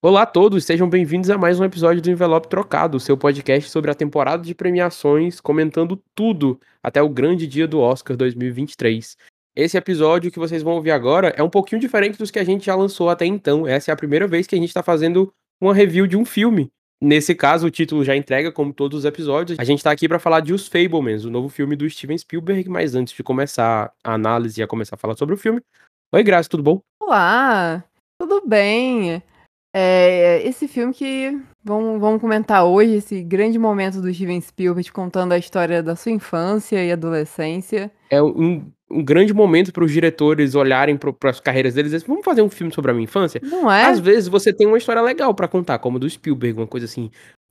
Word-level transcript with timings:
Olá 0.00 0.22
a 0.22 0.26
todos, 0.26 0.64
sejam 0.64 0.88
bem-vindos 0.88 1.28
a 1.28 1.36
mais 1.36 1.58
um 1.58 1.64
episódio 1.64 2.00
do 2.00 2.08
Envelope 2.08 2.46
Trocado, 2.46 3.00
seu 3.00 3.16
podcast 3.16 3.68
sobre 3.68 3.90
a 3.90 3.94
temporada 3.94 4.44
de 4.44 4.54
premiações, 4.54 5.40
comentando 5.40 6.00
tudo 6.14 6.60
até 6.80 7.02
o 7.02 7.08
grande 7.08 7.48
dia 7.48 7.66
do 7.66 7.80
Oscar 7.80 8.16
2023. 8.16 9.16
Esse 9.56 9.76
episódio 9.76 10.30
que 10.30 10.38
vocês 10.38 10.62
vão 10.62 10.74
ouvir 10.74 10.92
agora 10.92 11.34
é 11.36 11.42
um 11.42 11.50
pouquinho 11.50 11.80
diferente 11.80 12.16
dos 12.16 12.30
que 12.30 12.38
a 12.38 12.44
gente 12.44 12.66
já 12.66 12.76
lançou 12.76 13.10
até 13.10 13.26
então. 13.26 13.66
Essa 13.66 13.90
é 13.90 13.92
a 13.92 13.96
primeira 13.96 14.28
vez 14.28 14.46
que 14.46 14.54
a 14.54 14.58
gente 14.58 14.68
está 14.68 14.84
fazendo 14.84 15.32
uma 15.60 15.74
review 15.74 16.06
de 16.06 16.16
um 16.16 16.24
filme. 16.24 16.70
Nesse 17.02 17.34
caso, 17.34 17.66
o 17.66 17.70
título 17.70 18.04
já 18.04 18.14
entrega, 18.14 18.52
como 18.52 18.72
todos 18.72 19.00
os 19.00 19.04
episódios. 19.04 19.58
A 19.58 19.64
gente 19.64 19.78
está 19.78 19.90
aqui 19.90 20.06
para 20.06 20.20
falar 20.20 20.38
de 20.38 20.52
Os 20.52 20.68
Fablemans, 20.68 21.24
o 21.24 21.30
novo 21.30 21.48
filme 21.48 21.74
do 21.74 21.90
Steven 21.90 22.16
Spielberg. 22.16 22.68
Mas 22.68 22.94
antes 22.94 23.12
de 23.12 23.22
começar 23.24 23.92
a 24.04 24.14
análise 24.14 24.60
e 24.60 24.62
a 24.62 24.66
começar 24.68 24.94
a 24.94 24.98
falar 24.98 25.16
sobre 25.16 25.34
o 25.34 25.38
filme, 25.38 25.60
oi, 26.14 26.22
Graça, 26.22 26.48
tudo 26.48 26.62
bom? 26.62 26.80
Olá, 27.02 27.82
tudo 28.16 28.46
bem? 28.46 29.20
É, 29.80 30.42
esse 30.44 30.66
filme 30.66 30.92
que 30.92 31.40
vamos, 31.62 32.00
vamos 32.00 32.20
comentar 32.20 32.64
hoje, 32.64 32.96
esse 32.96 33.22
grande 33.22 33.60
momento 33.60 34.00
do 34.00 34.12
Steven 34.12 34.40
Spielberg 34.40 34.90
contando 34.90 35.30
a 35.30 35.38
história 35.38 35.80
da 35.80 35.94
sua 35.94 36.10
infância 36.10 36.84
e 36.84 36.90
adolescência. 36.90 37.88
É 38.10 38.20
um, 38.20 38.72
um 38.90 39.04
grande 39.04 39.32
momento 39.32 39.72
para 39.72 39.84
os 39.84 39.92
diretores 39.92 40.56
olharem 40.56 40.96
para 40.96 41.30
as 41.30 41.38
carreiras 41.38 41.74
deles 41.74 41.92
e 41.92 41.94
dizer, 41.94 42.08
vamos 42.08 42.24
fazer 42.24 42.42
um 42.42 42.50
filme 42.50 42.72
sobre 42.74 42.90
a 42.90 42.94
minha 42.94 43.04
infância? 43.04 43.40
Não 43.44 43.70
é? 43.70 43.84
Às 43.84 44.00
vezes 44.00 44.26
você 44.26 44.52
tem 44.52 44.66
uma 44.66 44.78
história 44.78 45.00
legal 45.00 45.32
para 45.32 45.46
contar, 45.46 45.78
como 45.78 45.96
do 46.00 46.10
Spielberg, 46.10 46.58
uma 46.58 46.66
coisa 46.66 46.86
assim, 46.86 47.08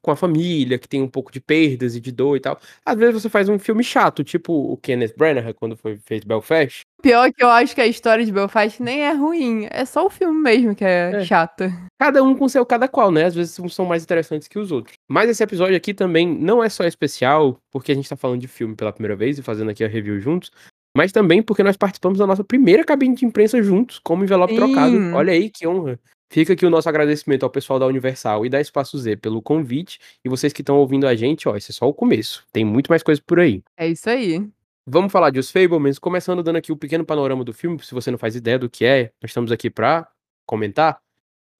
com 0.07 0.11
a 0.11 0.16
família, 0.16 0.79
que 0.79 0.88
tem 0.88 1.02
um 1.02 1.07
pouco 1.09 1.29
de 1.29 1.41
perdas 1.41 1.93
e 1.93 1.99
de 1.99 2.13
dor 2.13 2.38
e 2.38 2.39
tal. 2.39 2.57
Às 2.85 2.98
vezes 2.98 3.21
você 3.21 3.27
faz 3.29 3.49
um 3.49 3.59
filme 3.59 3.84
chato, 3.84 4.23
tipo 4.23 4.53
o 4.53 4.77
Kenneth 4.77 5.15
Branagh, 5.17 5.53
quando 5.53 5.75
foi, 5.75 5.98
fez 5.98 6.23
Belfast. 6.23 6.84
Pior 7.02 7.29
que 7.34 7.43
eu 7.43 7.49
acho 7.49 7.75
que 7.75 7.81
a 7.81 7.85
história 7.85 8.25
de 8.25 8.31
Belfast 8.31 8.81
nem 8.81 9.01
é 9.01 9.12
ruim, 9.12 9.67
é 9.70 9.84
só 9.84 10.05
o 10.05 10.09
filme 10.09 10.39
mesmo 10.41 10.73
que 10.73 10.85
é, 10.85 11.12
é. 11.13 11.25
chata. 11.25 11.73
Cada 11.99 12.23
um 12.23 12.34
com 12.34 12.48
seu 12.48 12.65
cada 12.65 12.88
qual, 12.88 13.12
né? 13.12 13.25
Às 13.25 13.35
vezes 13.35 13.59
uns 13.59 13.75
são 13.75 13.85
mais 13.85 14.01
interessantes 14.01 14.48
que 14.48 14.57
os 14.57 14.71
outros. 14.71 14.95
Mas 15.12 15.29
esse 15.29 15.43
episódio 15.43 15.76
aqui 15.76 15.93
também 15.93 16.26
não 16.26 16.63
é 16.63 16.70
só 16.70 16.85
especial, 16.85 17.57
porque 17.70 17.91
a 17.91 17.95
gente 17.95 18.07
tá 18.07 18.15
falando 18.15 18.39
de 18.39 18.48
filme 18.48 18.77
pela 18.77 18.93
primeira 18.93 19.15
vez 19.15 19.37
e 19.37 19.43
fazendo 19.43 19.71
aqui 19.71 19.84
a 19.84 19.89
review 19.89 20.21
juntos, 20.21 20.51
mas 20.95 21.12
também 21.12 21.43
porque 21.43 21.63
nós 21.63 21.76
participamos 21.76 22.17
da 22.17 22.26
nossa 22.26 22.45
primeira 22.45 22.85
cabine 22.85 23.13
de 23.13 23.26
imprensa 23.26 23.62
juntos, 23.62 23.99
como 23.99 24.23
envelope 24.23 24.54
Sim. 24.54 24.60
trocado. 24.60 25.15
Olha 25.15 25.34
aí 25.34 25.49
que 25.49 25.67
honra. 25.67 25.99
Fica 26.29 26.53
aqui 26.53 26.65
o 26.65 26.70
nosso 26.70 26.89
agradecimento 26.89 27.43
ao 27.43 27.49
pessoal 27.49 27.79
da 27.79 27.85
Universal 27.85 28.45
e 28.45 28.49
da 28.49 28.59
Espaço 28.59 28.97
Z 28.97 29.15
pelo 29.17 29.41
convite. 29.41 29.99
E 30.23 30.29
vocês 30.29 30.51
que 30.51 30.61
estão 30.61 30.77
ouvindo 30.77 31.07
a 31.07 31.15
gente, 31.15 31.47
ó, 31.47 31.55
esse 31.55 31.71
é 31.71 31.73
só 31.73 31.87
o 31.87 31.93
começo. 31.93 32.45
Tem 32.51 32.65
muito 32.65 32.89
mais 32.89 33.01
coisa 33.01 33.21
por 33.25 33.39
aí. 33.39 33.63
É 33.77 33.87
isso 33.87 34.09
aí. 34.09 34.45
Vamos 34.85 35.11
falar 35.11 35.29
de 35.31 35.39
Os 35.39 35.51
Fablemans, 35.51 35.99
começando 35.99 36.43
dando 36.43 36.57
aqui 36.57 36.71
o 36.71 36.75
um 36.75 36.77
pequeno 36.77 37.05
panorama 37.05 37.43
do 37.43 37.53
filme, 37.53 37.77
se 37.83 37.93
você 37.93 38.09
não 38.09 38.17
faz 38.17 38.35
ideia 38.35 38.57
do 38.57 38.70
que 38.70 38.85
é, 38.85 39.11
nós 39.21 39.31
estamos 39.31 39.51
aqui 39.51 39.70
para 39.70 40.07
comentar. 40.45 41.01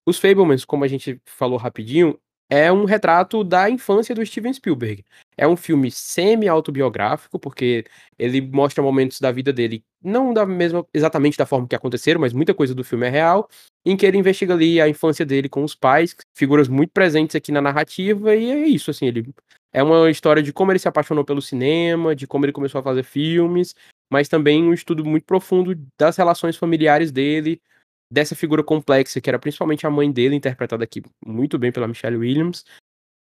Os 0.06 0.18
Fablemans, 0.18 0.64
como 0.64 0.86
a 0.86 0.88
gente 0.88 1.20
falou 1.26 1.58
rapidinho, 1.58 2.18
é 2.50 2.72
um 2.72 2.86
retrato 2.86 3.44
da 3.44 3.70
infância 3.70 4.16
do 4.16 4.26
Steven 4.26 4.54
Spielberg. 4.54 5.04
É 5.38 5.48
um 5.48 5.58
filme 5.58 5.92
semi-autobiográfico, 5.92 7.38
porque 7.38 7.86
ele 8.18 8.42
mostra 8.42 8.82
momentos 8.82 9.20
da 9.20 9.32
vida 9.32 9.52
dele, 9.52 9.84
não 10.02 10.34
da 10.34 10.46
mesma, 10.46 10.86
exatamente 10.94 11.38
da 11.38 11.46
forma 11.46 11.68
que 11.68 11.76
aconteceram, 11.76 12.22
mas 12.22 12.34
muita 12.34 12.54
coisa 12.54 12.74
do 12.74 12.84
filme 12.84 13.06
é 13.08 13.10
real, 13.10 13.50
em 13.86 13.98
que 13.98 14.06
ele 14.06 14.18
investiga 14.18 14.54
ali 14.54 14.80
a 14.80 14.88
infância 14.88 15.26
dele 15.26 15.50
com 15.50 15.64
os 15.64 15.76
pais, 15.76 16.16
figuras 16.36 16.68
muito 16.68 16.92
presentes 16.92 17.36
aqui 17.36 17.52
na 17.52 17.62
narrativa, 17.62 18.36
e 18.36 18.50
é 18.50 18.68
isso, 18.68 18.92
assim, 18.92 19.08
ele 19.08 19.34
é 19.74 19.84
uma 19.84 20.10
história 20.10 20.42
de 20.42 20.54
como 20.54 20.72
ele 20.72 20.80
se 20.80 20.88
apaixonou 20.88 21.26
pelo 21.26 21.42
cinema, 21.42 22.16
de 22.16 22.26
como 22.26 22.46
ele 22.46 22.54
começou 22.54 22.80
a 22.80 22.84
fazer 22.84 23.04
filmes, 23.04 23.76
mas 24.10 24.30
também 24.30 24.64
um 24.64 24.74
estudo 24.74 25.04
muito 25.06 25.26
profundo 25.26 25.76
das 26.00 26.16
relações 26.18 26.56
familiares 26.56 27.12
dele, 27.12 27.62
dessa 28.12 28.36
figura 28.36 28.64
complexa, 28.64 29.22
que 29.22 29.30
era 29.30 29.40
principalmente 29.40 29.86
a 29.86 29.90
mãe 29.90 30.12
dele, 30.12 30.36
interpretada 30.36 30.84
aqui 30.84 31.02
muito 31.26 31.58
bem 31.58 31.72
pela 31.72 31.88
Michelle 31.88 32.18
Williams. 32.18 32.66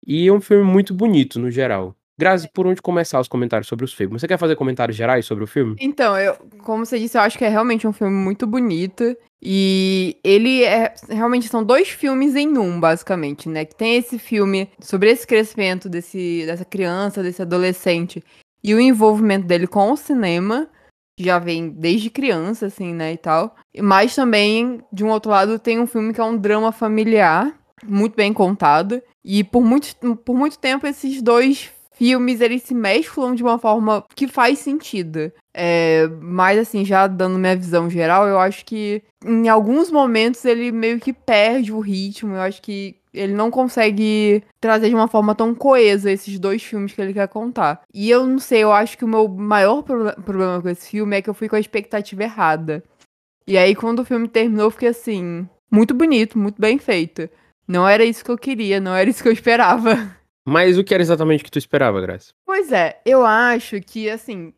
E 0.06 0.28
é 0.28 0.34
um 0.34 0.42
filme 0.42 0.64
muito 0.64 0.94
bonito, 0.94 1.40
no 1.40 1.52
geral. 1.52 1.96
Grazi, 2.20 2.50
por 2.54 2.68
onde 2.68 2.82
começar 2.82 3.18
os 3.20 3.30
comentários 3.30 3.68
sobre 3.68 3.86
os 3.86 3.94
filmes? 3.94 4.20
Você 4.20 4.28
quer 4.28 4.38
fazer 4.38 4.58
comentários 4.58 4.98
gerais 4.98 5.26
sobre 5.26 5.46
o 5.46 5.48
filme? 5.48 5.78
Então, 5.80 6.18
eu, 6.18 6.36
como 6.64 6.86
você 6.86 7.00
disse, 7.00 7.18
eu 7.18 7.22
acho 7.22 7.38
que 7.38 7.46
é 7.46 7.50
realmente 7.50 7.88
um 7.88 7.94
filme 7.94 8.14
muito 8.14 8.46
bonito. 8.46 9.16
E 9.42 10.18
ele 10.22 10.64
é. 10.64 10.94
Realmente 11.08 11.48
são 11.48 11.64
dois 11.64 11.88
filmes 11.88 12.36
em 12.36 12.58
um, 12.58 12.78
basicamente, 12.78 13.48
né? 13.48 13.64
Que 13.64 13.74
tem 13.74 13.96
esse 13.96 14.20
filme 14.20 14.70
sobre 14.82 15.10
esse 15.10 15.26
crescimento 15.26 15.88
desse, 15.88 16.44
dessa 16.46 16.66
criança, 16.66 17.24
desse 17.24 17.42
adolescente, 17.42 18.22
e 18.62 18.76
o 18.76 18.82
envolvimento 18.82 19.48
dele 19.48 19.66
com 19.66 19.92
o 19.92 19.96
cinema 19.96 20.70
que 21.20 21.26
já 21.26 21.38
vem 21.38 21.70
desde 21.70 22.10
criança, 22.10 22.68
assim, 22.68 22.94
né, 22.94 23.12
e 23.12 23.18
tal. 23.18 23.54
Mas 23.82 24.16
também, 24.16 24.82
de 24.92 25.04
um 25.04 25.10
outro 25.10 25.30
lado, 25.30 25.60
tem 25.60 25.78
um 25.78 25.86
filme 25.86 26.14
que 26.14 26.22
é 26.22 26.24
um 26.24 26.38
drama 26.38 26.72
familiar, 26.72 27.54
muito 27.86 28.16
bem 28.16 28.32
contado. 28.32 29.02
E 29.24 29.44
por 29.44 29.62
muito, 29.62 29.94
por 30.24 30.34
muito 30.34 30.58
tempo, 30.58 30.88
esses 30.88 31.22
dois 31.22 31.70
filmes, 31.92 32.40
eles 32.40 32.64
se 32.64 32.74
mesclam 32.74 33.36
de 33.36 33.44
uma 33.44 33.60
forma 33.60 34.06
que 34.16 34.30
faz 34.30 34.60
sentido. 34.60 35.30
É, 35.54 36.08
mas, 36.22 36.58
assim, 36.58 36.86
já 36.86 37.06
dando 37.06 37.38
minha 37.38 37.58
visão 37.58 37.90
geral, 37.90 38.26
eu 38.26 38.40
acho 38.40 38.64
que 38.64 39.04
em 39.26 39.50
alguns 39.50 39.92
momentos 39.92 40.46
ele 40.46 40.72
meio 40.72 41.02
que 41.02 41.12
perde 41.12 41.74
o 41.74 41.82
ritmo. 41.82 42.36
Eu 42.36 42.42
acho 42.42 42.62
que 42.62 42.96
ele 43.14 43.34
não 43.34 43.50
consegue 43.50 44.44
trazer 44.60 44.90
de 44.90 44.96
uma 44.96 45.08
forma 45.08 45.34
tão 45.34 45.54
coesa 45.56 46.12
esses 46.12 46.40
dois 46.40 46.64
filmes 46.64 46.94
que 46.94 47.02
ele 47.02 47.14
quer 47.14 47.28
contar. 47.28 47.82
E 47.94 48.10
eu 48.10 48.26
não 48.26 48.40
sei, 48.40 48.64
eu 48.64 48.72
acho 48.72 48.98
que 48.98 49.06
o 49.06 49.08
meu 49.08 49.28
maior 49.28 49.82
pro 49.82 50.14
problema 50.24 50.62
com 50.62 50.70
esse 50.70 50.90
filme 50.90 51.18
é 51.18 51.22
que 51.22 51.30
eu 51.30 51.34
fui 51.34 51.50
com 51.50 51.56
a 51.56 51.60
expectativa 51.60 52.24
errada. 52.24 52.84
E 53.48 53.58
aí, 53.58 53.76
quando 53.76 54.00
o 54.00 54.06
filme 54.06 54.28
terminou, 54.28 54.68
eu 54.68 54.72
fiquei 54.72 54.90
assim, 54.90 55.48
muito 55.72 55.94
bonito, 55.94 56.38
muito 56.38 56.62
bem 56.62 56.78
feito. 56.78 57.28
Não 57.68 57.88
era 57.88 58.04
isso 58.04 58.24
que 58.24 58.32
eu 58.32 58.38
queria, 58.38 58.80
não 58.80 58.96
era 58.96 59.10
isso 59.10 59.24
que 59.24 59.30
eu 59.30 59.34
esperava. 59.34 60.16
Mas 60.46 60.78
o 60.78 60.84
que 60.84 60.94
era 60.94 61.04
exatamente 61.04 61.42
o 61.42 61.46
que 61.46 61.52
tu 61.52 61.60
esperava, 61.60 62.02
Graça? 62.02 62.32
Pois 62.46 62.72
é, 62.72 63.00
eu 63.06 63.26
acho 63.26 63.80
que, 63.82 64.10
assim, 64.10 64.54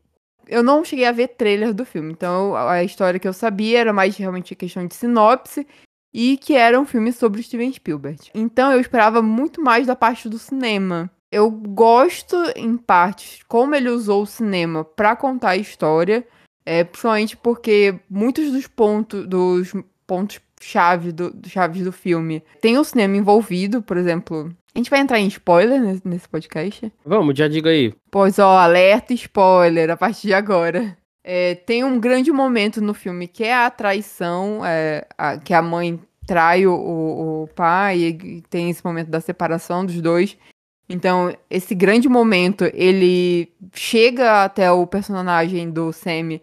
eu 0.47 0.61
não 0.61 0.83
cheguei 0.83 1.05
a 1.05 1.11
ver 1.11 1.29
trailer 1.29 1.73
do 1.73 1.85
filme, 1.85 2.11
então 2.11 2.55
a 2.55 2.83
história 2.83 3.19
que 3.19 3.27
eu 3.27 3.33
sabia 3.33 3.79
era 3.79 3.93
mais 3.93 4.15
realmente 4.15 4.55
questão 4.55 4.85
de 4.85 4.95
sinopse 4.95 5.65
e 6.13 6.37
que 6.37 6.53
era 6.53 6.79
um 6.79 6.85
filme 6.85 7.11
sobre 7.11 7.43
Steven 7.43 7.71
Spielberg. 7.71 8.29
Então 8.33 8.71
eu 8.71 8.79
esperava 8.79 9.21
muito 9.21 9.61
mais 9.61 9.87
da 9.87 9.95
parte 9.95 10.27
do 10.27 10.37
cinema. 10.37 11.09
Eu 11.31 11.49
gosto, 11.49 12.35
em 12.55 12.75
partes, 12.75 13.41
como 13.47 13.73
ele 13.73 13.89
usou 13.89 14.23
o 14.23 14.27
cinema 14.27 14.83
para 14.83 15.15
contar 15.15 15.51
a 15.51 15.57
história, 15.57 16.27
é, 16.65 16.83
principalmente 16.83 17.37
porque 17.37 17.95
muitos 18.09 18.51
dos 18.51 18.67
pontos 18.67 19.25
dos 19.27 19.73
pontos 20.05 20.41
chave 20.59 21.11
do, 21.11 21.33
chaves 21.47 21.83
do 21.83 21.91
filme 21.91 22.43
tem 22.59 22.77
o 22.77 22.83
cinema 22.83 23.17
envolvido, 23.17 23.81
por 23.81 23.97
exemplo. 23.97 24.53
A 24.73 24.79
gente 24.79 24.89
vai 24.89 24.99
entrar 24.99 25.19
em 25.19 25.27
spoiler 25.27 25.81
nesse, 25.81 26.07
nesse 26.07 26.29
podcast? 26.29 26.91
Vamos, 27.05 27.37
já 27.37 27.47
diga 27.47 27.69
aí. 27.69 27.93
Pois 28.09 28.39
ó, 28.39 28.57
alerta 28.57 29.13
spoiler 29.13 29.89
a 29.89 29.97
partir 29.97 30.27
de 30.27 30.33
agora. 30.33 30.97
É, 31.23 31.55
tem 31.55 31.83
um 31.83 31.99
grande 31.99 32.31
momento 32.31 32.81
no 32.81 32.93
filme 32.93 33.27
que 33.27 33.43
é 33.43 33.53
a 33.53 33.69
traição, 33.69 34.65
é, 34.65 35.07
a, 35.17 35.37
que 35.37 35.53
a 35.53 35.61
mãe 35.61 35.99
trai 36.25 36.65
o, 36.65 36.73
o, 36.73 37.43
o 37.43 37.47
pai 37.47 37.99
e 37.99 38.41
tem 38.49 38.69
esse 38.69 38.83
momento 38.83 39.09
da 39.09 39.21
separação 39.21 39.85
dos 39.85 40.01
dois. 40.01 40.37
Então, 40.89 41.33
esse 41.49 41.73
grande 41.73 42.09
momento, 42.09 42.69
ele 42.73 43.53
chega 43.73 44.43
até 44.43 44.71
o 44.71 44.85
personagem 44.85 45.69
do 45.69 45.93
Sammy 45.93 46.41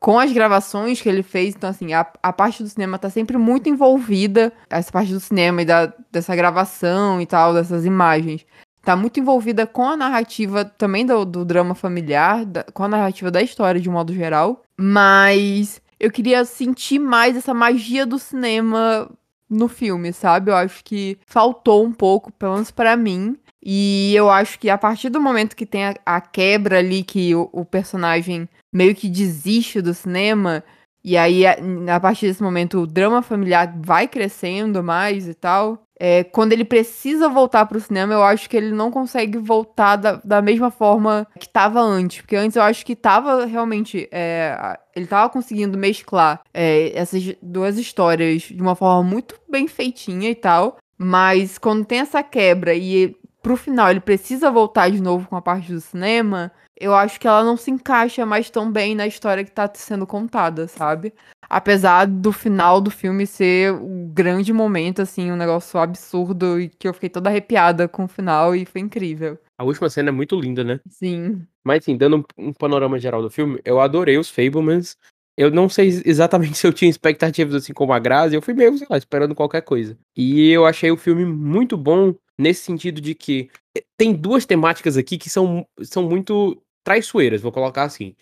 com 0.00 0.18
as 0.18 0.32
gravações 0.32 1.00
que 1.00 1.08
ele 1.08 1.22
fez. 1.22 1.54
Então, 1.54 1.70
assim, 1.70 1.92
a, 1.92 2.06
a 2.22 2.32
parte 2.32 2.62
do 2.62 2.68
cinema 2.68 2.98
tá 2.98 3.08
sempre 3.10 3.36
muito 3.36 3.68
envolvida. 3.68 4.52
Essa 4.68 4.90
parte 4.90 5.12
do 5.12 5.20
cinema 5.20 5.62
e 5.62 5.64
da, 5.64 5.92
dessa 6.10 6.34
gravação 6.34 7.20
e 7.20 7.26
tal, 7.26 7.54
dessas 7.54 7.84
imagens 7.84 8.44
tá 8.86 8.94
muito 8.94 9.18
envolvida 9.18 9.66
com 9.66 9.82
a 9.88 9.96
narrativa 9.96 10.64
também 10.64 11.04
do, 11.04 11.24
do 11.24 11.44
drama 11.44 11.74
familiar, 11.74 12.46
da, 12.46 12.62
com 12.62 12.84
a 12.84 12.88
narrativa 12.88 13.32
da 13.32 13.42
história 13.42 13.80
de 13.80 13.90
um 13.90 13.92
modo 13.92 14.14
geral. 14.14 14.62
Mas 14.78 15.82
eu 15.98 16.08
queria 16.08 16.44
sentir 16.44 17.00
mais 17.00 17.36
essa 17.36 17.52
magia 17.52 18.06
do 18.06 18.16
cinema 18.16 19.10
no 19.50 19.66
filme, 19.66 20.12
sabe? 20.12 20.52
Eu 20.52 20.56
acho 20.56 20.84
que 20.84 21.18
faltou 21.26 21.84
um 21.84 21.92
pouco, 21.92 22.30
pelo 22.30 22.52
menos 22.54 22.70
pra 22.70 22.96
mim. 22.96 23.36
E 23.60 24.14
eu 24.14 24.30
acho 24.30 24.56
que 24.56 24.70
a 24.70 24.78
partir 24.78 25.08
do 25.08 25.20
momento 25.20 25.56
que 25.56 25.66
tem 25.66 25.86
a, 25.86 25.94
a 26.06 26.20
quebra 26.20 26.78
ali, 26.78 27.02
que 27.02 27.34
o, 27.34 27.48
o, 27.52 27.64
personagem 27.64 28.48
meio 28.72 28.94
que 28.94 29.08
desiste 29.08 29.80
do 29.80 29.92
cinema, 29.92 30.62
e 31.02 31.16
aí 31.16 31.44
a, 31.44 31.56
a 31.96 31.98
partir 31.98 32.28
desse 32.28 32.42
momento 32.42 32.78
o 32.78 32.86
drama 32.86 33.20
familiar 33.20 33.74
vai 33.80 34.06
crescendo 34.06 34.80
mais 34.80 35.26
e 35.26 35.34
tal. 35.34 35.85
É, 35.98 36.24
quando 36.24 36.52
ele 36.52 36.64
precisa 36.64 37.28
voltar 37.28 37.64
pro 37.66 37.80
cinema, 37.80 38.12
eu 38.12 38.22
acho 38.22 38.48
que 38.50 38.56
ele 38.56 38.70
não 38.70 38.90
consegue 38.90 39.38
voltar 39.38 39.96
da, 39.96 40.20
da 40.22 40.42
mesma 40.42 40.70
forma 40.70 41.26
que 41.38 41.48
tava 41.48 41.80
antes. 41.80 42.20
Porque 42.20 42.36
antes 42.36 42.56
eu 42.56 42.62
acho 42.62 42.84
que 42.84 42.94
tava 42.94 43.46
realmente. 43.46 44.08
É, 44.12 44.78
ele 44.94 45.06
tava 45.06 45.30
conseguindo 45.30 45.78
mesclar 45.78 46.42
é, 46.52 46.92
essas 46.98 47.34
duas 47.42 47.78
histórias 47.78 48.42
de 48.42 48.60
uma 48.60 48.74
forma 48.74 49.02
muito 49.02 49.38
bem 49.48 49.66
feitinha 49.66 50.30
e 50.30 50.34
tal. 50.34 50.76
Mas 50.98 51.58
quando 51.58 51.84
tem 51.84 52.00
essa 52.00 52.22
quebra 52.22 52.74
e 52.74 53.16
pro 53.42 53.56
final 53.56 53.90
ele 53.90 54.00
precisa 54.00 54.50
voltar 54.50 54.90
de 54.90 55.00
novo 55.00 55.28
com 55.28 55.36
a 55.36 55.42
parte 55.42 55.72
do 55.72 55.80
cinema, 55.80 56.50
eu 56.78 56.94
acho 56.94 57.18
que 57.18 57.26
ela 57.26 57.42
não 57.42 57.56
se 57.56 57.70
encaixa 57.70 58.26
mais 58.26 58.50
tão 58.50 58.70
bem 58.70 58.94
na 58.94 59.06
história 59.06 59.44
que 59.44 59.50
tá 59.50 59.70
sendo 59.74 60.06
contada, 60.06 60.68
sabe? 60.68 61.12
Apesar 61.48 62.06
do 62.06 62.32
final 62.32 62.80
do 62.80 62.90
filme 62.90 63.26
ser 63.26 63.72
um 63.72 64.08
grande 64.12 64.52
momento, 64.52 65.00
assim, 65.00 65.30
um 65.30 65.36
negócio 65.36 65.78
absurdo 65.78 66.60
e 66.60 66.68
que 66.68 66.86
eu 66.86 66.92
fiquei 66.92 67.08
toda 67.08 67.30
arrepiada 67.30 67.88
com 67.88 68.04
o 68.04 68.08
final 68.08 68.54
e 68.54 68.66
foi 68.66 68.80
incrível. 68.80 69.38
A 69.58 69.64
última 69.64 69.88
cena 69.88 70.10
é 70.10 70.12
muito 70.12 70.38
linda, 70.38 70.62
né? 70.62 70.80
Sim. 70.90 71.46
Mas 71.64 71.78
assim, 71.78 71.96
dando 71.96 72.24
um, 72.36 72.52
panorama 72.52 72.98
geral 72.98 73.22
do 73.22 73.30
filme, 73.30 73.60
eu 73.64 73.80
adorei 73.80 74.18
os 74.18 74.28
Fablemans. 74.28 74.96
Eu 75.38 75.50
não 75.50 75.68
sei 75.68 76.02
exatamente 76.04 76.56
se 76.58 76.66
eu 76.66 76.72
tinha 76.72 76.90
expectativas 76.90 77.54
assim 77.54 77.72
como 77.72 77.92
a 77.92 77.98
Grazi, 77.98 78.34
eu 78.34 78.42
fui 78.42 78.52
meio, 78.52 78.76
sei 78.76 78.86
lá, 78.90 78.98
esperando 78.98 79.34
qualquer 79.34 79.62
coisa. 79.62 79.96
E 80.16 80.50
eu 80.50 80.66
achei 80.66 80.90
o 80.90 80.96
filme 80.96 81.24
muito 81.24 81.76
bom 81.76 82.14
nesse 82.38 82.64
sentido 82.64 83.00
de 83.00 83.14
que 83.14 83.48
eh, 83.76 83.82
tem 83.96 84.12
duas 84.12 84.44
temáticas 84.44 84.96
aqui 84.96 85.16
que 85.16 85.30
são, 85.30 85.66
são 85.82 86.02
muito 86.02 86.60
traiçoeiras, 86.86 87.42
vou 87.42 87.50
colocar 87.50 87.82
assim. 87.82 88.14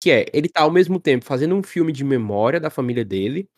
Que 0.00 0.10
é, 0.10 0.26
ele 0.32 0.48
tá 0.48 0.62
ao 0.62 0.70
mesmo 0.70 1.00
tempo 1.00 1.24
fazendo 1.24 1.56
um 1.56 1.62
filme 1.62 1.92
de 1.92 2.04
memória 2.04 2.60
da 2.60 2.70
família 2.70 3.04
dele 3.04 3.48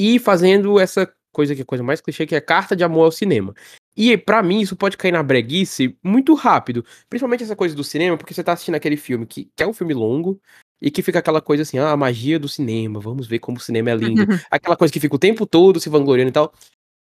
e 0.00 0.18
fazendo 0.18 0.78
essa 0.80 1.10
coisa 1.32 1.54
que 1.54 1.60
é 1.60 1.62
a 1.62 1.66
coisa 1.66 1.84
mais 1.84 2.00
clichê, 2.00 2.26
que 2.26 2.34
é 2.34 2.40
carta 2.40 2.74
de 2.74 2.82
amor 2.82 3.04
ao 3.04 3.12
cinema. 3.12 3.54
E 3.96 4.16
para 4.16 4.42
mim 4.42 4.60
isso 4.60 4.76
pode 4.76 4.96
cair 4.96 5.12
na 5.12 5.22
breguice 5.22 5.96
muito 6.02 6.34
rápido. 6.34 6.84
Principalmente 7.08 7.44
essa 7.44 7.56
coisa 7.56 7.74
do 7.74 7.84
cinema, 7.84 8.16
porque 8.16 8.34
você 8.34 8.42
tá 8.42 8.52
assistindo 8.52 8.74
aquele 8.74 8.96
filme 8.96 9.24
que, 9.26 9.50
que 9.54 9.62
é 9.62 9.66
um 9.66 9.72
filme 9.72 9.94
longo, 9.94 10.40
e 10.80 10.90
que 10.90 11.02
fica 11.02 11.18
aquela 11.18 11.40
coisa 11.40 11.62
assim, 11.62 11.78
ah, 11.78 11.92
a 11.92 11.96
magia 11.96 12.38
do 12.38 12.48
cinema, 12.48 13.00
vamos 13.00 13.26
ver 13.26 13.38
como 13.38 13.56
o 13.56 13.60
cinema 13.60 13.90
é 13.90 13.94
lindo. 13.94 14.22
aquela 14.50 14.76
coisa 14.76 14.92
que 14.92 15.00
fica 15.00 15.16
o 15.16 15.18
tempo 15.18 15.46
todo 15.46 15.80
se 15.80 15.88
vangloriando 15.88 16.30
e 16.30 16.32
tal. 16.32 16.52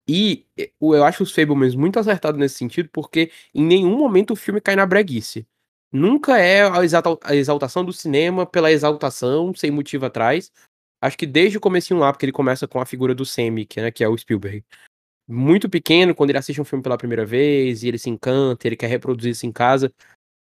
E 0.07 0.45
eu 0.81 1.03
acho 1.03 1.24
os 1.24 1.31
Fablemans 1.31 1.75
muito 1.75 1.97
acertados 1.97 2.39
nesse 2.39 2.56
sentido, 2.56 2.89
porque 2.91 3.31
em 3.53 3.63
nenhum 3.63 3.97
momento 3.97 4.31
o 4.31 4.36
filme 4.36 4.59
cai 4.62 4.75
na 4.75 4.86
breguice. 4.86 5.47
Nunca 5.94 6.40
é 6.40 6.63
a 6.63 7.36
exaltação 7.36 7.86
do 7.86 7.94
cinema 7.94 8.48
pela 8.48 8.72
exaltação, 8.72 9.54
sem 9.54 9.69
motivo 9.69 10.07
atrás. 10.07 10.51
Acho 11.00 11.16
que 11.16 11.28
desde 11.28 11.60
o 11.60 11.62
comecinho 11.62 12.00
lá, 12.00 12.12
porque 12.12 12.25
ele 12.25 12.31
começa 12.31 12.68
com 12.68 12.81
a 12.81 12.86
figura 12.86 13.13
do 13.13 13.24
Sammy, 13.24 13.63
que, 13.63 13.80
né, 13.80 13.92
que 13.92 14.04
é 14.04 14.10
o 14.10 14.18
Spielberg. 14.18 14.66
Muito 15.28 15.69
pequeno, 15.69 16.16
quando 16.16 16.31
ele 16.31 16.40
assiste 16.40 16.60
um 16.60 16.66
filme 16.66 16.81
pela 16.81 16.98
primeira 16.98 17.25
vez, 17.25 17.84
e 17.84 17.90
ele 17.90 18.00
se 18.00 18.10
encanta, 18.10 18.68
ele 18.68 18.75
quer 18.75 18.88
reproduzir 18.88 19.34
isso 19.34 19.45
em 19.45 19.51
casa. 19.51 19.94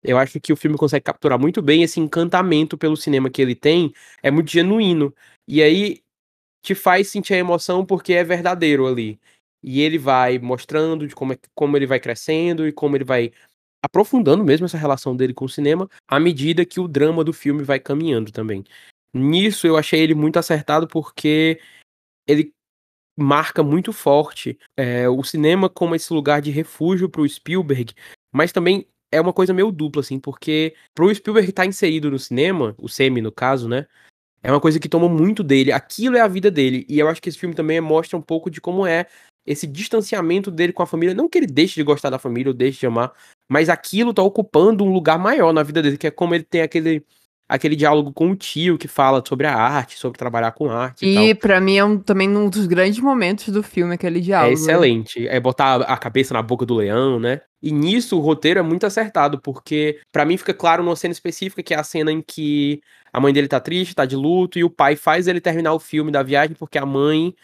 Eu 0.02 0.18
acho 0.18 0.40
que 0.40 0.52
o 0.52 0.56
filme 0.56 0.78
consegue 0.78 1.04
capturar 1.04 1.38
muito 1.38 1.60
bem 1.60 1.82
esse 1.82 2.00
encantamento 2.00 2.78
pelo 2.78 2.96
cinema 2.96 3.30
que 3.30 3.42
ele 3.42 3.54
tem. 3.54 3.92
É 4.22 4.30
muito 4.30 4.50
genuíno. 4.50 5.14
E 5.46 5.62
aí 5.62 6.00
te 6.62 6.74
faz 6.74 7.08
sentir 7.08 7.34
a 7.34 7.38
emoção 7.38 7.84
porque 7.84 8.14
é 8.14 8.24
verdadeiro 8.24 8.86
ali. 8.86 9.20
E 9.62 9.80
ele 9.80 9.98
vai 9.98 10.38
mostrando 10.38 11.06
de 11.06 11.14
como, 11.14 11.34
é, 11.34 11.38
como 11.54 11.76
ele 11.76 11.86
vai 11.86 12.00
crescendo 12.00 12.66
e 12.66 12.72
como 12.72 12.96
ele 12.96 13.04
vai 13.04 13.32
aprofundando 13.82 14.44
mesmo 14.44 14.66
essa 14.66 14.78
relação 14.78 15.16
dele 15.16 15.34
com 15.34 15.44
o 15.44 15.48
cinema 15.48 15.88
à 16.08 16.20
medida 16.20 16.64
que 16.64 16.80
o 16.80 16.88
drama 16.88 17.24
do 17.24 17.32
filme 17.32 17.62
vai 17.62 17.80
caminhando 17.80 18.30
também. 18.30 18.64
Nisso 19.14 19.66
eu 19.66 19.76
achei 19.76 20.00
ele 20.00 20.14
muito 20.14 20.38
acertado 20.38 20.86
porque 20.86 21.60
ele 22.26 22.52
marca 23.16 23.62
muito 23.62 23.92
forte 23.92 24.58
é, 24.76 25.08
o 25.08 25.22
cinema 25.22 25.68
como 25.68 25.94
esse 25.94 26.12
lugar 26.12 26.40
de 26.40 26.50
refúgio 26.50 27.08
para 27.10 27.20
o 27.20 27.28
Spielberg, 27.28 27.92
mas 28.32 28.52
também 28.52 28.86
é 29.12 29.20
uma 29.20 29.32
coisa 29.32 29.52
meio 29.52 29.70
dupla, 29.70 30.00
assim, 30.00 30.18
porque 30.18 30.74
pro 30.94 31.14
Spielberg 31.14 31.50
estar 31.50 31.62
tá 31.64 31.68
inserido 31.68 32.10
no 32.10 32.18
cinema, 32.18 32.74
o 32.78 32.88
Semi 32.88 33.20
no 33.20 33.30
caso, 33.30 33.68
né? 33.68 33.86
É 34.42 34.50
uma 34.50 34.60
coisa 34.60 34.80
que 34.80 34.88
toma 34.88 35.08
muito 35.08 35.44
dele. 35.44 35.70
Aquilo 35.70 36.16
é 36.16 36.20
a 36.20 36.26
vida 36.26 36.50
dele. 36.50 36.84
E 36.88 36.98
eu 36.98 37.08
acho 37.08 37.22
que 37.22 37.28
esse 37.28 37.38
filme 37.38 37.54
também 37.54 37.80
mostra 37.80 38.18
um 38.18 38.22
pouco 38.22 38.50
de 38.50 38.60
como 38.60 38.84
é 38.84 39.06
esse 39.46 39.66
distanciamento 39.66 40.50
dele 40.50 40.72
com 40.72 40.82
a 40.82 40.86
família. 40.86 41.14
Não 41.14 41.28
que 41.28 41.38
ele 41.38 41.46
deixe 41.46 41.74
de 41.74 41.82
gostar 41.82 42.10
da 42.10 42.18
família 42.18 42.50
ou 42.50 42.54
deixe 42.54 42.80
de 42.80 42.86
amar, 42.86 43.12
mas 43.48 43.68
aquilo 43.68 44.14
tá 44.14 44.22
ocupando 44.22 44.84
um 44.84 44.92
lugar 44.92 45.18
maior 45.18 45.52
na 45.52 45.62
vida 45.62 45.82
dele, 45.82 45.98
que 45.98 46.06
é 46.06 46.10
como 46.10 46.34
ele 46.34 46.44
tem 46.44 46.62
aquele 46.62 47.04
aquele 47.48 47.76
diálogo 47.76 48.12
com 48.12 48.30
o 48.30 48.36
tio 48.36 48.78
que 48.78 48.88
fala 48.88 49.22
sobre 49.26 49.46
a 49.46 49.54
arte, 49.54 49.98
sobre 49.98 50.18
trabalhar 50.18 50.52
com 50.52 50.70
arte. 50.70 51.04
E, 51.04 51.28
e 51.28 51.34
para 51.34 51.60
mim 51.60 51.76
é 51.76 51.84
um, 51.84 51.98
também 51.98 52.34
um 52.34 52.48
dos 52.48 52.66
grandes 52.66 52.98
momentos 52.98 53.48
do 53.50 53.62
filme, 53.62 53.94
aquele 53.94 54.20
diálogo. 54.20 54.52
É 54.52 54.54
excelente. 54.54 55.28
É 55.28 55.38
botar 55.38 55.82
a 55.82 55.96
cabeça 55.98 56.32
na 56.32 56.40
boca 56.40 56.64
do 56.64 56.74
leão, 56.74 57.20
né? 57.20 57.42
E 57.62 57.70
nisso 57.70 58.16
o 58.16 58.20
roteiro 58.20 58.58
é 58.58 58.62
muito 58.62 58.86
acertado, 58.86 59.38
porque 59.38 60.00
para 60.10 60.24
mim 60.24 60.38
fica 60.38 60.54
claro 60.54 60.82
numa 60.82 60.96
cena 60.96 61.12
específica 61.12 61.62
que 61.62 61.74
é 61.74 61.78
a 61.78 61.84
cena 61.84 62.10
em 62.10 62.22
que 62.22 62.80
a 63.12 63.20
mãe 63.20 63.34
dele 63.34 63.48
tá 63.48 63.60
triste, 63.60 63.94
tá 63.94 64.06
de 64.06 64.16
luto, 64.16 64.58
e 64.58 64.64
o 64.64 64.70
pai 64.70 64.96
faz 64.96 65.28
ele 65.28 65.40
terminar 65.40 65.74
o 65.74 65.78
filme 65.78 66.10
da 66.10 66.22
viagem 66.22 66.56
porque 66.58 66.78
a 66.78 66.86
mãe 66.86 67.34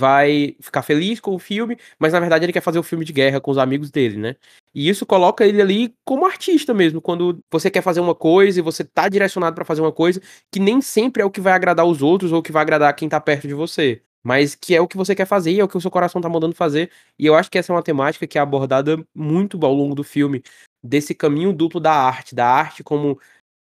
vai 0.00 0.56
ficar 0.60 0.82
feliz 0.82 1.20
com 1.20 1.34
o 1.34 1.38
filme, 1.38 1.78
mas 1.98 2.12
na 2.12 2.20
verdade 2.20 2.44
ele 2.44 2.52
quer 2.52 2.60
fazer 2.60 2.78
o 2.78 2.82
filme 2.82 3.04
de 3.04 3.12
guerra 3.12 3.40
com 3.40 3.50
os 3.50 3.58
amigos 3.58 3.90
dele, 3.90 4.16
né? 4.16 4.36
E 4.74 4.88
isso 4.88 5.06
coloca 5.06 5.46
ele 5.46 5.60
ali 5.60 5.94
como 6.04 6.26
artista 6.26 6.74
mesmo, 6.74 7.00
quando 7.00 7.42
você 7.50 7.70
quer 7.70 7.82
fazer 7.82 8.00
uma 8.00 8.14
coisa 8.14 8.58
e 8.58 8.62
você 8.62 8.84
tá 8.84 9.08
direcionado 9.08 9.54
para 9.54 9.64
fazer 9.64 9.80
uma 9.80 9.92
coisa 9.92 10.20
que 10.52 10.60
nem 10.60 10.80
sempre 10.82 11.22
é 11.22 11.24
o 11.24 11.30
que 11.30 11.40
vai 11.40 11.54
agradar 11.54 11.86
os 11.86 12.02
outros 12.02 12.32
ou 12.32 12.42
que 12.42 12.52
vai 12.52 12.62
agradar 12.62 12.94
quem 12.94 13.08
tá 13.08 13.18
perto 13.20 13.48
de 13.48 13.54
você, 13.54 14.02
mas 14.22 14.54
que 14.54 14.74
é 14.74 14.80
o 14.80 14.88
que 14.88 14.96
você 14.96 15.14
quer 15.14 15.26
fazer 15.26 15.52
e 15.52 15.60
é 15.60 15.64
o 15.64 15.68
que 15.68 15.78
o 15.78 15.80
seu 15.80 15.90
coração 15.90 16.20
tá 16.20 16.28
mandando 16.28 16.54
fazer. 16.54 16.90
E 17.18 17.24
eu 17.24 17.34
acho 17.34 17.50
que 17.50 17.56
essa 17.58 17.72
é 17.72 17.74
uma 17.74 17.82
temática 17.82 18.26
que 18.26 18.36
é 18.38 18.40
abordada 18.40 19.02
muito 19.14 19.58
ao 19.64 19.72
longo 19.72 19.94
do 19.94 20.04
filme, 20.04 20.42
desse 20.82 21.14
caminho 21.14 21.52
duplo 21.52 21.80
da 21.80 21.92
arte, 21.92 22.34
da 22.34 22.46
arte 22.46 22.84
como 22.84 23.18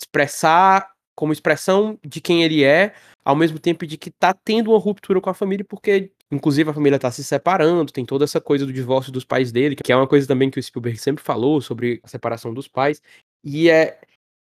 expressar 0.01 0.93
como 1.19 1.33
expressão 1.33 1.99
de 2.07 2.21
quem 2.21 2.45
ele 2.45 2.63
é, 2.63 2.95
ao 3.25 3.35
mesmo 3.35 3.59
tempo 3.59 3.85
de 3.85 3.99
que 3.99 4.09
tá 4.09 4.33
tendo 4.33 4.71
uma 4.71 4.79
ruptura 4.79 5.21
com 5.21 5.29
a 5.29 5.35
família, 5.35 5.65
porque 5.69 6.13
inclusive 6.31 6.71
a 6.71 6.75
família 6.75 6.99
tá 6.99 7.11
se 7.11 7.25
separando, 7.25 7.93
tem 7.93 8.05
toda 8.05 8.25
essa 8.25 8.41
coisa 8.41 8.67
do 8.67 8.73
divórcio 8.73 9.13
dos 9.13 9.25
pais 9.25 9.51
dele, 9.51 9.77
que 9.77 9.93
é 9.93 9.97
uma 9.97 10.07
coisa 10.07 10.27
também 10.27 10.51
que 10.51 10.59
o 10.59 10.63
Spielberg 10.63 10.99
sempre 10.99 11.23
falou 11.25 11.61
sobre 11.61 12.01
a 12.03 12.09
separação 12.09 12.53
dos 12.53 12.69
pais. 12.69 13.03
E 13.43 13.71
é, 13.71 13.99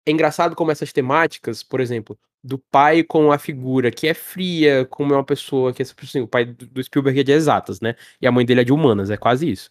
é 0.07 0.11
engraçado 0.11 0.57
como 0.57 0.71
essas 0.71 0.93
temáticas, 0.93 1.63
por 1.63 1.81
exemplo, 1.81 2.19
do 2.43 2.59
pai 2.59 3.03
com 3.03 3.33
a 3.33 3.39
figura 3.39 3.91
que 3.91 4.07
é 4.07 4.15
fria, 4.15 4.87
como 4.87 5.15
é 5.15 5.17
uma 5.17 5.25
pessoa 5.25 5.73
que 5.73 5.83
é 5.83 5.87
assim, 6.03 6.21
o 6.21 6.29
pai 6.29 6.45
do 6.45 6.83
Spielberg 6.83 7.21
é 7.21 7.23
de 7.23 7.33
exatas, 7.33 7.81
né? 7.81 7.95
E 8.21 8.27
a 8.27 8.33
mãe 8.33 8.45
dele 8.45 8.61
é 8.61 8.65
de 8.65 8.73
humanas, 8.73 9.11
é 9.11 9.17
quase 9.17 9.51
isso. 9.51 9.71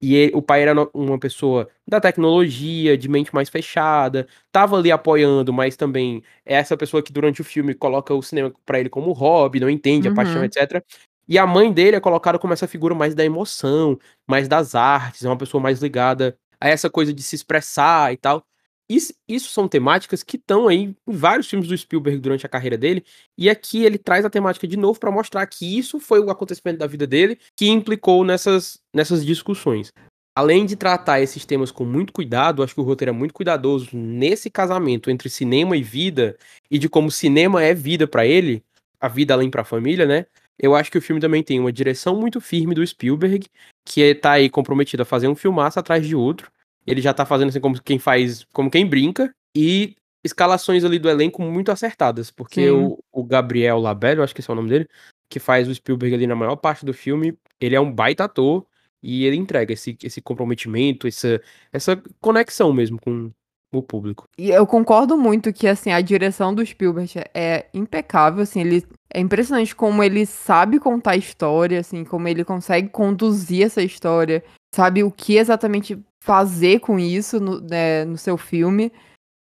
E 0.00 0.14
ele, 0.14 0.32
o 0.34 0.42
pai 0.42 0.62
era 0.62 0.74
uma 0.92 1.18
pessoa 1.18 1.68
da 1.88 1.98
tecnologia, 1.98 2.98
de 2.98 3.08
mente 3.08 3.34
mais 3.34 3.48
fechada, 3.48 4.28
tava 4.52 4.76
ali 4.76 4.92
apoiando, 4.92 5.52
mas 5.54 5.74
também 5.74 6.22
é 6.44 6.56
essa 6.56 6.76
pessoa 6.76 7.02
que 7.02 7.12
durante 7.12 7.40
o 7.40 7.44
filme 7.44 7.74
coloca 7.74 8.12
o 8.12 8.22
cinema 8.22 8.52
para 8.66 8.78
ele 8.78 8.90
como 8.90 9.12
hobby, 9.12 9.58
não 9.58 9.70
entende 9.70 10.06
uhum. 10.06 10.12
a 10.12 10.16
paixão, 10.16 10.44
etc. 10.44 10.84
E 11.28 11.38
a 11.38 11.46
mãe 11.46 11.72
dele 11.72 11.96
é 11.96 12.00
colocada 12.00 12.38
como 12.38 12.52
essa 12.52 12.68
figura 12.68 12.94
mais 12.94 13.14
da 13.14 13.24
emoção, 13.24 13.98
mais 14.26 14.48
das 14.48 14.74
artes, 14.74 15.24
é 15.24 15.28
uma 15.28 15.36
pessoa 15.36 15.60
mais 15.60 15.80
ligada 15.80 16.38
a 16.60 16.68
essa 16.68 16.88
coisa 16.88 17.12
de 17.12 17.22
se 17.22 17.34
expressar 17.34 18.12
e 18.12 18.16
tal. 18.16 18.44
Isso, 18.88 19.12
isso 19.26 19.50
são 19.50 19.66
temáticas 19.66 20.22
que 20.22 20.36
estão 20.36 20.68
aí 20.68 20.84
em 20.84 20.96
vários 21.04 21.48
filmes 21.48 21.68
do 21.68 21.76
Spielberg 21.76 22.20
durante 22.20 22.46
a 22.46 22.48
carreira 22.48 22.78
dele, 22.78 23.04
e 23.36 23.50
aqui 23.50 23.84
ele 23.84 23.98
traz 23.98 24.24
a 24.24 24.30
temática 24.30 24.66
de 24.66 24.76
novo 24.76 25.00
para 25.00 25.10
mostrar 25.10 25.44
que 25.46 25.76
isso 25.76 25.98
foi 25.98 26.20
o 26.20 26.30
acontecimento 26.30 26.78
da 26.78 26.86
vida 26.86 27.04
dele 27.04 27.36
que 27.56 27.68
implicou 27.68 28.24
nessas, 28.24 28.78
nessas 28.94 29.26
discussões. 29.26 29.92
Além 30.36 30.66
de 30.66 30.76
tratar 30.76 31.20
esses 31.20 31.44
temas 31.44 31.72
com 31.72 31.84
muito 31.84 32.12
cuidado, 32.12 32.62
acho 32.62 32.74
que 32.74 32.80
o 32.80 32.84
roteiro 32.84 33.10
é 33.10 33.12
muito 33.12 33.34
cuidadoso 33.34 33.88
nesse 33.92 34.50
casamento 34.50 35.10
entre 35.10 35.28
cinema 35.28 35.76
e 35.76 35.82
vida, 35.82 36.36
e 36.70 36.78
de 36.78 36.88
como 36.88 37.10
cinema 37.10 37.64
é 37.64 37.74
vida 37.74 38.06
para 38.06 38.24
ele, 38.24 38.62
a 39.00 39.08
vida 39.08 39.34
além 39.34 39.50
para 39.50 39.62
a 39.62 39.64
família, 39.64 40.06
né? 40.06 40.26
Eu 40.58 40.74
acho 40.74 40.90
que 40.90 40.98
o 40.98 41.02
filme 41.02 41.20
também 41.20 41.42
tem 41.42 41.60
uma 41.60 41.72
direção 41.72 42.18
muito 42.18 42.40
firme 42.40 42.74
do 42.74 42.86
Spielberg, 42.86 43.46
que 43.84 44.14
tá 44.14 44.32
aí 44.32 44.48
comprometido 44.48 45.02
a 45.02 45.06
fazer 45.06 45.28
um 45.28 45.34
filmaço 45.34 45.78
atrás 45.78 46.06
de 46.06 46.16
outro, 46.16 46.50
ele 46.86 47.00
já 47.00 47.12
tá 47.12 47.26
fazendo 47.26 47.48
assim 47.48 47.60
como 47.60 47.80
quem 47.82 47.98
faz, 47.98 48.44
como 48.52 48.70
quem 48.70 48.86
brinca, 48.86 49.34
e 49.54 49.96
escalações 50.24 50.84
ali 50.84 50.98
do 50.98 51.08
elenco 51.08 51.42
muito 51.42 51.70
acertadas, 51.70 52.30
porque 52.30 52.70
o, 52.70 52.98
o, 53.12 53.24
Gabriel 53.24 53.78
Labelle, 53.78 54.18
eu 54.18 54.24
acho 54.24 54.34
que 54.34 54.40
esse 54.40 54.50
é 54.50 54.52
o 54.52 54.56
nome 54.56 54.68
dele, 54.68 54.88
que 55.30 55.38
faz 55.38 55.68
o 55.68 55.74
Spielberg 55.74 56.14
ali 56.14 56.26
na 56.26 56.34
maior 56.34 56.56
parte 56.56 56.84
do 56.84 56.92
filme, 56.92 57.36
ele 57.60 57.74
é 57.74 57.80
um 57.80 57.92
baita 57.92 58.24
ator 58.24 58.66
e 59.02 59.24
ele 59.24 59.36
entrega 59.36 59.72
esse, 59.72 59.96
esse 60.02 60.20
comprometimento, 60.20 61.06
essa, 61.06 61.40
essa 61.72 62.02
conexão 62.20 62.72
mesmo 62.72 63.00
com 63.00 63.30
o 63.72 63.82
público. 63.82 64.24
E 64.38 64.50
eu 64.50 64.66
concordo 64.66 65.16
muito 65.16 65.52
que 65.52 65.66
assim 65.68 65.90
a 65.90 66.00
direção 66.00 66.54
do 66.54 66.64
Spielberg 66.64 67.12
é 67.34 67.66
impecável, 67.74 68.42
assim, 68.42 68.60
ele 68.60 68.84
é 69.12 69.20
impressionante 69.20 69.74
como 69.74 70.02
ele 70.02 70.24
sabe 70.24 70.78
contar 70.78 71.16
história, 71.16 71.80
assim, 71.80 72.04
como 72.04 72.28
ele 72.28 72.44
consegue 72.44 72.88
conduzir 72.88 73.66
essa 73.66 73.82
história, 73.82 74.42
sabe 74.74 75.02
o 75.02 75.10
que 75.10 75.36
exatamente 75.36 75.98
fazer 76.22 76.80
com 76.80 76.98
isso 76.98 77.38
no, 77.38 77.60
né, 77.60 78.04
no 78.04 78.18
seu 78.18 78.36
filme. 78.36 78.92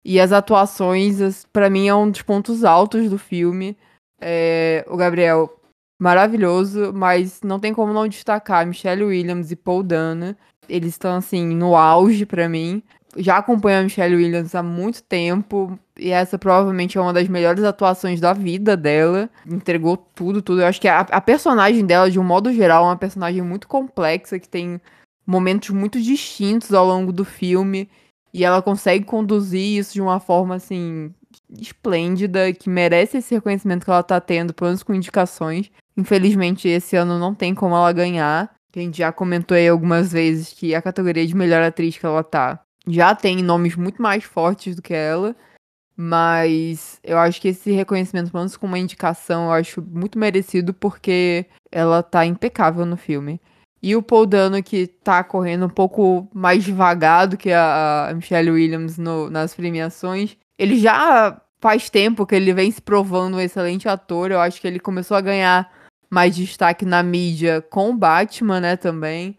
E 0.06 0.20
as 0.20 0.32
atuações, 0.32 1.46
para 1.52 1.68
mim, 1.68 1.88
é 1.88 1.96
um 1.96 2.10
dos 2.10 2.22
pontos 2.22 2.64
altos 2.64 3.10
do 3.10 3.18
filme. 3.18 3.76
É, 4.22 4.86
o 4.88 4.96
Gabriel, 4.96 5.60
maravilhoso, 6.00 6.94
mas 6.94 7.42
não 7.42 7.60
tem 7.60 7.74
como 7.74 7.92
não 7.92 8.08
destacar 8.08 8.68
Michelle 8.68 9.04
Williams 9.04 9.50
e 9.52 9.56
Paul 9.56 9.82
Dana. 9.82 10.38
Eles 10.70 10.92
estão, 10.92 11.16
assim, 11.16 11.48
no 11.48 11.76
auge 11.76 12.24
para 12.24 12.48
mim. 12.48 12.84
Já 13.18 13.38
acompanho 13.38 13.80
a 13.80 13.84
Michelle 13.84 14.16
Williams 14.16 14.54
há 14.56 14.62
muito 14.64 15.02
tempo, 15.04 15.80
e 15.98 16.10
essa 16.12 16.38
provavelmente 16.38 16.98
é 16.98 17.02
uma 17.02 17.14
das 17.14 17.28
melhores 17.28 17.64
atuações 17.64 18.20
da 18.20 18.34
vida 18.34 18.76
dela. 18.76 19.30
Entregou 19.46 19.96
tudo, 19.98 20.42
tudo. 20.42 20.62
Eu 20.62 20.68
acho 20.68 20.82
que 20.82 20.88
a, 20.88 21.02
a 21.02 21.22
personagem 21.22 21.86
dela, 21.86 22.12
de 22.12 22.20
um 22.20 22.24
modo 22.24 22.52
geral, 22.54 22.84
é 22.84 22.88
uma 22.88 22.98
personagem 22.98 23.42
muito 23.42 23.68
complexa, 23.68 24.40
que 24.40 24.50
tem 24.50 24.82
momentos 25.26 25.70
muito 25.70 26.02
distintos 26.02 26.74
ao 26.74 26.86
longo 26.86 27.12
do 27.12 27.26
filme 27.26 27.90
E 28.34 28.44
ela 28.44 28.62
consegue 28.62 29.06
conduzir 29.06 29.78
isso 29.80 29.94
de 29.94 30.02
uma 30.02 30.20
forma, 30.20 30.56
assim, 30.56 31.14
esplêndida, 31.58 32.52
que 32.54 32.70
merece 32.70 33.18
esse 33.20 33.34
reconhecimento 33.34 33.86
que 33.86 33.90
ela 33.90 34.04
tá 34.04 34.20
tendo, 34.20 34.54
pelo 34.54 34.70
menos 34.70 34.84
com 34.84 34.94
indicações. 34.94 35.72
Infelizmente, 35.96 36.68
esse 36.68 36.98
ano 36.98 37.18
não 37.18 37.34
tem 37.34 37.56
como 37.56 37.76
ela 37.76 37.94
ganhar. 37.94 38.54
A 38.76 38.80
gente 38.80 38.98
já 38.98 39.12
comentou 39.14 39.56
aí 39.56 39.70
algumas 39.70 40.12
vezes 40.12 40.52
que 40.52 40.76
a 40.76 40.82
categoria 40.82 41.26
de 41.26 41.34
melhor 41.34 41.64
atriz 41.64 41.98
que 41.98 42.06
ela 42.06 42.24
tá 42.26 42.65
já 42.88 43.16
tem 43.16 43.42
nomes 43.44 43.76
muito 43.76 44.02
mais 44.02 44.24
fortes 44.24 44.76
do 44.76 44.82
que 44.82 44.94
ela. 44.94 45.36
Mas 45.98 47.00
eu 47.04 47.18
acho 47.18 47.40
que 47.40 47.48
esse 47.50 47.72
reconhecimento, 47.72 48.30
pelo 48.30 48.42
menos 48.42 48.58
com 48.58 48.68
uma 48.68 48.80
indicação, 48.80 49.46
eu 49.46 49.52
acho 49.54 49.82
muito 49.82 50.20
merecido 50.20 50.74
porque 50.74 51.46
ela 51.72 52.04
tá 52.04 52.26
impecável 52.26 52.86
no 52.86 52.98
filme. 52.98 53.40
E 53.82 53.96
o 53.96 54.02
Paul 54.02 54.26
Dano, 54.26 54.62
que 54.64 54.88
tá 54.88 55.24
correndo 55.24 55.68
um 55.68 55.70
pouco 55.70 56.28
mais 56.34 56.64
devagar 56.64 57.28
do 57.28 57.38
que 57.38 57.52
a, 57.52 58.12
Michelle 58.16 58.52
Williams 58.52 58.98
no, 58.98 59.30
nas 59.30 59.54
premiações, 59.54 60.36
ele 60.58 60.78
já 60.80 61.40
faz 61.62 61.90
tempo 61.90 62.26
que 62.26 62.36
ele 62.36 62.54
vem 62.54 62.72
se 62.72 62.82
provando 62.82 63.38
um 63.38 63.40
excelente 63.40 63.88
ator. 63.88 64.32
Eu 64.32 64.40
acho 64.40 64.60
que 64.60 64.68
ele 64.68 64.80
começou 64.80 65.16
a 65.16 65.22
ganhar 65.22 65.72
mais 66.10 66.36
destaque 66.36 66.84
na 66.84 67.02
mídia 67.04 67.62
com 67.62 67.92
o 67.92 67.96
Batman, 67.96 68.60
né, 68.60 68.76
também. 68.76 69.38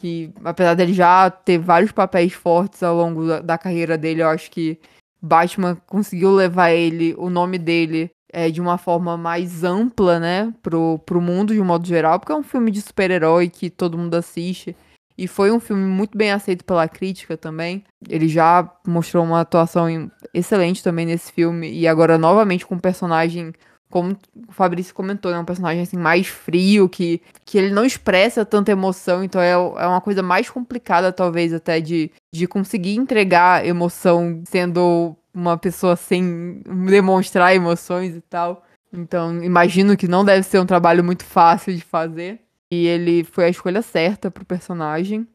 Que 0.00 0.32
apesar 0.42 0.74
dele 0.74 0.94
já 0.94 1.30
ter 1.30 1.58
vários 1.58 1.92
papéis 1.92 2.32
fortes 2.32 2.82
ao 2.82 2.96
longo 2.96 3.26
da, 3.26 3.40
da 3.40 3.58
carreira 3.58 3.98
dele, 3.98 4.22
eu 4.22 4.28
acho 4.28 4.50
que 4.50 4.78
Batman 5.20 5.76
conseguiu 5.86 6.32
levar 6.32 6.70
ele, 6.70 7.14
o 7.18 7.28
nome 7.28 7.58
dele, 7.58 8.10
é, 8.32 8.50
de 8.50 8.60
uma 8.60 8.78
forma 8.78 9.16
mais 9.16 9.62
ampla, 9.62 10.18
né, 10.18 10.54
pro, 10.62 10.98
pro 11.00 11.20
mundo 11.20 11.52
de 11.52 11.60
um 11.60 11.64
modo 11.64 11.86
geral, 11.86 12.18
porque 12.18 12.32
é 12.32 12.36
um 12.36 12.42
filme 12.42 12.70
de 12.70 12.80
super-herói 12.80 13.50
que 13.50 13.68
todo 13.68 13.98
mundo 13.98 14.14
assiste. 14.14 14.74
E 15.18 15.26
foi 15.26 15.52
um 15.52 15.60
filme 15.60 15.84
muito 15.84 16.16
bem 16.16 16.32
aceito 16.32 16.64
pela 16.64 16.88
crítica 16.88 17.36
também. 17.36 17.84
Ele 18.08 18.26
já 18.26 18.66
mostrou 18.86 19.22
uma 19.22 19.40
atuação 19.42 20.10
excelente 20.32 20.82
também 20.82 21.04
nesse 21.04 21.30
filme. 21.30 21.70
E 21.70 21.86
agora, 21.86 22.16
novamente, 22.16 22.64
com 22.64 22.76
um 22.76 22.78
personagem, 22.78 23.52
como 23.90 24.16
o 24.48 24.52
Fabrício 24.52 24.94
comentou, 24.94 25.32
né? 25.32 25.38
Um 25.38 25.44
personagem 25.44 25.82
assim, 25.82 25.96
mais 25.96 26.28
frio, 26.28 26.88
que, 26.88 27.20
que 27.44 27.58
ele 27.58 27.70
não 27.70 27.84
expressa 27.84 28.44
tanta 28.44 28.70
emoção. 28.70 29.22
Então 29.22 29.40
é, 29.40 29.50
é 29.50 29.86
uma 29.86 30.00
coisa 30.00 30.22
mais 30.22 30.48
complicada, 30.48 31.12
talvez, 31.12 31.52
até 31.52 31.80
de, 31.80 32.10
de 32.32 32.46
conseguir 32.46 32.94
entregar 32.94 33.66
emoção 33.66 34.42
sendo 34.46 35.16
uma 35.34 35.58
pessoa 35.58 35.96
sem 35.96 36.62
demonstrar 36.88 37.54
emoções 37.54 38.14
e 38.14 38.20
tal. 38.20 38.64
Então, 38.92 39.42
imagino 39.42 39.96
que 39.96 40.08
não 40.08 40.24
deve 40.24 40.42
ser 40.44 40.58
um 40.58 40.66
trabalho 40.66 41.04
muito 41.04 41.24
fácil 41.24 41.74
de 41.74 41.82
fazer. 41.82 42.40
E 42.72 42.86
ele 42.86 43.24
foi 43.24 43.46
a 43.46 43.48
escolha 43.48 43.82
certa 43.82 44.30
pro 44.30 44.44
personagem. 44.44 45.26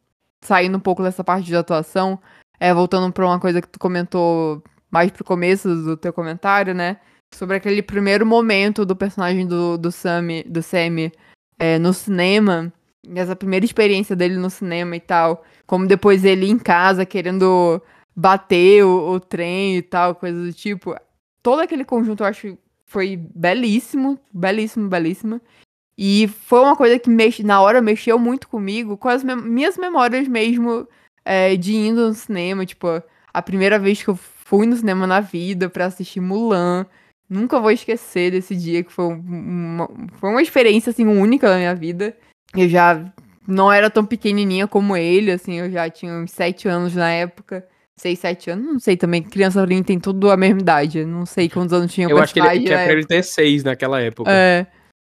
Saindo 0.42 0.78
um 0.78 0.82
pouco 0.82 1.04
dessa 1.04 1.24
parte 1.24 1.46
de 1.46 1.56
atuação, 1.56 2.20
é, 2.60 2.74
voltando 2.74 3.12
pra 3.12 3.26
uma 3.26 3.40
coisa 3.40 3.62
que 3.62 3.68
tu 3.68 3.80
comentou 3.80 4.64
mais 4.90 5.12
pro 5.12 5.24
começo 5.24 5.68
do 5.76 5.98
teu 5.98 6.14
comentário, 6.14 6.74
né? 6.74 6.98
Sobre 7.34 7.58
aquele 7.58 7.82
primeiro 7.82 8.26
momento 8.26 8.86
do 8.86 8.96
personagem 8.96 9.46
do, 9.46 9.78
do 9.78 9.92
Sam, 9.92 10.28
do 10.46 10.62
Sam 10.62 11.12
é, 11.60 11.78
no 11.80 11.94
cinema. 11.94 12.72
Essa 13.16 13.36
primeira 13.36 13.66
experiência 13.66 14.16
dele 14.16 14.38
no 14.38 14.50
cinema 14.50 14.96
e 14.96 15.00
tal. 15.00 15.44
Como 15.66 15.88
depois 15.88 16.24
ele 16.24 16.50
em 16.50 16.58
casa 16.58 17.06
querendo 17.06 17.82
bater 18.16 18.84
o, 18.84 19.12
o 19.12 19.20
trem 19.20 19.78
e 19.78 19.82
tal, 19.82 20.16
coisa 20.16 20.42
do 20.42 20.54
tipo. 20.54 20.96
Todo 21.44 21.62
aquele 21.62 21.84
conjunto 21.84 22.24
eu 22.24 22.28
acho 22.28 22.58
foi 22.86 23.18
belíssimo, 23.18 24.18
belíssimo, 24.34 24.88
belíssimo. 24.88 25.42
E 25.98 26.28
foi 26.28 26.60
uma 26.60 26.76
coisa 26.76 27.00
que 27.00 27.10
mex... 27.10 27.40
na 27.40 27.62
hora 27.62 27.82
mexeu 27.82 28.18
muito 28.20 28.48
comigo, 28.48 28.98
com 28.98 29.10
as 29.10 29.24
me... 29.24 29.36
minhas 29.36 29.78
memórias 29.78 30.28
mesmo 30.28 30.88
é, 31.24 31.56
de 31.56 31.76
indo 31.76 32.08
no 32.08 32.14
cinema. 32.14 32.66
Tipo, 32.66 33.02
a 33.34 33.42
primeira 33.42 33.80
vez 33.80 34.02
que 34.02 34.10
eu 34.10 34.16
fui 34.16 34.66
no 34.66 34.76
cinema 34.76 35.08
na 35.08 35.20
vida 35.20 35.70
para 35.70 35.86
assistir 35.86 36.22
Mulan. 36.22 36.86
Nunca 37.30 37.60
vou 37.60 37.72
esquecer 37.72 38.32
desse 38.32 38.56
dia, 38.56 38.84
que 38.84 38.92
foi 38.92 39.06
uma, 39.06 39.90
foi 40.20 40.30
uma 40.30 40.42
experiência, 40.42 40.92
assim, 40.92 41.06
única 41.06 41.50
na 41.50 41.58
minha 41.58 41.76
vida. 41.76 42.16
Eu 42.56 42.70
já 42.70 43.04
não 43.48 43.72
era 43.72 43.90
tão 43.90 44.06
pequenininha 44.06 44.68
como 44.68 44.96
ele, 44.96 45.32
assim, 45.32 45.60
eu 45.60 45.70
já 45.70 45.90
tinha 45.90 46.14
uns 46.14 46.32
sete 46.32 46.68
anos 46.68 46.96
na 46.96 47.12
época. 47.12 47.68
Seis, 47.98 48.20
sete 48.20 48.50
anos, 48.50 48.66
não 48.66 48.80
sei 48.80 48.98
também, 48.98 49.24
criança 49.24 49.62
ali 49.62 49.82
tem 49.82 49.98
tudo 49.98 50.30
a 50.30 50.36
mesma 50.36 50.60
idade, 50.60 51.06
não 51.06 51.26
sei 51.26 51.48
quantos 51.48 51.72
anos 51.72 51.94
tinha 51.94 52.10
Eu 52.10 52.18
acho 52.18 52.34
que 52.34 52.42
ele 52.42 52.66
tinha 52.66 52.78
pra 52.78 52.92
ele 52.92 53.06
ter 53.06 53.24
seis 53.24 53.64
naquela 53.64 54.02
época. 54.02 54.30
É, 54.30 54.68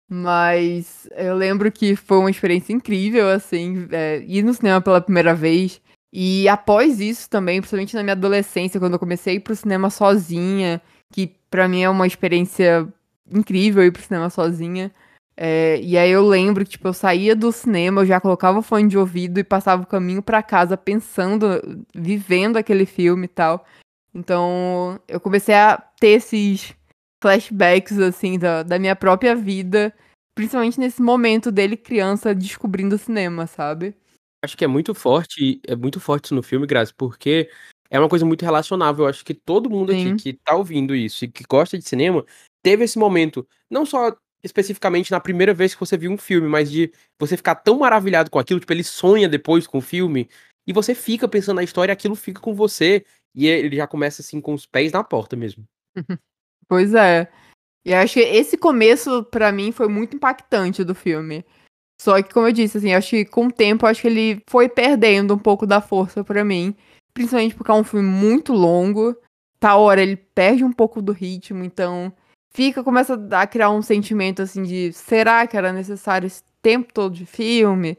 mas 0.08 1.10
eu 1.18 1.36
lembro 1.36 1.72
que 1.72 1.96
foi 1.96 2.20
uma 2.20 2.30
experiência 2.30 2.74
incrível, 2.74 3.28
assim, 3.28 3.88
é, 3.92 4.24
ir 4.28 4.44
no 4.44 4.54
cinema 4.54 4.80
pela 4.82 5.02
primeira 5.02 5.34
vez. 5.34 5.82
E 6.14 6.48
após 6.48 7.02
isso 7.02 7.28
também, 7.28 7.60
principalmente 7.60 7.96
na 7.96 8.04
minha 8.04 8.14
adolescência, 8.14 8.80
quando 8.80 8.94
eu 8.94 9.00
comecei 9.00 9.34
a 9.34 9.36
ir 9.38 9.40
pro 9.40 9.56
cinema 9.56 9.90
sozinha, 9.90 10.80
que 11.16 11.34
para 11.50 11.66
mim 11.66 11.82
é 11.82 11.90
uma 11.90 12.06
experiência 12.06 12.86
incrível 13.32 13.82
ir 13.86 13.92
pro 13.92 14.02
cinema 14.02 14.30
sozinha. 14.30 14.92
É, 15.38 15.80
e 15.82 15.98
aí 15.98 16.12
eu 16.12 16.28
lembro 16.28 16.66
que, 16.66 16.72
tipo, 16.72 16.90
eu 16.90 16.94
saía 16.94 17.34
do 17.34 17.54
cinema, 17.54 18.02
eu 18.02 18.06
já 18.06 18.20
colocava 18.20 18.60
o 18.60 18.62
fone 18.62 18.90
de 18.90 18.98
ouvido 18.98 19.40
e 19.40 19.44
passava 19.44 19.84
o 19.84 19.88
caminho 19.88 20.22
para 20.22 20.44
casa 20.44 20.76
pensando, 20.76 21.48
vivendo 21.96 22.58
aquele 22.58 22.86
filme 22.86 23.26
e 23.26 23.30
tal. 23.30 23.66
Então, 24.14 25.00
eu 25.08 25.22
comecei 25.22 25.56
a 25.56 25.78
ter 25.78 26.18
esses 26.18 26.74
flashbacks, 27.24 27.98
assim, 27.98 28.38
da, 28.38 28.62
da 28.62 28.78
minha 28.78 28.96
própria 28.96 29.38
vida, 29.38 29.94
principalmente 30.36 30.78
nesse 30.78 31.02
momento 31.02 31.50
dele 31.50 31.78
criança 31.78 32.36
descobrindo 32.36 32.96
o 32.96 33.00
cinema, 33.00 33.48
sabe? 33.48 33.96
Acho 34.44 34.58
que 34.58 34.66
é 34.66 34.68
muito 34.68 34.94
forte, 34.94 35.62
é 35.66 35.78
muito 35.78 35.98
forte 36.02 36.26
isso 36.26 36.36
no 36.36 36.44
filme, 36.44 36.68
Graça, 36.68 36.94
porque 36.98 37.50
é 37.90 38.00
uma 38.00 38.10
coisa 38.10 38.26
muito 38.26 38.44
relacionável. 38.44 39.06
Eu 39.06 39.10
acho 39.10 39.24
que 39.24 39.34
todo 39.34 39.70
mundo 39.70 39.92
Sim. 39.92 40.14
aqui 40.14 40.34
que 40.34 40.34
tá 40.34 40.56
ouvindo 40.56 40.96
isso 40.96 41.26
e 41.26 41.28
que 41.28 41.44
gosta 41.44 41.78
de 41.78 41.88
cinema 41.88 42.26
teve 42.64 42.84
esse 42.84 42.98
momento, 42.98 43.48
não 43.70 43.86
só 43.86 44.16
especificamente 44.44 45.12
na 45.12 45.20
primeira 45.20 45.54
vez 45.54 45.74
que 45.74 45.80
você 45.80 45.98
viu 45.98 46.12
um 46.12 46.18
filme, 46.18 46.48
mas 46.48 46.70
de 46.70 46.92
você 47.20 47.36
ficar 47.36 47.56
tão 47.56 47.80
maravilhado 47.80 48.30
com 48.30 48.38
aquilo, 48.38 48.60
tipo, 48.60 48.72
ele 48.72 48.84
sonha 48.84 49.28
depois 49.28 49.66
com 49.66 49.80
o 49.80 49.82
filme, 49.82 50.30
e 50.68 50.74
você 50.74 50.94
fica 50.94 51.28
pensando 51.28 51.58
na 51.58 51.64
história, 51.64 51.92
aquilo 51.92 52.16
fica 52.16 52.40
com 52.40 52.54
você, 52.54 53.04
e 53.36 53.48
ele 53.48 53.76
já 53.76 53.88
começa 53.88 54.22
assim 54.22 54.40
com 54.40 54.54
os 54.54 54.66
pés 54.66 54.92
na 54.92 55.04
porta 55.04 55.36
mesmo. 55.36 55.66
Pois 56.68 56.96
é. 56.96 57.32
E 57.86 57.94
acho 57.94 58.16
que 58.16 58.20
esse 58.22 58.58
começo, 58.58 59.24
para 59.26 59.52
mim, 59.52 59.72
foi 59.72 59.88
muito 59.88 60.16
impactante 60.16 60.84
do 60.84 60.96
filme. 60.96 61.46
Só 62.02 62.20
que, 62.24 62.34
como 62.34 62.48
eu 62.48 62.52
disse, 62.52 62.80
assim, 62.80 62.92
acho 62.92 63.12
que 63.12 63.24
com 63.24 63.46
o 63.46 63.52
tempo, 63.52 63.86
acho 63.86 64.02
que 64.02 64.08
ele 64.08 64.42
foi 64.50 64.68
perdendo 64.68 65.36
um 65.36 65.38
pouco 65.38 65.68
da 65.68 65.80
força 65.80 66.24
para 66.24 66.44
mim. 66.44 66.76
Principalmente 67.16 67.56
porque 67.56 67.72
é 67.72 67.74
um 67.74 67.84
filme 67.84 68.08
muito 68.08 68.54
longo. 68.54 69.16
Tá 69.60 69.76
hora 69.76 70.02
ele 70.02 70.18
perde 70.18 70.64
um 70.64 70.72
pouco 70.72 71.02
do 71.02 71.14
ritmo, 71.14 71.64
então 71.64 72.14
fica, 72.54 72.84
começa 72.84 73.18
a 73.32 73.48
criar 73.48 73.72
um 73.72 73.82
sentimento 73.82 74.42
assim 74.42 74.62
de 74.62 74.92
será 74.94 75.48
que 75.48 75.58
era 75.58 75.72
necessário 75.72 76.28
esse 76.28 76.44
tempo 76.62 76.94
todo 76.94 77.16
de 77.16 77.26
filme? 77.26 77.98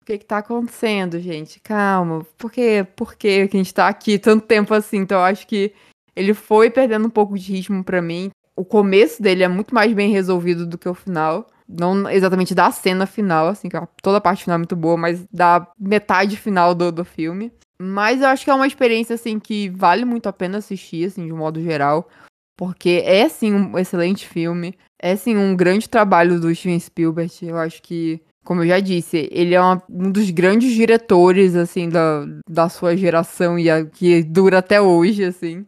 O 0.00 0.04
que 0.04 0.18
que 0.18 0.24
tá 0.24 0.38
acontecendo, 0.38 1.20
gente? 1.20 1.60
Calma. 1.60 2.24
Por 2.38 2.50
que, 2.50 2.84
por 2.96 3.14
que 3.14 3.48
a 3.52 3.56
gente 3.56 3.74
tá 3.74 3.88
aqui 3.88 4.18
tanto 4.18 4.46
tempo 4.46 4.72
assim? 4.72 4.98
Então 4.98 5.18
eu 5.18 5.24
acho 5.24 5.46
que 5.46 5.72
ele 6.14 6.32
foi 6.32 6.70
perdendo 6.70 7.06
um 7.06 7.10
pouco 7.10 7.38
de 7.38 7.52
ritmo 7.52 7.82
para 7.82 8.00
mim. 8.00 8.30
O 8.56 8.64
começo 8.64 9.22
dele 9.22 9.42
é 9.42 9.48
muito 9.48 9.74
mais 9.74 9.92
bem 9.92 10.10
resolvido 10.10 10.66
do 10.66 10.78
que 10.78 10.88
o 10.88 10.94
final. 10.94 11.46
Não 11.68 12.08
exatamente 12.08 12.54
da 12.54 12.70
cena 12.70 13.06
final, 13.06 13.48
assim, 13.48 13.68
que 13.68 13.76
toda 14.02 14.18
a 14.18 14.20
parte 14.20 14.44
final 14.44 14.56
é 14.56 14.58
muito 14.58 14.76
boa, 14.76 14.96
mas 14.96 15.24
da 15.32 15.66
metade 15.78 16.36
final 16.36 16.74
do, 16.74 16.92
do 16.92 17.04
filme. 17.04 17.52
Mas 17.84 18.20
eu 18.20 18.28
acho 18.28 18.44
que 18.44 18.50
é 18.50 18.54
uma 18.54 18.66
experiência, 18.66 19.14
assim, 19.14 19.40
que 19.40 19.68
vale 19.70 20.04
muito 20.04 20.28
a 20.28 20.32
pena 20.32 20.58
assistir, 20.58 21.06
assim, 21.06 21.26
de 21.26 21.32
um 21.32 21.38
modo 21.38 21.60
geral. 21.60 22.08
Porque 22.56 23.02
é, 23.04 23.28
sim, 23.28 23.52
um 23.52 23.76
excelente 23.76 24.28
filme. 24.28 24.78
É, 25.00 25.16
sim, 25.16 25.36
um 25.36 25.56
grande 25.56 25.88
trabalho 25.88 26.38
do 26.38 26.54
Steven 26.54 26.78
Spielberg. 26.78 27.32
Eu 27.42 27.58
acho 27.58 27.82
que, 27.82 28.22
como 28.44 28.62
eu 28.62 28.68
já 28.68 28.78
disse, 28.78 29.28
ele 29.32 29.56
é 29.56 29.60
uma, 29.60 29.82
um 29.90 30.12
dos 30.12 30.30
grandes 30.30 30.72
diretores, 30.72 31.56
assim, 31.56 31.88
da, 31.88 32.24
da 32.48 32.68
sua 32.68 32.96
geração 32.96 33.58
e 33.58 33.68
a, 33.68 33.84
que 33.84 34.22
dura 34.22 34.58
até 34.58 34.80
hoje, 34.80 35.24
assim. 35.24 35.66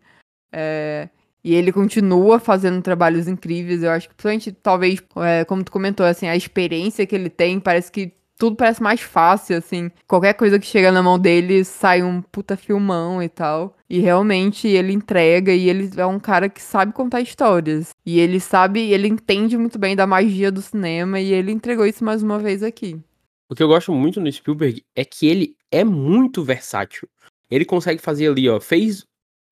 É, 0.55 1.09
e 1.43 1.53
ele 1.53 1.73
continua 1.73 2.39
fazendo 2.39 2.81
trabalhos 2.81 3.27
incríveis. 3.27 3.83
Eu 3.83 3.91
acho 3.91 4.09
que, 4.09 4.15
principalmente, 4.15 4.53
talvez, 4.53 5.03
é, 5.17 5.45
como 5.45 5.65
tu 5.65 5.73
comentou, 5.73 6.07
assim, 6.07 6.29
a 6.29 6.37
experiência 6.37 7.07
que 7.07 7.15
ele 7.17 7.29
tem, 7.29 7.59
parece 7.59 7.91
que 7.91 8.13
tudo 8.39 8.57
parece 8.57 8.83
mais 8.83 9.01
fácil, 9.01 9.57
assim. 9.57 9.91
Qualquer 10.07 10.35
coisa 10.35 10.59
que 10.59 10.67
chega 10.67 10.91
na 10.91 11.03
mão 11.03 11.19
dele 11.19 11.65
sai 11.65 12.03
um 12.03 12.21
puta 12.21 12.57
filmão 12.57 13.23
e 13.23 13.29
tal. 13.29 13.77
E 13.89 14.01
realmente 14.01 14.67
ele 14.67 14.93
entrega 14.93 15.53
e 15.53 15.69
ele 15.69 15.91
é 15.97 16.07
um 16.07 16.19
cara 16.19 16.49
que 16.49 16.61
sabe 16.61 16.93
contar 16.93 17.21
histórias. 17.21 17.91
E 18.05 18.19
ele 18.19 18.41
sabe, 18.41 18.93
ele 18.93 19.09
entende 19.09 19.57
muito 19.57 19.79
bem 19.79 19.95
da 19.95 20.07
magia 20.07 20.51
do 20.51 20.61
cinema 20.61 21.21
e 21.21 21.33
ele 21.33 21.53
entregou 21.53 21.87
isso 21.87 22.05
mais 22.05 22.23
uma 22.23 22.39
vez 22.39 22.63
aqui. 22.63 23.01
O 23.49 23.55
que 23.55 23.63
eu 23.63 23.69
gosto 23.69 23.93
muito 23.93 24.21
no 24.21 24.33
Spielberg 24.33 24.83
é 24.97 25.05
que 25.05 25.27
ele 25.27 25.57
é 25.71 25.85
muito 25.85 26.43
versátil. 26.43 27.09
Ele 27.51 27.65
consegue 27.65 28.01
fazer 28.01 28.29
ali, 28.29 28.49
ó, 28.49 28.61
fez 28.61 29.07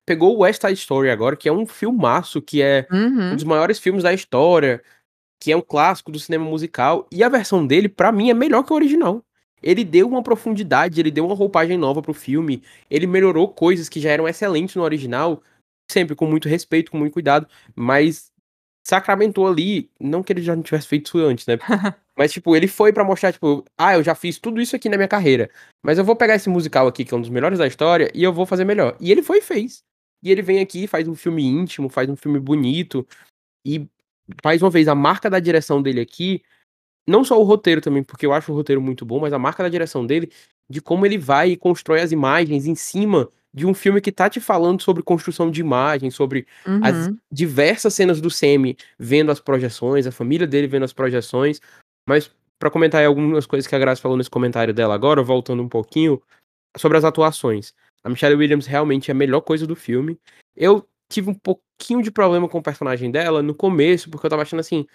pegou 0.05 0.35
o 0.35 0.39
West 0.39 0.61
Side 0.61 0.79
Story 0.79 1.09
agora, 1.09 1.35
que 1.35 1.47
é 1.47 1.53
um 1.53 1.65
filmaço, 1.65 2.41
que 2.41 2.61
é 2.61 2.85
uhum. 2.91 3.31
um 3.31 3.35
dos 3.35 3.43
maiores 3.43 3.79
filmes 3.79 4.03
da 4.03 4.13
história, 4.13 4.83
que 5.43 5.51
é 5.51 5.57
um 5.57 5.61
clássico 5.61 6.09
do 6.09 6.17
cinema 6.17 6.45
musical, 6.45 7.05
e 7.11 7.21
a 7.21 7.27
versão 7.27 7.67
dele, 7.67 7.89
para 7.89 8.13
mim, 8.13 8.29
é 8.29 8.33
melhor 8.33 8.63
que 8.63 8.71
a 8.71 8.75
original. 8.77 9.21
ele 9.61 9.83
deu 9.83 10.07
uma 10.07 10.23
profundidade, 10.23 11.01
ele 11.01 11.11
deu 11.11 11.25
uma 11.25 11.35
roupagem 11.35 11.77
nova 11.77 12.01
pro 12.01 12.13
filme, 12.13 12.63
ele 12.89 13.05
melhorou 13.05 13.49
coisas 13.49 13.89
que 13.89 13.99
já 13.99 14.09
eram 14.09 14.25
excelentes 14.25 14.75
no 14.75 14.83
original, 14.83 15.43
sempre 15.91 16.15
com 16.15 16.25
muito 16.25 16.47
respeito, 16.47 16.91
com 16.91 16.97
muito 16.97 17.11
cuidado, 17.11 17.45
mas 17.75 18.31
sacramentou 18.87 19.45
ali, 19.45 19.89
não 19.99 20.23
que 20.23 20.31
ele 20.31 20.41
já 20.41 20.55
não 20.55 20.63
tivesse 20.63 20.87
feito 20.87 21.07
isso 21.07 21.17
antes, 21.17 21.45
né? 21.45 21.57
mas, 22.17 22.31
tipo, 22.31 22.55
ele 22.55 22.67
foi 22.67 22.93
para 22.93 23.03
mostrar, 23.03 23.33
tipo, 23.33 23.65
ah, 23.77 23.95
eu 23.95 24.03
já 24.03 24.15
fiz 24.15 24.39
tudo 24.39 24.61
isso 24.61 24.77
aqui 24.77 24.87
na 24.87 24.95
minha 24.95 25.09
carreira, 25.09 25.49
mas 25.83 25.97
eu 25.97 26.05
vou 26.05 26.15
pegar 26.15 26.35
esse 26.35 26.49
musical 26.49 26.87
aqui, 26.87 27.03
que 27.03 27.13
é 27.13 27.17
um 27.17 27.21
dos 27.21 27.29
melhores 27.29 27.59
da 27.59 27.67
história, 27.67 28.09
e 28.13 28.23
eu 28.23 28.31
vou 28.31 28.45
fazer 28.45 28.63
melhor. 28.63 28.95
E 29.01 29.11
ele 29.11 29.21
foi 29.21 29.39
e 29.39 29.41
fez. 29.41 29.83
E 30.23 30.31
ele 30.31 30.41
vem 30.41 30.61
aqui, 30.61 30.87
faz 30.87 31.05
um 31.05 31.15
filme 31.15 31.43
íntimo, 31.43 31.89
faz 31.89 32.09
um 32.09 32.15
filme 32.15 32.39
bonito, 32.39 33.05
e, 33.65 33.87
mais 34.43 34.61
uma 34.61 34.69
vez, 34.69 34.87
a 34.87 34.95
marca 34.95 35.29
da 35.29 35.39
direção 35.39 35.81
dele 35.81 36.01
aqui, 36.01 36.41
não 37.07 37.23
só 37.23 37.39
o 37.39 37.43
roteiro 37.43 37.81
também, 37.81 38.03
porque 38.03 38.25
eu 38.25 38.33
acho 38.33 38.51
o 38.51 38.55
roteiro 38.55 38.81
muito 38.81 39.05
bom, 39.05 39.19
mas 39.19 39.33
a 39.33 39.39
marca 39.39 39.63
da 39.63 39.69
direção 39.69 40.05
dele, 40.05 40.31
de 40.69 40.81
como 40.81 41.05
ele 41.05 41.17
vai 41.17 41.51
e 41.51 41.57
constrói 41.57 42.01
as 42.01 42.11
imagens 42.11 42.65
em 42.65 42.75
cima 42.75 43.29
de 43.53 43.67
um 43.67 43.73
filme 43.73 44.01
que 44.01 44.11
tá 44.11 44.29
te 44.29 44.39
falando 44.39 44.81
sobre 44.81 45.03
construção 45.03 45.51
de 45.51 45.61
imagem, 45.61 46.09
sobre 46.09 46.47
uhum. 46.65 46.79
as 46.83 47.11
diversas 47.31 47.93
cenas 47.93 48.19
do 48.19 48.29
Semi 48.29 48.75
vendo 48.97 49.31
as 49.31 49.39
projeções, 49.39 50.07
a 50.07 50.11
família 50.11 50.47
dele 50.47 50.67
vendo 50.67 50.83
as 50.83 50.93
projeções. 50.93 51.61
Mas 52.07 52.31
para 52.57 52.71
comentar 52.71 53.01
aí 53.01 53.05
algumas 53.05 53.45
coisas 53.45 53.67
que 53.67 53.75
a 53.75 53.79
Graça 53.79 54.01
falou 54.01 54.17
nesse 54.17 54.29
comentário 54.29 54.73
dela 54.73 54.95
agora, 54.95 55.21
voltando 55.21 55.61
um 55.61 55.69
pouquinho 55.69 56.21
sobre 56.77 56.97
as 56.97 57.03
atuações. 57.03 57.73
A 58.03 58.09
Michelle 58.09 58.35
Williams 58.35 58.65
realmente 58.65 59.11
é 59.11 59.13
a 59.13 59.15
melhor 59.15 59.41
coisa 59.41 59.67
do 59.67 59.75
filme. 59.75 60.19
Eu 60.55 60.87
tive 61.09 61.29
um 61.29 61.33
pouquinho 61.83 62.01
de 62.01 62.11
problema 62.11 62.47
com 62.47 62.59
o 62.59 62.63
personagem 62.63 63.11
dela 63.11 63.43
no 63.43 63.53
começo, 63.53 64.09
porque 64.09 64.25
eu 64.25 64.29
tava 64.29 64.43
achando 64.43 64.61
assim 64.61 64.85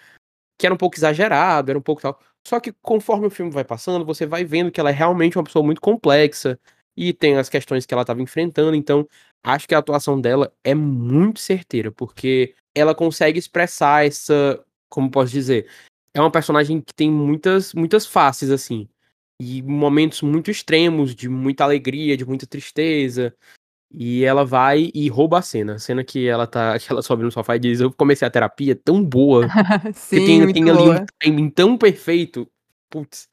que 0.57 0.65
era 0.65 0.73
um 0.73 0.77
pouco 0.77 0.97
exagerado, 0.97 1.71
era 1.71 1.79
um 1.79 1.81
pouco 1.81 2.01
tal. 2.01 2.19
Só 2.45 2.59
que 2.59 2.73
conforme 2.81 3.27
o 3.27 3.29
filme 3.29 3.51
vai 3.51 3.63
passando, 3.63 4.05
você 4.05 4.25
vai 4.25 4.43
vendo 4.43 4.71
que 4.71 4.79
ela 4.79 4.89
é 4.89 4.93
realmente 4.93 5.37
uma 5.37 5.43
pessoa 5.43 5.63
muito 5.63 5.79
complexa, 5.79 6.59
e 6.97 7.13
tem 7.13 7.37
as 7.37 7.47
questões 7.47 7.85
que 7.85 7.93
ela 7.93 8.03
estava 8.03 8.21
enfrentando, 8.21 8.75
então 8.75 9.07
acho 9.41 9.65
que 9.65 9.73
a 9.73 9.77
atuação 9.77 10.19
dela 10.19 10.53
é 10.65 10.75
muito 10.75 11.39
certeira, 11.39 11.91
porque 11.91 12.53
ela 12.75 12.93
consegue 12.93 13.39
expressar 13.39 14.05
essa, 14.05 14.61
como 14.89 15.09
posso 15.09 15.31
dizer, 15.31 15.69
é 16.13 16.19
uma 16.19 16.31
personagem 16.31 16.81
que 16.81 16.93
tem 16.93 17.09
muitas 17.09 17.73
muitas 17.73 18.05
faces 18.05 18.49
assim, 18.49 18.89
e 19.41 19.61
momentos 19.61 20.21
muito 20.21 20.51
extremos 20.51 21.15
de 21.15 21.29
muita 21.29 21.63
alegria, 21.63 22.17
de 22.17 22.25
muita 22.25 22.45
tristeza, 22.45 23.33
e 23.91 24.23
ela 24.23 24.45
vai 24.45 24.91
e 24.93 25.09
rouba 25.09 25.39
a 25.39 25.41
cena. 25.41 25.75
A 25.75 25.79
cena 25.79 26.03
que 26.03 26.27
ela 26.27 26.45
tá, 26.45 26.77
que 26.79 26.91
ela 26.91 27.01
sobe 27.01 27.23
no 27.23 27.31
sofá 27.31 27.55
e 27.55 27.59
diz: 27.59 27.79
"Eu 27.79 27.91
comecei 27.91 28.27
a 28.27 28.31
terapia 28.31 28.75
tão 28.75 29.03
boa". 29.03 29.47
Sim, 29.93 30.47
que 30.47 30.53
tem, 30.53 30.53
tem 30.53 30.69
ali 30.69 30.89
um 30.89 31.05
timing 31.19 31.49
tão 31.49 31.77
perfeito. 31.77 32.47
Putz, 32.89 33.27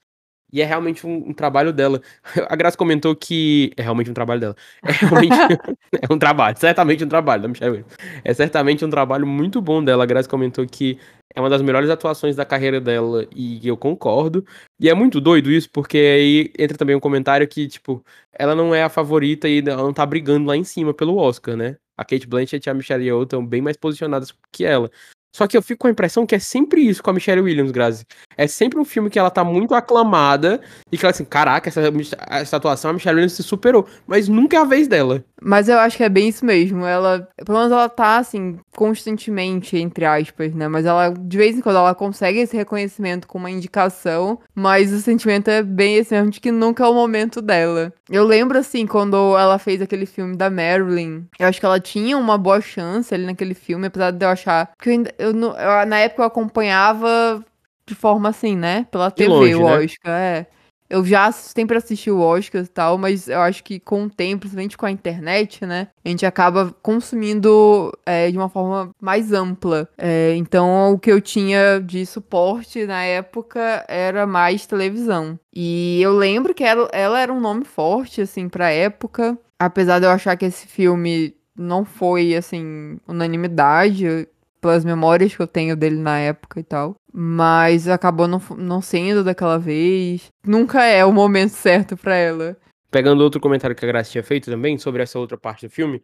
e 0.52 0.62
é 0.62 0.64
realmente 0.64 1.06
um, 1.06 1.30
um, 1.30 1.32
trabalho 1.32 1.72
dela. 1.72 2.00
A 2.48 2.56
Graça 2.56 2.76
comentou 2.76 3.14
que 3.14 3.72
é 3.76 3.82
realmente 3.82 4.10
um 4.10 4.14
trabalho 4.14 4.40
dela. 4.40 4.56
É 4.84 4.92
realmente 4.92 5.34
é 6.08 6.12
um 6.12 6.18
trabalho, 6.18 6.56
certamente 6.58 7.04
um 7.04 7.08
trabalho 7.08 7.42
da 7.42 7.48
Michelle 7.48 7.84
É 8.24 8.32
certamente 8.32 8.84
um 8.84 8.90
trabalho 8.90 9.26
muito 9.26 9.60
bom 9.60 9.82
dela. 9.82 10.04
A 10.04 10.06
Graça 10.06 10.28
comentou 10.28 10.66
que 10.66 10.98
é 11.34 11.40
uma 11.40 11.50
das 11.50 11.62
melhores 11.62 11.90
atuações 11.90 12.36
da 12.36 12.44
carreira 12.44 12.80
dela 12.80 13.26
e 13.34 13.66
eu 13.66 13.76
concordo. 13.76 14.44
E 14.80 14.88
é 14.88 14.94
muito 14.94 15.20
doido 15.20 15.50
isso, 15.50 15.68
porque 15.70 15.98
aí 15.98 16.52
entra 16.58 16.78
também 16.78 16.96
um 16.96 17.00
comentário 17.00 17.46
que, 17.48 17.66
tipo, 17.66 18.04
ela 18.32 18.54
não 18.54 18.74
é 18.74 18.82
a 18.82 18.88
favorita 18.88 19.48
e 19.48 19.58
ela 19.60 19.82
não 19.82 19.92
tá 19.92 20.06
brigando 20.06 20.46
lá 20.46 20.56
em 20.56 20.64
cima 20.64 20.94
pelo 20.94 21.16
Oscar, 21.16 21.56
né? 21.56 21.76
A 21.96 22.04
Kate 22.04 22.26
Blanchett 22.26 22.68
e 22.68 22.70
a 22.70 22.74
Michelle 22.74 23.04
Yeoh 23.04 23.22
estão 23.22 23.44
bem 23.44 23.60
mais 23.62 23.76
posicionadas 23.76 24.34
que 24.52 24.64
ela. 24.64 24.90
Só 25.36 25.46
que 25.46 25.54
eu 25.54 25.60
fico 25.60 25.80
com 25.80 25.86
a 25.86 25.90
impressão 25.90 26.24
que 26.24 26.34
é 26.34 26.38
sempre 26.38 26.80
isso 26.80 27.02
com 27.02 27.10
a 27.10 27.12
Michelle 27.12 27.42
Williams, 27.42 27.70
Grazi. 27.70 28.06
É 28.38 28.46
sempre 28.46 28.80
um 28.80 28.86
filme 28.86 29.10
que 29.10 29.18
ela 29.18 29.30
tá 29.30 29.44
muito 29.44 29.74
aclamada 29.74 30.62
e 30.90 30.96
que 30.96 31.04
ela 31.04 31.10
assim, 31.10 31.26
caraca, 31.26 31.68
essa, 31.68 31.82
essa 32.30 32.56
atuação 32.56 32.90
a 32.90 32.94
Michelle 32.94 33.16
Williams 33.16 33.34
se 33.34 33.42
superou. 33.42 33.86
Mas 34.06 34.28
nunca 34.28 34.56
é 34.56 34.60
a 34.60 34.64
vez 34.64 34.88
dela. 34.88 35.22
Mas 35.42 35.68
eu 35.68 35.78
acho 35.78 35.98
que 35.98 36.02
é 36.02 36.08
bem 36.08 36.28
isso 36.28 36.44
mesmo. 36.44 36.86
Ela, 36.86 37.28
pelo 37.44 37.58
menos 37.58 37.70
ela 37.70 37.88
tá 37.88 38.16
assim, 38.16 38.58
constantemente, 38.74 39.76
entre 39.76 40.06
aspas, 40.06 40.54
né? 40.54 40.68
Mas 40.68 40.86
ela, 40.86 41.10
de 41.10 41.36
vez 41.36 41.56
em 41.56 41.60
quando, 41.60 41.76
ela 41.76 41.94
consegue 41.94 42.40
esse 42.40 42.56
reconhecimento 42.56 43.28
com 43.28 43.36
uma 43.36 43.50
indicação. 43.50 44.38
Mas 44.54 44.90
o 44.92 45.00
sentimento 45.00 45.48
é 45.48 45.62
bem 45.62 45.96
esse 45.96 46.14
mesmo, 46.14 46.30
de 46.30 46.40
que 46.40 46.50
nunca 46.50 46.84
é 46.84 46.88
o 46.88 46.94
momento 46.94 47.42
dela. 47.42 47.92
Eu 48.08 48.24
lembro, 48.24 48.58
assim, 48.58 48.86
quando 48.86 49.36
ela 49.36 49.58
fez 49.58 49.82
aquele 49.82 50.06
filme 50.06 50.34
da 50.34 50.48
Marilyn. 50.48 51.24
Eu 51.38 51.46
acho 51.46 51.60
que 51.60 51.66
ela 51.66 51.80
tinha 51.80 52.16
uma 52.16 52.38
boa 52.38 52.60
chance 52.60 53.14
ali 53.14 53.26
naquele 53.26 53.54
filme, 53.54 53.86
apesar 53.86 54.12
de 54.12 54.24
eu 54.24 54.30
achar. 54.30 54.70
que 54.80 54.88
eu 54.88 54.92
ainda 54.94 55.12
eu, 55.26 55.32
eu, 55.32 55.86
na 55.86 55.98
época 55.98 56.22
eu 56.22 56.26
acompanhava 56.26 57.44
de 57.86 57.94
forma 57.94 58.28
assim, 58.28 58.56
né? 58.56 58.86
Pela 58.90 59.10
TV 59.10 59.28
longe, 59.28 59.54
o 59.54 59.64
né? 59.64 59.78
Oscar, 59.78 60.12
né? 60.12 60.38
é. 60.38 60.46
Eu 60.88 61.04
já 61.04 61.32
sempre 61.32 61.76
assisti 61.76 62.10
o 62.10 62.20
Oscar 62.20 62.62
e 62.62 62.68
tal, 62.68 62.96
mas 62.96 63.28
eu 63.28 63.40
acho 63.40 63.64
que 63.64 63.80
com 63.80 64.04
o 64.04 64.10
tempo, 64.10 64.42
principalmente 64.42 64.76
com 64.76 64.86
a 64.86 64.90
internet, 64.90 65.66
né? 65.66 65.88
A 66.04 66.08
gente 66.08 66.24
acaba 66.24 66.72
consumindo 66.80 67.92
é, 68.06 68.30
de 68.30 68.38
uma 68.38 68.48
forma 68.48 68.90
mais 69.00 69.32
ampla. 69.32 69.88
É, 69.98 70.34
então, 70.36 70.92
o 70.92 70.98
que 70.98 71.10
eu 71.10 71.20
tinha 71.20 71.80
de 71.80 72.06
suporte 72.06 72.86
na 72.86 73.02
época 73.02 73.84
era 73.88 74.26
mais 74.26 74.64
televisão. 74.64 75.38
E 75.52 76.00
eu 76.00 76.12
lembro 76.16 76.54
que 76.54 76.62
ela, 76.62 76.88
ela 76.92 77.20
era 77.20 77.32
um 77.32 77.40
nome 77.40 77.64
forte, 77.64 78.20
assim, 78.20 78.48
pra 78.48 78.70
época. 78.70 79.36
Apesar 79.58 79.98
de 79.98 80.06
eu 80.06 80.10
achar 80.10 80.36
que 80.36 80.44
esse 80.44 80.68
filme 80.68 81.34
não 81.58 81.84
foi, 81.84 82.36
assim, 82.36 82.98
unanimidade 83.08 84.28
pelas 84.60 84.84
memórias 84.84 85.34
que 85.34 85.40
eu 85.40 85.46
tenho 85.46 85.76
dele 85.76 85.96
na 85.96 86.18
época 86.18 86.60
e 86.60 86.62
tal. 86.62 86.96
Mas 87.12 87.88
acabou 87.88 88.26
não, 88.26 88.40
não 88.56 88.82
sendo 88.82 89.24
daquela 89.24 89.58
vez. 89.58 90.28
Nunca 90.44 90.84
é 90.84 91.04
o 91.04 91.12
momento 91.12 91.50
certo 91.54 91.96
para 91.96 92.14
ela. 92.14 92.56
Pegando 92.90 93.22
outro 93.22 93.40
comentário 93.40 93.74
que 93.74 93.84
a 93.84 93.88
Graça 93.88 94.10
tinha 94.10 94.24
feito 94.24 94.50
também 94.50 94.78
sobre 94.78 95.02
essa 95.02 95.18
outra 95.18 95.36
parte 95.36 95.66
do 95.66 95.70
filme, 95.70 96.02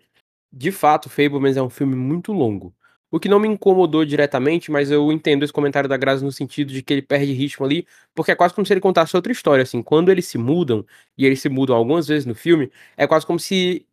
de 0.52 0.70
fato, 0.70 1.08
Fablemans 1.08 1.56
é 1.56 1.62
um 1.62 1.70
filme 1.70 1.96
muito 1.96 2.32
longo. 2.32 2.74
O 3.10 3.20
que 3.20 3.28
não 3.28 3.38
me 3.38 3.46
incomodou 3.46 4.04
diretamente, 4.04 4.70
mas 4.70 4.90
eu 4.90 5.12
entendo 5.12 5.44
esse 5.44 5.52
comentário 5.52 5.88
da 5.88 5.96
Graça 5.96 6.24
no 6.24 6.32
sentido 6.32 6.72
de 6.72 6.82
que 6.82 6.94
ele 6.94 7.02
perde 7.02 7.32
ritmo 7.32 7.64
ali, 7.64 7.86
porque 8.14 8.32
é 8.32 8.34
quase 8.34 8.54
como 8.54 8.66
se 8.66 8.72
ele 8.72 8.80
contasse 8.80 9.14
outra 9.14 9.30
história, 9.30 9.62
assim. 9.62 9.82
Quando 9.82 10.10
eles 10.10 10.26
se 10.26 10.38
mudam, 10.38 10.84
e 11.16 11.26
eles 11.26 11.40
se 11.40 11.48
mudam 11.48 11.76
algumas 11.76 12.08
vezes 12.08 12.24
no 12.26 12.34
filme, 12.34 12.70
é 12.96 13.06
quase 13.06 13.26
como 13.26 13.38
se 13.38 13.86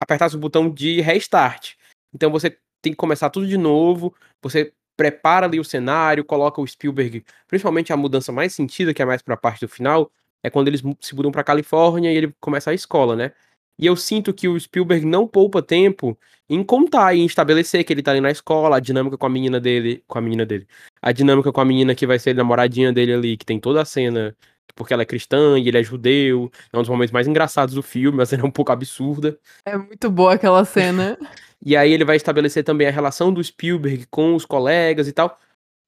apertasse 0.00 0.36
o 0.36 0.38
botão 0.38 0.68
de 0.70 1.00
restart. 1.00 1.74
Então 2.12 2.30
você 2.30 2.58
tem 2.82 2.92
que 2.92 2.96
começar 2.96 3.30
tudo 3.30 3.46
de 3.46 3.58
novo, 3.58 4.14
você 4.42 4.72
prepara 4.96 5.46
ali 5.46 5.60
o 5.60 5.64
cenário, 5.64 6.24
coloca 6.24 6.60
o 6.60 6.66
Spielberg, 6.66 7.24
principalmente 7.46 7.92
a 7.92 7.96
mudança 7.96 8.32
mais 8.32 8.54
sentida, 8.54 8.94
que 8.94 9.02
é 9.02 9.04
mais 9.04 9.22
para 9.22 9.34
a 9.34 9.36
parte 9.36 9.60
do 9.60 9.68
final, 9.68 10.10
é 10.42 10.48
quando 10.48 10.68
eles 10.68 10.82
se 11.00 11.14
mudam 11.14 11.30
para 11.30 11.44
Califórnia 11.44 12.12
e 12.12 12.16
ele 12.16 12.34
começa 12.40 12.70
a 12.70 12.74
escola, 12.74 13.14
né? 13.14 13.32
E 13.78 13.84
eu 13.84 13.94
sinto 13.94 14.32
que 14.32 14.48
o 14.48 14.58
Spielberg 14.58 15.04
não 15.04 15.26
poupa 15.26 15.60
tempo 15.60 16.18
em 16.48 16.64
contar 16.64 17.14
e 17.14 17.20
em 17.20 17.26
estabelecer 17.26 17.84
que 17.84 17.92
ele 17.92 18.02
tá 18.02 18.12
ali 18.12 18.20
na 18.22 18.30
escola, 18.30 18.76
a 18.76 18.80
dinâmica 18.80 19.18
com 19.18 19.26
a 19.26 19.28
menina 19.28 19.60
dele, 19.60 20.02
com 20.06 20.16
a 20.16 20.20
menina 20.20 20.46
dele, 20.46 20.66
a 21.02 21.12
dinâmica 21.12 21.52
com 21.52 21.60
a 21.60 21.64
menina 21.64 21.94
que 21.94 22.06
vai 22.06 22.18
ser 22.18 22.34
namoradinha 22.34 22.90
dele 22.92 23.12
ali, 23.12 23.36
que 23.36 23.44
tem 23.44 23.60
toda 23.60 23.82
a 23.82 23.84
cena 23.84 24.34
porque 24.74 24.92
ela 24.92 25.02
é 25.02 25.06
cristã 25.06 25.58
e 25.58 25.68
ele 25.68 25.78
é 25.78 25.82
judeu. 25.82 26.50
É 26.72 26.76
um 26.76 26.82
dos 26.82 26.88
momentos 26.88 27.12
mais 27.12 27.26
engraçados 27.26 27.74
do 27.74 27.82
filme, 27.82 28.22
a 28.22 28.26
cena 28.26 28.42
é 28.42 28.46
um 28.46 28.50
pouco 28.50 28.70
absurda. 28.72 29.38
É 29.64 29.76
muito 29.76 30.10
boa 30.10 30.34
aquela 30.34 30.64
cena. 30.64 31.18
E 31.66 31.76
aí 31.76 31.92
ele 31.92 32.04
vai 32.04 32.14
estabelecer 32.14 32.62
também 32.62 32.86
a 32.86 32.92
relação 32.92 33.32
do 33.32 33.42
Spielberg 33.42 34.06
com 34.06 34.36
os 34.36 34.46
colegas 34.46 35.08
e 35.08 35.12
tal. 35.12 35.36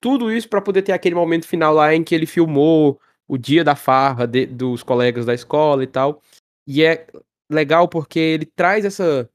Tudo 0.01 0.33
isso 0.33 0.49
para 0.49 0.61
poder 0.61 0.83
ter 0.83 0.91
aquele 0.91 1.15
momento 1.15 1.47
final 1.47 1.73
lá 1.73 1.95
em 1.95 2.03
que 2.03 2.17
ele 2.17 2.27
filmou 2.27 3.01
o 3.29 3.39
dia 3.39 3.63
da 3.63 3.77
farra 3.77 4.27
de, 4.27 4.45
dos 4.45 4.83
colegas 4.83 5.25
da 5.25 5.35
escola 5.35 5.85
e 5.85 5.87
tal. 5.87 6.21
E 6.67 6.83
é 6.83 7.07
legal 7.49 7.89
porque 7.89 8.19
ele 8.19 8.45
traz 8.45 8.85
essa 8.85 9.31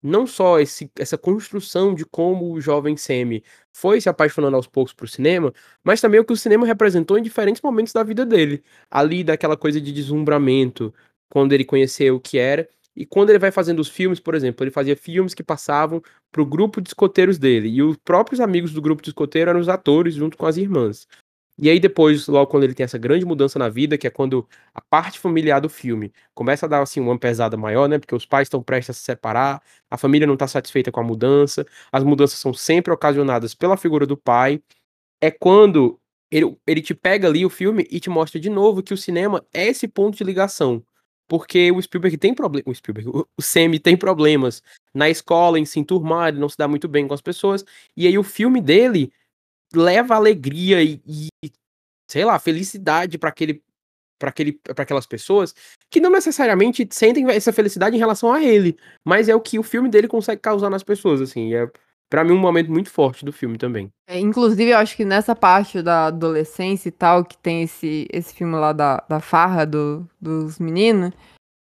não 0.00 0.24
só 0.24 0.60
esse, 0.60 0.88
essa 0.96 1.18
construção 1.18 1.92
de 1.92 2.04
como 2.06 2.52
o 2.52 2.60
jovem 2.60 2.96
Semi 2.96 3.42
foi 3.72 4.00
se 4.00 4.08
apaixonando 4.08 4.56
aos 4.56 4.68
poucos 4.68 4.92
por 4.92 5.08
cinema, 5.08 5.52
mas 5.82 6.00
também 6.00 6.20
o 6.20 6.24
que 6.24 6.32
o 6.32 6.36
cinema 6.36 6.64
representou 6.64 7.18
em 7.18 7.22
diferentes 7.22 7.60
momentos 7.60 7.92
da 7.92 8.04
vida 8.04 8.24
dele. 8.24 8.62
Ali 8.88 9.24
daquela 9.24 9.56
coisa 9.56 9.80
de 9.80 9.92
deslumbramento, 9.92 10.94
quando 11.28 11.52
ele 11.52 11.64
conheceu 11.64 12.14
o 12.14 12.20
que 12.20 12.38
era, 12.38 12.68
e 12.98 13.06
quando 13.06 13.30
ele 13.30 13.38
vai 13.38 13.52
fazendo 13.52 13.78
os 13.78 13.88
filmes, 13.88 14.18
por 14.18 14.34
exemplo, 14.34 14.64
ele 14.64 14.72
fazia 14.72 14.96
filmes 14.96 15.32
que 15.32 15.42
passavam 15.44 16.02
pro 16.32 16.44
grupo 16.44 16.80
de 16.80 16.88
escoteiros 16.88 17.38
dele. 17.38 17.68
E 17.68 17.80
os 17.80 17.96
próprios 17.96 18.40
amigos 18.40 18.72
do 18.72 18.82
grupo 18.82 19.00
de 19.00 19.10
escoteiro 19.10 19.50
eram 19.50 19.60
os 19.60 19.68
atores 19.68 20.14
junto 20.14 20.36
com 20.36 20.44
as 20.46 20.56
irmãs. 20.56 21.06
E 21.56 21.70
aí 21.70 21.78
depois, 21.78 22.26
logo 22.26 22.50
quando 22.50 22.64
ele 22.64 22.74
tem 22.74 22.82
essa 22.82 22.98
grande 22.98 23.24
mudança 23.24 23.56
na 23.56 23.68
vida, 23.68 23.96
que 23.96 24.08
é 24.08 24.10
quando 24.10 24.48
a 24.74 24.80
parte 24.80 25.20
familiar 25.20 25.60
do 25.60 25.68
filme 25.68 26.12
começa 26.34 26.66
a 26.66 26.68
dar 26.68 26.82
assim 26.82 26.98
uma 26.98 27.16
pesada 27.16 27.56
maior, 27.56 27.88
né? 27.88 28.00
Porque 28.00 28.14
os 28.16 28.26
pais 28.26 28.46
estão 28.46 28.60
prestes 28.62 28.90
a 28.90 28.98
se 28.98 29.04
separar, 29.04 29.62
a 29.88 29.96
família 29.96 30.26
não 30.26 30.34
está 30.34 30.48
satisfeita 30.48 30.90
com 30.90 30.98
a 30.98 31.04
mudança, 31.04 31.64
as 31.92 32.02
mudanças 32.02 32.40
são 32.40 32.52
sempre 32.52 32.92
ocasionadas 32.92 33.54
pela 33.54 33.76
figura 33.76 34.06
do 34.06 34.16
pai. 34.16 34.60
É 35.20 35.30
quando 35.30 36.00
ele, 36.32 36.56
ele 36.66 36.82
te 36.82 36.94
pega 36.94 37.28
ali 37.28 37.46
o 37.46 37.50
filme 37.50 37.86
e 37.90 38.00
te 38.00 38.10
mostra 38.10 38.40
de 38.40 38.50
novo 38.50 38.82
que 38.82 38.94
o 38.94 38.96
cinema 38.96 39.44
é 39.54 39.68
esse 39.68 39.86
ponto 39.88 40.18
de 40.18 40.24
ligação 40.24 40.84
porque 41.28 41.70
o 41.70 41.80
Spielberg 41.80 42.16
tem 42.16 42.34
problema. 42.34 42.64
O 42.66 42.74
Spielberg, 42.74 43.10
o, 43.10 43.42
Sammy 43.42 43.78
tem 43.78 43.96
problemas 43.96 44.62
na 44.94 45.08
escola, 45.10 45.58
em 45.58 45.64
se 45.66 45.78
enturmar, 45.78 46.28
ele 46.28 46.40
não 46.40 46.48
se 46.48 46.56
dá 46.56 46.66
muito 46.66 46.88
bem 46.88 47.06
com 47.06 47.14
as 47.14 47.20
pessoas. 47.20 47.64
E 47.96 48.06
aí 48.06 48.18
o 48.18 48.24
filme 48.24 48.60
dele 48.60 49.12
leva 49.74 50.14
alegria 50.14 50.82
e, 50.82 51.00
e 51.06 51.28
sei 52.10 52.24
lá, 52.24 52.38
felicidade 52.38 53.18
para 53.18 53.28
aquele 53.28 53.62
para 54.18 54.32
aquelas 54.82 55.06
pessoas 55.06 55.54
que 55.88 56.00
não 56.00 56.10
necessariamente 56.10 56.86
sentem 56.90 57.30
essa 57.30 57.52
felicidade 57.52 57.94
em 57.94 58.00
relação 58.00 58.32
a 58.32 58.42
ele, 58.42 58.76
mas 59.04 59.28
é 59.28 59.34
o 59.34 59.40
que 59.40 59.60
o 59.60 59.62
filme 59.62 59.88
dele 59.88 60.08
consegue 60.08 60.40
causar 60.40 60.68
nas 60.68 60.82
pessoas, 60.82 61.20
assim. 61.20 61.54
É, 61.54 61.70
para 62.08 62.24
mim, 62.24 62.32
um 62.32 62.38
momento 62.38 62.70
muito 62.70 62.90
forte 62.90 63.24
do 63.24 63.32
filme 63.32 63.58
também. 63.58 63.90
É, 64.08 64.18
inclusive, 64.18 64.70
eu 64.70 64.78
acho 64.78 64.96
que 64.96 65.04
nessa 65.04 65.36
parte 65.36 65.82
da 65.82 66.06
adolescência 66.06 66.88
e 66.88 66.92
tal, 66.92 67.24
que 67.24 67.36
tem 67.36 67.62
esse, 67.62 68.06
esse 68.12 68.34
filme 68.34 68.54
lá 68.56 68.72
da, 68.72 69.04
da 69.08 69.20
farra 69.20 69.66
do, 69.66 70.08
dos 70.20 70.58
meninos, 70.58 71.12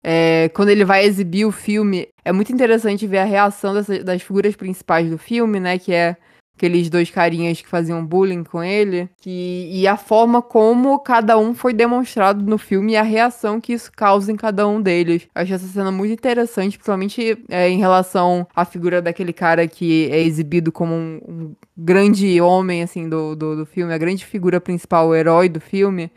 é, 0.03 0.49
quando 0.49 0.69
ele 0.69 0.85
vai 0.85 1.03
exibir 1.03 1.45
o 1.45 1.51
filme, 1.51 2.07
é 2.23 2.31
muito 2.31 2.53
interessante 2.53 3.07
ver 3.07 3.17
a 3.17 3.25
reação 3.25 3.73
dessa, 3.73 4.03
das 4.03 4.21
figuras 4.21 4.55
principais 4.55 5.09
do 5.09 5.17
filme, 5.17 5.59
né? 5.59 5.79
Que 5.79 5.93
é 5.93 6.15
aqueles 6.55 6.89
dois 6.89 7.09
carinhas 7.09 7.61
que 7.61 7.67
faziam 7.67 8.05
bullying 8.05 8.43
com 8.43 8.63
ele, 8.63 9.09
que, 9.17 9.69
e 9.71 9.87
a 9.87 9.97
forma 9.97 10.41
como 10.41 10.99
cada 10.99 11.37
um 11.37 11.53
foi 11.53 11.73
demonstrado 11.73 12.43
no 12.43 12.57
filme 12.57 12.93
e 12.93 12.97
a 12.97 13.01
reação 13.01 13.59
que 13.59 13.73
isso 13.73 13.91
causa 13.91 14.31
em 14.31 14.35
cada 14.35 14.67
um 14.67 14.81
deles. 14.81 15.27
Eu 15.35 15.41
acho 15.41 15.53
essa 15.53 15.67
cena 15.67 15.91
muito 15.91 16.13
interessante, 16.13 16.77
principalmente 16.77 17.37
é, 17.49 17.69
em 17.69 17.77
relação 17.77 18.47
à 18.55 18.63
figura 18.63 19.01
daquele 19.01 19.33
cara 19.33 19.67
que 19.67 20.09
é 20.11 20.21
exibido 20.21 20.71
como 20.71 20.93
um, 20.93 21.19
um 21.27 21.55
grande 21.77 22.39
homem, 22.39 22.81
assim, 22.81 23.09
do, 23.09 23.35
do, 23.35 23.55
do 23.57 23.65
filme, 23.65 23.93
a 23.93 23.97
grande 23.97 24.25
figura 24.25 24.61
principal, 24.61 25.09
o 25.09 25.15
herói 25.15 25.49
do 25.49 25.59
filme 25.59 26.09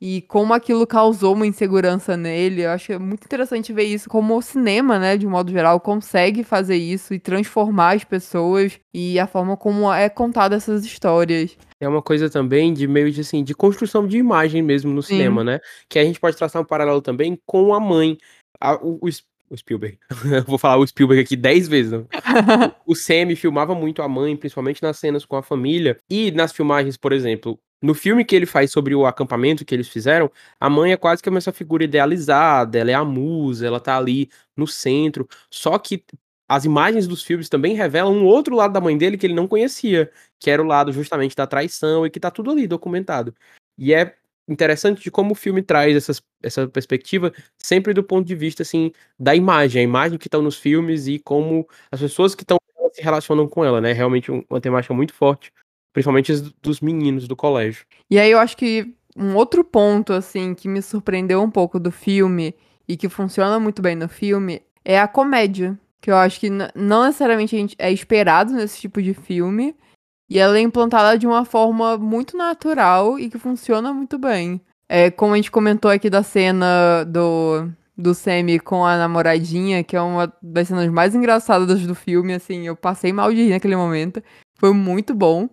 e 0.00 0.22
como 0.22 0.54
aquilo 0.54 0.86
causou 0.86 1.34
uma 1.34 1.46
insegurança 1.46 2.16
nele. 2.16 2.62
Eu 2.62 2.70
acho 2.70 2.98
muito 2.98 3.24
interessante 3.24 3.72
ver 3.72 3.84
isso, 3.84 4.08
como 4.08 4.36
o 4.36 4.42
cinema, 4.42 4.98
né, 4.98 5.16
de 5.16 5.26
um 5.26 5.30
modo 5.30 5.52
geral, 5.52 5.78
consegue 5.78 6.42
fazer 6.42 6.76
isso 6.76 7.12
e 7.12 7.18
transformar 7.18 7.96
as 7.96 8.04
pessoas 8.04 8.80
e 8.94 9.18
a 9.18 9.26
forma 9.26 9.56
como 9.56 9.92
é 9.92 10.08
contada 10.08 10.56
essas 10.56 10.84
histórias. 10.84 11.56
É 11.78 11.88
uma 11.88 12.02
coisa 12.02 12.30
também 12.30 12.72
de 12.72 12.86
meio 12.88 13.10
de 13.10 13.20
assim, 13.20 13.44
de 13.44 13.54
construção 13.54 14.06
de 14.06 14.16
imagem 14.16 14.62
mesmo 14.62 14.92
no 14.92 15.02
Sim. 15.02 15.16
cinema, 15.16 15.44
né? 15.44 15.60
Que 15.88 15.98
a 15.98 16.04
gente 16.04 16.18
pode 16.18 16.36
traçar 16.36 16.62
um 16.62 16.64
paralelo 16.64 17.02
também 17.02 17.38
com 17.44 17.74
a 17.74 17.80
mãe. 17.80 18.16
A, 18.58 18.74
o, 18.74 18.98
o, 19.02 19.08
o 19.50 19.56
Spielberg. 19.56 19.98
Vou 20.46 20.58
falar 20.58 20.76
o 20.78 20.86
Spielberg 20.86 21.22
aqui 21.22 21.36
dez 21.36 21.68
vezes. 21.68 21.92
Não? 21.92 22.06
o 22.86 22.94
Sammy 22.94 23.36
filmava 23.36 23.74
muito 23.74 24.00
a 24.00 24.08
mãe, 24.08 24.36
principalmente 24.36 24.82
nas 24.82 24.98
cenas 24.98 25.24
com 25.24 25.36
a 25.36 25.42
família. 25.42 25.98
E 26.08 26.30
nas 26.30 26.52
filmagens, 26.52 26.96
por 26.96 27.12
exemplo, 27.12 27.58
no 27.82 27.94
filme 27.94 28.24
que 28.24 28.36
ele 28.36 28.46
faz 28.46 28.70
sobre 28.70 28.94
o 28.94 29.06
acampamento 29.06 29.64
que 29.64 29.74
eles 29.74 29.88
fizeram, 29.88 30.30
a 30.58 30.68
mãe 30.68 30.92
é 30.92 30.96
quase 30.96 31.22
que 31.22 31.30
essa 31.30 31.52
figura 31.52 31.84
idealizada, 31.84 32.78
ela 32.78 32.90
é 32.90 32.94
a 32.94 33.04
musa, 33.04 33.66
ela 33.66 33.80
tá 33.80 33.96
ali 33.96 34.28
no 34.56 34.66
centro. 34.66 35.26
Só 35.50 35.78
que 35.78 36.04
as 36.48 36.64
imagens 36.64 37.06
dos 37.06 37.22
filmes 37.22 37.48
também 37.48 37.74
revelam 37.74 38.12
um 38.12 38.26
outro 38.26 38.54
lado 38.56 38.72
da 38.72 38.80
mãe 38.80 38.98
dele 38.98 39.16
que 39.16 39.26
ele 39.26 39.34
não 39.34 39.46
conhecia, 39.48 40.10
que 40.38 40.50
era 40.50 40.60
o 40.62 40.66
lado 40.66 40.92
justamente 40.92 41.34
da 41.36 41.46
traição 41.46 42.04
e 42.04 42.10
que 42.10 42.20
tá 42.20 42.30
tudo 42.30 42.50
ali 42.50 42.66
documentado. 42.66 43.34
E 43.78 43.94
é 43.94 44.16
interessante 44.48 45.02
de 45.02 45.10
como 45.10 45.32
o 45.32 45.34
filme 45.34 45.62
traz 45.62 45.96
essas, 45.96 46.20
essa 46.42 46.66
perspectiva 46.68 47.32
sempre 47.56 47.94
do 47.94 48.02
ponto 48.02 48.26
de 48.26 48.34
vista 48.34 48.62
assim 48.62 48.92
da 49.18 49.34
imagem, 49.34 49.80
a 49.80 49.84
imagem 49.84 50.18
que 50.18 50.26
estão 50.26 50.42
nos 50.42 50.56
filmes 50.58 51.06
e 51.06 51.18
como 51.20 51.68
as 51.90 52.00
pessoas 52.00 52.34
que 52.34 52.42
estão 52.42 52.58
se 52.92 53.00
relacionam 53.00 53.46
com 53.48 53.64
ela, 53.64 53.80
né? 53.80 53.92
Realmente 53.92 54.30
uma 54.30 54.60
temática 54.60 54.92
muito 54.92 55.14
forte 55.14 55.52
Principalmente 55.92 56.32
dos 56.62 56.80
meninos 56.80 57.26
do 57.26 57.36
colégio. 57.36 57.84
E 58.10 58.18
aí 58.18 58.30
eu 58.30 58.38
acho 58.38 58.56
que 58.56 58.94
um 59.16 59.34
outro 59.34 59.64
ponto, 59.64 60.12
assim, 60.12 60.54
que 60.54 60.68
me 60.68 60.80
surpreendeu 60.80 61.42
um 61.42 61.50
pouco 61.50 61.80
do 61.80 61.90
filme 61.90 62.54
e 62.88 62.96
que 62.96 63.08
funciona 63.08 63.58
muito 63.58 63.82
bem 63.82 63.96
no 63.96 64.08
filme 64.08 64.62
é 64.84 64.98
a 64.98 65.08
comédia. 65.08 65.78
Que 66.00 66.10
eu 66.10 66.16
acho 66.16 66.40
que 66.40 66.48
não 66.48 67.04
necessariamente 67.04 67.74
é 67.78 67.92
esperado 67.92 68.52
nesse 68.52 68.80
tipo 68.80 69.02
de 69.02 69.12
filme. 69.12 69.74
E 70.28 70.38
ela 70.38 70.56
é 70.56 70.60
implantada 70.60 71.18
de 71.18 71.26
uma 71.26 71.44
forma 71.44 71.98
muito 71.98 72.36
natural 72.36 73.18
e 73.18 73.28
que 73.28 73.38
funciona 73.38 73.92
muito 73.92 74.16
bem. 74.16 74.60
É, 74.88 75.10
como 75.10 75.34
a 75.34 75.36
gente 75.36 75.50
comentou 75.50 75.90
aqui 75.90 76.08
da 76.08 76.22
cena 76.22 77.04
do, 77.04 77.68
do 77.96 78.14
Sammy 78.14 78.58
com 78.58 78.84
a 78.84 78.96
namoradinha, 78.96 79.84
que 79.84 79.96
é 79.96 80.00
uma 80.00 80.32
das 80.40 80.68
cenas 80.68 80.88
mais 80.88 81.14
engraçadas 81.14 81.86
do 81.86 81.94
filme, 81.94 82.32
assim, 82.32 82.66
eu 82.66 82.74
passei 82.74 83.12
mal 83.12 83.32
de 83.32 83.42
rir 83.42 83.50
naquele 83.50 83.76
momento. 83.76 84.22
Foi 84.58 84.72
muito 84.72 85.14
bom. 85.14 85.48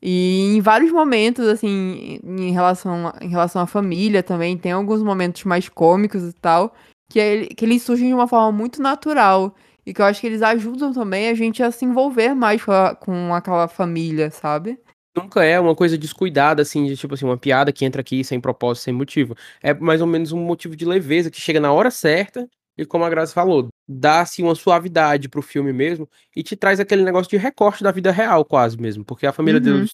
E 0.00 0.56
em 0.56 0.60
vários 0.60 0.92
momentos, 0.92 1.46
assim, 1.46 2.20
em 2.22 2.52
relação, 2.52 3.12
em 3.20 3.28
relação 3.28 3.62
à 3.62 3.66
família 3.66 4.22
também, 4.22 4.56
tem 4.56 4.72
alguns 4.72 5.02
momentos 5.02 5.44
mais 5.44 5.68
cômicos 5.68 6.22
e 6.22 6.32
tal, 6.32 6.74
que, 7.10 7.18
ele, 7.18 7.46
que 7.48 7.64
eles 7.64 7.82
surgem 7.82 8.08
de 8.08 8.14
uma 8.14 8.28
forma 8.28 8.52
muito 8.52 8.80
natural. 8.80 9.54
E 9.84 9.92
que 9.92 10.02
eu 10.02 10.06
acho 10.06 10.20
que 10.20 10.26
eles 10.26 10.42
ajudam 10.42 10.92
também 10.92 11.28
a 11.28 11.34
gente 11.34 11.62
a 11.62 11.70
se 11.70 11.84
envolver 11.84 12.34
mais 12.34 12.62
com, 12.62 12.72
a, 12.72 12.94
com 12.94 13.34
aquela 13.34 13.66
família, 13.66 14.30
sabe? 14.30 14.78
Nunca 15.16 15.42
é 15.42 15.58
uma 15.58 15.74
coisa 15.74 15.98
descuidada, 15.98 16.62
assim, 16.62 16.84
de 16.86 16.96
tipo 16.96 17.14
assim, 17.14 17.24
uma 17.24 17.38
piada 17.38 17.72
que 17.72 17.84
entra 17.84 18.02
aqui 18.02 18.22
sem 18.22 18.38
propósito, 18.38 18.84
sem 18.84 18.94
motivo. 18.94 19.34
É 19.62 19.74
mais 19.74 20.00
ou 20.00 20.06
menos 20.06 20.30
um 20.30 20.38
motivo 20.38 20.76
de 20.76 20.84
leveza 20.84 21.30
que 21.30 21.40
chega 21.40 21.58
na 21.58 21.72
hora 21.72 21.90
certa 21.90 22.48
e 22.78 22.86
como 22.86 23.04
a 23.04 23.10
Graça 23.10 23.34
falou, 23.34 23.68
dá 23.88 24.20
assim 24.20 24.44
uma 24.44 24.54
suavidade 24.54 25.28
pro 25.28 25.42
filme 25.42 25.72
mesmo 25.72 26.08
e 26.34 26.42
te 26.44 26.54
traz 26.54 26.78
aquele 26.78 27.02
negócio 27.02 27.28
de 27.28 27.36
recorte 27.36 27.82
da 27.82 27.90
vida 27.90 28.12
real 28.12 28.44
quase 28.44 28.80
mesmo, 28.80 29.04
porque 29.04 29.26
a 29.26 29.32
família 29.32 29.58
uhum. 29.58 29.80
dele, 29.80 29.90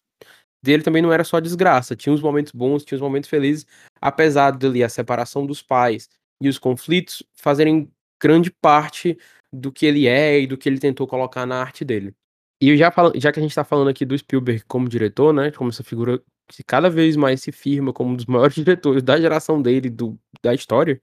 dele 0.62 0.82
também 0.82 1.00
não 1.00 1.12
era 1.12 1.24
só 1.24 1.40
desgraça, 1.40 1.96
tinha 1.96 2.12
uns 2.12 2.20
momentos 2.20 2.52
bons, 2.52 2.84
tinha 2.84 2.96
uns 2.96 3.02
momentos 3.02 3.30
felizes, 3.30 3.66
apesar 4.00 4.50
dele 4.50 4.84
a 4.84 4.88
separação 4.88 5.46
dos 5.46 5.62
pais 5.62 6.10
e 6.42 6.48
os 6.48 6.58
conflitos 6.58 7.22
fazerem 7.34 7.90
grande 8.22 8.50
parte 8.50 9.16
do 9.50 9.72
que 9.72 9.86
ele 9.86 10.06
é 10.06 10.40
e 10.40 10.46
do 10.46 10.58
que 10.58 10.68
ele 10.68 10.78
tentou 10.78 11.06
colocar 11.06 11.46
na 11.46 11.60
arte 11.60 11.84
dele. 11.84 12.14
E 12.60 12.76
já, 12.76 12.92
já 13.16 13.32
que 13.32 13.40
a 13.40 13.42
gente 13.42 13.54
tá 13.54 13.64
falando 13.64 13.88
aqui 13.88 14.04
do 14.04 14.16
Spielberg 14.16 14.64
como 14.66 14.88
diretor, 14.88 15.32
né, 15.32 15.50
como 15.50 15.70
essa 15.70 15.82
figura 15.82 16.22
que 16.48 16.62
cada 16.62 16.90
vez 16.90 17.16
mais 17.16 17.40
se 17.40 17.50
firma 17.50 17.92
como 17.92 18.10
um 18.10 18.16
dos 18.16 18.26
maiores 18.26 18.54
diretores 18.56 19.02
da 19.02 19.18
geração 19.18 19.60
dele, 19.60 19.88
do, 19.88 20.18
da 20.42 20.54
história, 20.54 21.00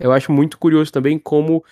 eu 0.00 0.12
acho 0.12 0.32
muito 0.32 0.58
curioso 0.58 0.90
também 0.90 1.18
como 1.18 1.64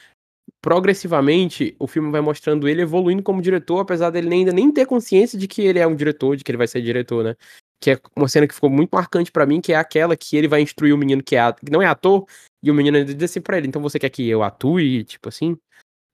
progressivamente 0.60 1.74
o 1.78 1.86
filme 1.86 2.10
vai 2.10 2.20
mostrando 2.20 2.68
ele 2.68 2.82
evoluindo 2.82 3.22
como 3.22 3.42
diretor, 3.42 3.80
apesar 3.80 4.10
dele 4.10 4.32
ainda 4.32 4.52
nem 4.52 4.70
ter 4.70 4.86
consciência 4.86 5.38
de 5.38 5.48
que 5.48 5.62
ele 5.62 5.78
é 5.78 5.86
um 5.86 5.96
diretor, 5.96 6.36
de 6.36 6.44
que 6.44 6.50
ele 6.50 6.58
vai 6.58 6.68
ser 6.68 6.82
diretor, 6.82 7.24
né? 7.24 7.36
Que 7.80 7.92
é 7.92 8.00
uma 8.16 8.28
cena 8.28 8.46
que 8.46 8.54
ficou 8.54 8.70
muito 8.70 8.90
marcante 8.90 9.30
para 9.30 9.46
mim, 9.46 9.60
que 9.60 9.72
é 9.72 9.76
aquela 9.76 10.16
que 10.16 10.36
ele 10.36 10.48
vai 10.48 10.60
instruir 10.60 10.94
o 10.94 10.98
menino 10.98 11.22
que, 11.22 11.36
é, 11.36 11.52
que 11.52 11.70
não 11.70 11.82
é 11.82 11.86
ator, 11.86 12.26
e 12.62 12.70
o 12.70 12.74
menino 12.74 13.04
diz 13.04 13.22
assim 13.22 13.40
pra 13.40 13.56
ele, 13.56 13.68
então 13.68 13.80
você 13.80 13.98
quer 13.98 14.10
que 14.10 14.28
eu 14.28 14.42
atue, 14.42 15.04
tipo 15.04 15.28
assim? 15.28 15.56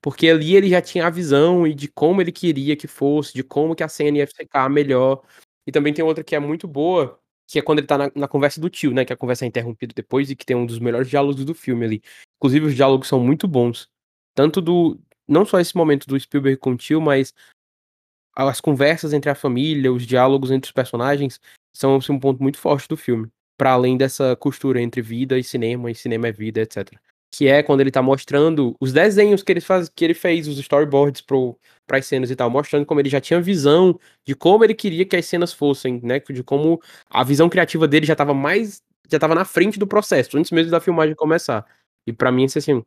Porque 0.03 0.29
ali 0.29 0.55
ele 0.55 0.69
já 0.69 0.83
tinha 0.83 1.07
a 1.07 1.11
visão 1.11 1.67
e 1.67 1.75
de 1.75 1.89
como 1.89 2.21
ele 2.21 2.31
queria 2.31 2.77
que 2.77 2.87
fosse, 2.87 3.33
de 3.33 3.43
como 3.43 3.75
que 3.75 3.83
a 3.83 3.89
cena 3.89 4.19
ia 4.19 4.27
ficar 4.27 4.69
melhor. 4.69 5.23
E 5.67 5.73
também 5.73 5.95
tem 5.95 6.05
outra 6.05 6.23
que 6.23 6.37
é 6.37 6.39
muito 6.39 6.69
boa, 6.69 7.19
que 7.47 7.59
é 7.59 7.63
quando 7.63 7.79
ele 7.79 7.87
tá 7.87 7.99
na, 7.99 8.11
na, 8.15 8.29
conversa 8.29 8.61
do 8.61 8.71
tio, 8.71 8.93
né? 8.93 9.05
Que 9.05 9.13
a 9.13 9.17
conversa 9.17 9.45
é 9.45 9.49
interrompida 9.49 9.93
depois 9.95 10.31
e 10.31 10.37
que 10.37 10.47
tem 10.47 10.57
um 10.57 10.67
dos 10.67 10.79
melhores 10.79 11.09
diálogos 11.09 11.45
do 11.45 11.55
filme 11.55 11.85
ali. 11.85 12.03
Inclusive, 12.37 12.67
os 12.67 12.75
diálogos 12.75 13.09
são 13.09 13.21
muito 13.21 13.47
bons. 13.49 13.89
Tanto 14.35 14.61
do. 14.61 14.99
Não 15.29 15.45
só 15.45 15.61
esse 15.61 15.77
momento 15.77 16.07
do 16.07 16.19
Spielberg 16.19 16.59
com 16.59 16.73
o 16.73 16.77
tio, 16.77 17.01
mas 17.01 17.33
as 18.37 18.61
conversas 18.61 19.13
entre 19.13 19.31
a 19.31 19.35
família, 19.35 19.93
os 19.93 20.07
diálogos 20.07 20.51
entre 20.51 20.69
os 20.69 20.73
personagens 20.73 21.41
são 21.75 21.97
assim, 21.97 22.13
um 22.13 22.21
ponto 22.21 22.43
muito 22.43 22.59
forte 22.59 22.89
do 22.89 22.97
filme. 22.97 23.29
para 23.57 23.73
além 23.73 23.97
dessa 23.97 24.37
costura 24.37 24.81
entre 24.83 25.01
vida 25.01 25.39
e 25.39 25.45
cinema, 25.45 25.91
e 25.91 25.95
cinema 25.95 26.29
é 26.29 26.33
vida, 26.33 26.61
etc 26.61 26.93
que 27.37 27.49
é 27.49 27.65
quando 27.65 27.81
ele 27.81 27.91
tá 27.91 28.01
mostrando 28.01 28.77
os 28.81 28.93
desenhos 28.93 29.43
que 29.43 29.51
ele, 29.51 29.61
faz, 29.61 29.89
que 29.89 30.05
ele 30.05 30.15
fez, 30.15 30.47
os 30.47 30.57
storyboards 30.57 31.21
pro, 31.21 31.59
as 31.91 32.07
cenas 32.07 32.31
e 32.31 32.37
tal, 32.37 32.49
mostrando 32.49 32.87
como 32.87 33.01
ele 33.01 33.09
já 33.09 33.21
tinha 33.21 33.41
visão 33.41 33.99
de 34.25 34.37
como 34.37 34.63
ele 34.63 34.73
queria 34.73 35.05
que 35.05 35.17
as 35.17 35.27
cenas 35.27 35.53
fossem, 35.53 36.01
né? 36.01 36.21
De 36.21 36.45
como 36.45 36.81
a 37.11 37.25
visão 37.25 37.49
criativa 37.49 37.89
dele 37.89 38.07
já 38.07 38.15
tava 38.15 38.33
mais. 38.33 38.81
já 39.11 39.19
tava 39.19 39.35
na 39.35 39.45
frente 39.45 39.81
do 39.81 39.87
processo, 39.87 40.39
antes 40.39 40.53
mesmo 40.53 40.71
da 40.71 40.79
filmagem 40.79 41.17
começar. 41.17 41.67
E 42.07 42.13
para 42.13 42.31
mim, 42.31 42.45
isso 42.45 42.59
assim, 42.59 42.85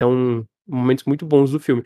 são 0.00 0.46
momentos 0.64 1.04
muito 1.04 1.26
bons 1.26 1.50
do 1.50 1.58
filme. 1.58 1.84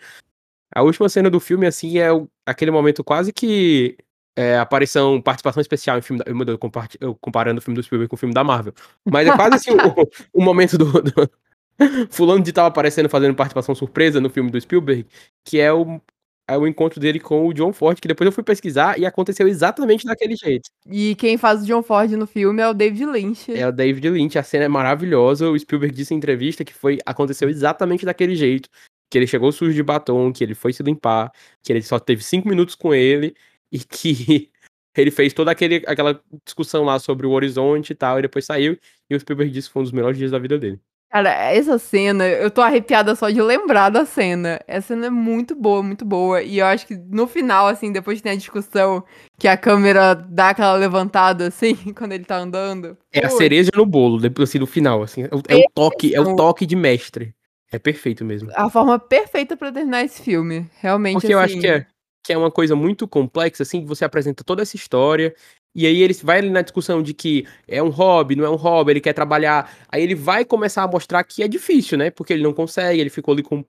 A 0.75 0.83
última 0.83 1.09
cena 1.09 1.31
do 1.31 1.40
filme, 1.40 1.66
assim, 1.66 1.98
é 1.98 2.09
aquele 2.46 2.70
momento 2.70 3.03
quase 3.03 3.33
que. 3.33 3.96
É, 4.37 4.59
aparição, 4.59 5.20
participação 5.20 5.61
especial 5.61 5.98
em 5.98 6.03
filme 6.03 6.22
da, 6.22 6.31
eu, 6.31 6.59
eu 7.01 7.14
comparando 7.16 7.59
o 7.59 7.62
filme 7.62 7.77
do 7.77 7.83
Spielberg 7.83 8.09
com 8.09 8.16
o 8.16 8.18
filme 8.18 8.35
da 8.35 8.44
Marvel. 8.44 8.72
Mas 9.11 9.29
é 9.29 9.37
quase 9.37 9.57
assim 9.57 9.70
o, 10.35 10.40
o 10.40 10.42
momento 10.42 10.79
do, 10.79 11.03
do 11.03 11.31
Fulano 12.11 12.42
de 12.42 12.52
tal 12.52 12.66
aparecendo 12.66 13.08
fazendo 13.08 13.35
participação 13.35 13.74
surpresa 13.74 14.20
no 14.20 14.30
filme 14.30 14.50
do 14.50 14.61
Spielberg, 14.61 15.06
que 15.44 15.58
é 15.58 15.72
o, 15.72 16.00
é 16.48 16.56
o 16.56 16.66
encontro 16.66 17.00
dele 17.00 17.18
com 17.18 17.46
o 17.46 17.52
John 17.52 17.72
Ford, 17.72 17.98
que 18.00 18.08
depois 18.08 18.26
eu 18.26 18.32
fui 18.32 18.42
pesquisar 18.42 18.98
e 18.98 19.06
aconteceu 19.06 19.48
exatamente 19.48 20.04
daquele 20.04 20.37
jeito. 20.37 20.68
E 20.87 21.14
quem 21.16 21.37
faz 21.37 21.62
o 21.62 21.66
John 21.66 21.82
Ford 21.82 22.11
no 22.12 22.26
filme 22.26 22.62
é 22.62 22.68
o 22.68 22.74
David 22.74 23.06
Lynch. 23.06 23.52
É 23.52 23.66
o 23.66 23.72
David 23.72 24.11
Lynch, 24.11 24.38
a 24.38 24.42
cena 24.42 24.64
é 24.64 24.68
maravilhosa. 24.68 25.48
O 25.48 25.58
Spielberg 25.58 25.94
disse 25.94 26.14
em 26.14 26.16
entrevista 26.18 26.64
que 26.64 26.74
foi 26.74 26.98
aconteceu 27.06 27.48
exatamente 27.48 28.04
daquele 28.04 28.35
jeito. 28.35 28.68
Que 29.11 29.18
ele 29.18 29.26
chegou 29.26 29.52
sujo 29.52 29.74
de 29.74 29.82
batom, 29.82 30.32
que 30.32 30.42
ele 30.42 30.54
foi 30.54 30.72
se 30.72 30.82
limpar, 30.82 31.30
que 31.62 31.72
ele 31.72 31.82
só 31.82 31.98
teve 31.98 32.22
cinco 32.22 32.48
minutos 32.48 32.74
com 32.74 32.94
ele 32.94 33.35
e 33.70 33.78
que 33.78 34.50
ele 34.96 35.11
fez 35.11 35.32
toda 35.32 35.50
aquele, 35.50 35.82
aquela 35.87 36.20
discussão 36.44 36.85
lá 36.85 36.98
sobre 36.98 37.26
o 37.26 37.30
horizonte 37.30 37.90
e 37.90 37.94
tal, 37.94 38.18
e 38.18 38.22
depois 38.22 38.44
saiu, 38.44 38.78
e 39.08 39.14
o 39.14 39.20
Spielberg 39.20 39.52
disse 39.52 39.68
que 39.68 39.72
foi 39.72 39.80
um 39.80 39.85
dos 39.85 39.92
melhores 39.92 40.18
dias 40.18 40.30
da 40.30 40.38
vida 40.38 40.58
dele. 40.58 40.80
Cara, 41.12 41.29
essa 41.29 41.79
cena, 41.79 42.27
eu 42.27 42.51
tô 42.51 42.62
arrepiada 42.62 43.14
só 43.14 43.29
de 43.29 43.42
lembrar 43.42 43.90
da 43.90 44.07
cena. 44.07 44.59
Essa 44.66 44.94
cena 44.94 45.09
é 45.09 45.11
muito 45.11 45.55
boa, 45.55 45.83
muito 45.83 46.07
boa. 46.07 46.42
E 46.42 46.59
eu 46.59 46.64
acho 46.64 46.87
que 46.87 46.96
no 46.96 47.27
final, 47.27 47.68
assim, 47.68 47.92
depois 47.92 48.22
tem 48.22 48.33
a 48.33 48.37
discussão 48.37 49.05
que 49.38 49.46
a 49.46 49.55
câmera 49.55 50.14
dá 50.14 50.48
aquela 50.48 50.72
levantada, 50.72 51.48
assim, 51.48 51.75
quando 51.94 52.12
ele 52.12 52.25
tá 52.25 52.38
andando. 52.38 52.96
É 53.12 53.27
a 53.27 53.29
cereja 53.29 53.70
no 53.77 53.85
bolo, 53.85 54.18
depois 54.18 54.48
assim, 54.48 54.59
no 54.59 54.66
final, 54.66 55.03
assim. 55.03 55.25
É 55.25 55.27
o, 55.27 55.42
é 55.48 55.57
o 55.59 55.64
toque, 55.75 56.14
é 56.14 56.20
o 56.20 56.35
toque 56.35 56.64
de 56.64 56.75
mestre. 56.75 57.35
É 57.70 57.79
perfeito 57.79 58.25
mesmo. 58.25 58.51
A 58.55 58.70
forma 58.70 58.98
perfeita 58.98 59.55
para 59.55 59.70
terminar 59.70 60.05
esse 60.05 60.22
filme. 60.22 60.66
Realmente, 60.81 61.14
Porque 61.14 61.27
assim... 61.27 61.35
eu 61.35 61.38
acho 61.40 61.61
que 61.61 61.66
é, 61.66 61.87
que 62.25 62.33
é 62.33 62.38
uma 62.38 62.51
coisa 62.51 62.75
muito 62.75 63.07
complexa, 63.07 63.64
assim, 63.64 63.83
que 63.83 63.87
você 63.87 64.03
apresenta 64.03 64.42
toda 64.42 64.62
essa 64.62 64.77
história, 64.77 65.35
e 65.74 65.87
aí 65.87 66.02
ele 66.02 66.14
vai 66.22 66.42
na 66.42 66.62
discussão 66.62 67.02
de 67.02 67.14
que 67.14 67.46
é 67.66 67.82
um 67.82 67.88
hobby, 67.88 68.37
não 68.37 68.44
é 68.44 68.50
um 68.50 68.56
hobby, 68.56 68.92
ele 68.92 69.00
quer 69.00 69.14
trabalhar. 69.14 69.74
Aí 69.88 70.02
ele 70.02 70.14
vai 70.14 70.44
começar 70.44 70.82
a 70.82 70.88
mostrar 70.88 71.24
que 71.24 71.42
é 71.42 71.48
difícil, 71.48 71.96
né? 71.96 72.11
Porque 72.11 72.32
ele 72.32 72.42
não 72.42 72.52
consegue, 72.52 73.00
ele 73.00 73.11
ficou 73.11 73.32
ali 73.32 73.42
com 73.42 73.64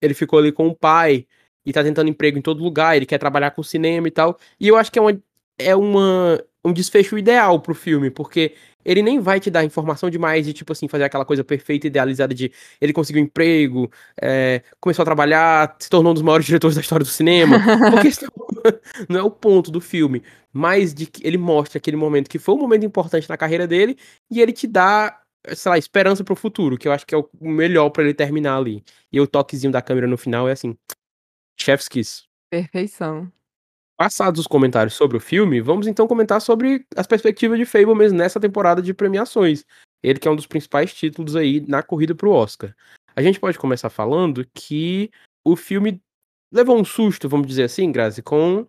ele 0.00 0.14
ficou 0.14 0.38
ali 0.38 0.52
com 0.52 0.68
o 0.68 0.74
pai 0.74 1.26
e 1.64 1.72
tá 1.72 1.82
tentando 1.84 2.10
emprego 2.10 2.38
em 2.38 2.42
todo 2.42 2.62
lugar, 2.62 2.96
ele 2.96 3.06
quer 3.06 3.18
trabalhar 3.18 3.52
com 3.52 3.62
cinema 3.62 4.08
e 4.08 4.10
tal. 4.10 4.38
E 4.60 4.68
eu 4.68 4.76
acho 4.76 4.90
que 4.90 4.98
é 4.98 5.02
uma 5.02 5.22
é 5.58 5.76
uma 5.76 6.42
um 6.64 6.72
desfecho 6.72 7.18
ideal 7.18 7.60
pro 7.60 7.74
filme, 7.74 8.10
porque 8.10 8.54
ele 8.84 9.02
nem 9.02 9.20
vai 9.20 9.40
te 9.40 9.50
dar 9.50 9.64
informação 9.64 10.10
demais 10.10 10.46
de, 10.46 10.52
tipo 10.52 10.72
assim, 10.72 10.88
fazer 10.88 11.04
aquela 11.04 11.24
coisa 11.24 11.42
perfeita, 11.44 11.86
idealizada 11.86 12.34
de 12.34 12.52
ele 12.80 12.92
conseguiu 12.92 13.22
um 13.22 13.24
emprego, 13.24 13.90
é, 14.20 14.62
começou 14.80 15.02
a 15.02 15.06
trabalhar, 15.06 15.76
se 15.78 15.88
tornou 15.88 16.12
um 16.12 16.14
dos 16.14 16.22
maiores 16.22 16.46
diretores 16.46 16.74
da 16.74 16.80
história 16.80 17.04
do 17.04 17.10
cinema. 17.10 17.58
Porque 17.90 18.08
isso 18.08 18.26
não 19.08 19.20
é 19.20 19.22
o 19.22 19.30
ponto 19.30 19.70
do 19.70 19.80
filme. 19.80 20.22
Mas 20.52 20.92
de 20.92 21.06
que 21.06 21.26
ele 21.26 21.38
mostra 21.38 21.78
aquele 21.78 21.96
momento 21.96 22.28
que 22.28 22.38
foi 22.38 22.54
um 22.54 22.58
momento 22.58 22.84
importante 22.84 23.28
na 23.28 23.36
carreira 23.36 23.66
dele 23.66 23.96
e 24.30 24.40
ele 24.40 24.52
te 24.52 24.66
dá, 24.66 25.20
sei 25.54 25.70
lá, 25.70 25.78
esperança 25.78 26.22
pro 26.22 26.36
futuro, 26.36 26.76
que 26.76 26.86
eu 26.86 26.92
acho 26.92 27.06
que 27.06 27.14
é 27.14 27.18
o 27.18 27.28
melhor 27.40 27.90
para 27.90 28.04
ele 28.04 28.14
terminar 28.14 28.58
ali. 28.58 28.84
E 29.10 29.20
o 29.20 29.26
toquezinho 29.26 29.72
da 29.72 29.80
câmera 29.80 30.06
no 30.06 30.18
final 30.18 30.48
é 30.48 30.52
assim, 30.52 30.76
chef's 31.58 31.88
kiss. 31.88 32.24
Perfeição. 32.50 33.32
Passados 33.96 34.40
os 34.40 34.46
comentários 34.46 34.94
sobre 34.94 35.16
o 35.16 35.20
filme, 35.20 35.60
vamos 35.60 35.86
então 35.86 36.06
comentar 36.06 36.40
sobre 36.40 36.84
as 36.96 37.06
perspectivas 37.06 37.58
de 37.58 37.64
Fablemans 37.64 38.12
nessa 38.12 38.40
temporada 38.40 38.82
de 38.82 38.92
premiações. 38.92 39.64
Ele 40.02 40.18
que 40.18 40.26
é 40.26 40.30
um 40.30 40.36
dos 40.36 40.46
principais 40.46 40.92
títulos 40.92 41.36
aí 41.36 41.60
na 41.66 41.82
corrida 41.82 42.14
pro 42.14 42.32
Oscar. 42.32 42.74
A 43.14 43.22
gente 43.22 43.38
pode 43.38 43.58
começar 43.58 43.90
falando 43.90 44.46
que 44.52 45.10
o 45.44 45.54
filme 45.54 46.02
levou 46.52 46.78
um 46.78 46.84
susto, 46.84 47.28
vamos 47.28 47.46
dizer 47.46 47.64
assim, 47.64 47.90
Grazi, 47.92 48.22
com 48.22 48.66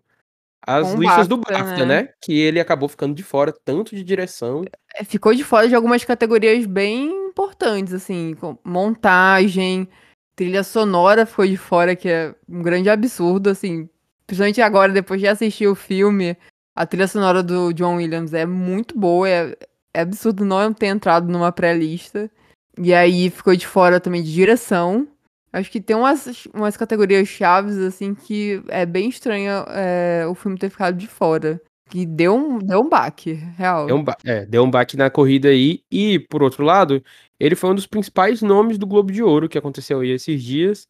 as 0.66 0.92
com 0.92 1.00
listas 1.00 1.28
do 1.28 1.36
BAFTA, 1.36 1.84
né? 1.84 2.02
né? 2.02 2.08
Que 2.22 2.38
ele 2.38 2.60
acabou 2.60 2.88
ficando 2.88 3.14
de 3.14 3.22
fora 3.22 3.52
tanto 3.64 3.94
de 3.94 4.02
direção. 4.02 4.64
É, 4.94 5.04
ficou 5.04 5.34
de 5.34 5.44
fora 5.44 5.68
de 5.68 5.74
algumas 5.74 6.04
categorias 6.04 6.66
bem 6.66 7.10
importantes, 7.28 7.92
assim, 7.92 8.36
montagem, 8.64 9.88
trilha 10.36 10.62
sonora 10.62 11.26
ficou 11.26 11.46
de 11.46 11.56
fora, 11.56 11.96
que 11.96 12.08
é 12.08 12.34
um 12.48 12.62
grande 12.62 12.88
absurdo, 12.88 13.50
assim, 13.50 13.88
Principalmente 14.26 14.62
agora, 14.62 14.92
depois 14.92 15.20
de 15.20 15.26
assistir 15.26 15.66
o 15.66 15.74
filme, 15.74 16.36
a 16.74 16.86
trilha 16.86 17.06
sonora 17.06 17.42
do 17.42 17.72
John 17.72 17.96
Williams 17.96 18.32
é 18.32 18.46
muito 18.46 18.98
boa. 18.98 19.28
É, 19.28 19.56
é 19.92 20.00
absurdo 20.00 20.44
não 20.44 20.72
ter 20.72 20.86
entrado 20.86 21.30
numa 21.30 21.52
pré-lista. 21.52 22.30
E 22.78 22.92
aí 22.92 23.30
ficou 23.30 23.54
de 23.54 23.66
fora 23.66 24.00
também 24.00 24.22
de 24.22 24.32
direção. 24.32 25.06
Acho 25.54 25.70
que 25.70 25.80
tem 25.80 25.94
umas, 25.94 26.46
umas 26.52 26.76
categorias 26.76 27.28
chaves, 27.28 27.78
assim, 27.78 28.12
que 28.12 28.60
é 28.66 28.84
bem 28.84 29.08
estranha 29.08 29.64
é, 29.68 30.26
o 30.26 30.34
filme 30.34 30.58
ter 30.58 30.68
ficado 30.68 30.96
de 30.96 31.06
fora. 31.06 31.60
Que 31.88 32.04
deu 32.04 32.34
um, 32.34 32.58
deu 32.58 32.80
um 32.80 32.88
baque, 32.88 33.34
real. 33.56 33.86
Deu 33.86 33.94
um, 33.94 34.02
ba 34.02 34.16
é, 34.24 34.44
deu 34.44 34.64
um 34.64 34.70
baque 34.70 34.96
na 34.96 35.08
corrida 35.08 35.50
aí. 35.50 35.80
E, 35.88 36.18
por 36.18 36.42
outro 36.42 36.64
lado, 36.64 37.00
ele 37.38 37.54
foi 37.54 37.70
um 37.70 37.74
dos 37.76 37.86
principais 37.86 38.42
nomes 38.42 38.76
do 38.78 38.86
Globo 38.86 39.12
de 39.12 39.22
Ouro 39.22 39.48
que 39.48 39.56
aconteceu 39.56 40.00
aí 40.00 40.10
esses 40.10 40.42
dias 40.42 40.88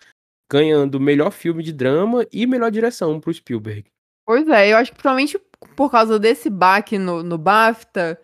ganhando 0.51 0.99
melhor 0.99 1.31
filme 1.31 1.63
de 1.63 1.73
drama 1.73 2.27
e 2.33 2.47
melhor 2.47 2.71
direção 2.71 3.21
pro 3.21 3.35
Spielberg. 3.35 3.85
Pois 4.25 4.49
é, 4.49 4.73
eu 4.73 4.79
acho 4.79 4.93
que 4.93 4.99
provavelmente 4.99 5.39
por 5.77 5.91
causa 5.91 6.19
desse 6.19 6.49
baque 6.49 6.97
no, 6.97 7.23
no 7.23 7.37
BAFTA, 7.37 8.19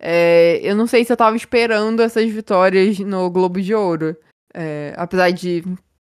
é, 0.00 0.58
eu 0.62 0.74
não 0.74 0.86
sei 0.86 1.04
se 1.04 1.12
eu 1.12 1.16
tava 1.18 1.36
esperando 1.36 2.00
essas 2.00 2.30
vitórias 2.30 2.98
no 2.98 3.28
Globo 3.30 3.60
de 3.60 3.74
Ouro. 3.74 4.16
É, 4.54 4.94
apesar 4.96 5.30
de 5.30 5.64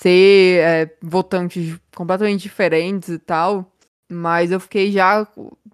ser 0.01 0.61
é, 0.61 0.96
votantes 1.03 1.77
completamente 1.94 2.42
diferentes 2.42 3.09
e 3.09 3.18
tal, 3.18 3.72
mas 4.11 4.51
eu 4.53 4.61
fiquei 4.61 4.92
já 4.92 5.27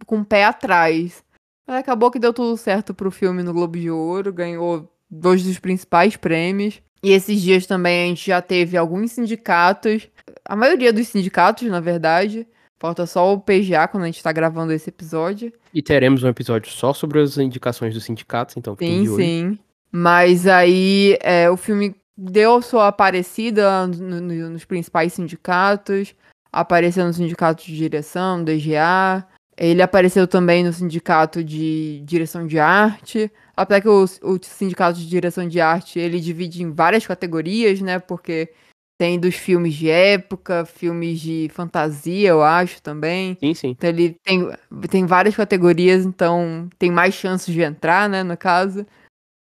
com 0.07 0.21
o 0.21 0.25
pé 0.25 0.45
atrás. 0.45 1.23
Mas 1.67 1.79
acabou 1.79 2.11
que 2.11 2.19
deu 2.19 2.33
tudo 2.33 2.57
certo 2.57 2.95
pro 2.95 3.11
filme 3.11 3.43
no 3.43 3.53
Globo 3.53 3.79
de 3.79 3.91
Ouro, 3.91 4.33
ganhou 4.33 4.91
dois 5.11 5.43
dos 5.43 5.59
principais 5.59 6.17
prêmios. 6.17 6.81
E 7.03 7.11
esses 7.13 7.41
dias 7.41 7.67
também 7.67 8.05
a 8.05 8.07
gente 8.09 8.27
já 8.27 8.41
teve 8.41 8.77
alguns 8.77 9.13
sindicatos, 9.13 10.09
a 10.45 10.57
maioria 10.57 10.93
dos 10.93 11.09
sindicatos, 11.09 11.69
na 11.69 11.81
verdade. 11.81 12.47
Falta 12.79 13.07
só 13.07 13.33
o 13.33 13.41
PGA 13.41 13.89
quando 13.89 14.03
a 14.03 14.07
gente 14.07 14.23
tá 14.23 14.33
gravando 14.33 14.73
esse 14.73 14.91
episódio. 14.91 15.53
E 15.73 15.83
teremos 15.83 16.23
um 16.23 16.29
episódio 16.29 16.71
só 16.71 16.93
sobre 16.93 17.21
as 17.21 17.39
indicações 17.39 17.95
dos 17.95 18.05
sindicatos, 18.05 18.57
então 18.57 18.77
Sim, 18.79 19.07
sim. 19.17 19.59
Mas 19.91 20.47
aí 20.47 21.17
é, 21.23 21.49
o 21.49 21.57
filme 21.57 21.95
deu 22.17 22.63
sua 22.63 22.89
aparecida 22.89 23.87
no, 23.87 24.21
no, 24.21 24.51
nos 24.51 24.65
principais 24.65 25.13
sindicatos, 25.13 26.15
apareceu 26.53 27.05
no 27.05 27.13
sindicato 27.13 27.65
de 27.65 27.77
direção, 27.77 28.43
DGA. 28.43 29.27
Ele 29.57 29.83
apareceu 29.83 30.27
também 30.27 30.65
no 30.65 30.73
sindicato 30.73 31.43
de 31.43 32.01
direção 32.05 32.47
de 32.47 32.59
arte. 32.59 33.31
Apesar 33.57 33.81
que 33.81 33.89
o, 33.89 34.05
o 34.23 34.39
sindicato 34.43 34.99
de 34.99 35.09
direção 35.09 35.47
de 35.47 35.61
arte 35.61 35.99
ele 35.99 36.21
divide 36.21 36.63
em 36.63 36.73
várias 36.73 37.07
categorias, 37.07 37.81
né? 37.81 37.99
Porque 37.99 38.53
tem 38.99 39.19
dos 39.19 39.35
filmes 39.35 39.75
de 39.75 39.91
época, 39.91 40.65
filmes 40.65 41.21
de 41.21 41.49
fantasia, 41.53 42.31
eu 42.31 42.43
acho 42.43 42.81
também. 42.83 43.37
Sim, 43.41 43.55
sim. 43.55 43.69
Então 43.71 43.91
ele 43.91 44.17
tem, 44.25 44.49
tem 44.89 45.07
várias 45.07 45.37
categorias, 45.37 46.05
então 46.05 46.69
tem 46.79 46.91
mais 46.91 47.15
chances 47.15 47.53
de 47.53 47.61
entrar, 47.61 48.09
né, 48.09 48.23
no 48.23 48.37
caso. 48.37 48.87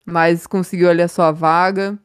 Mas 0.06 0.48
conseguiu 0.48 0.90
ali 0.90 1.02
a 1.02 1.08
sua 1.08 1.32
vaga. 1.32 1.98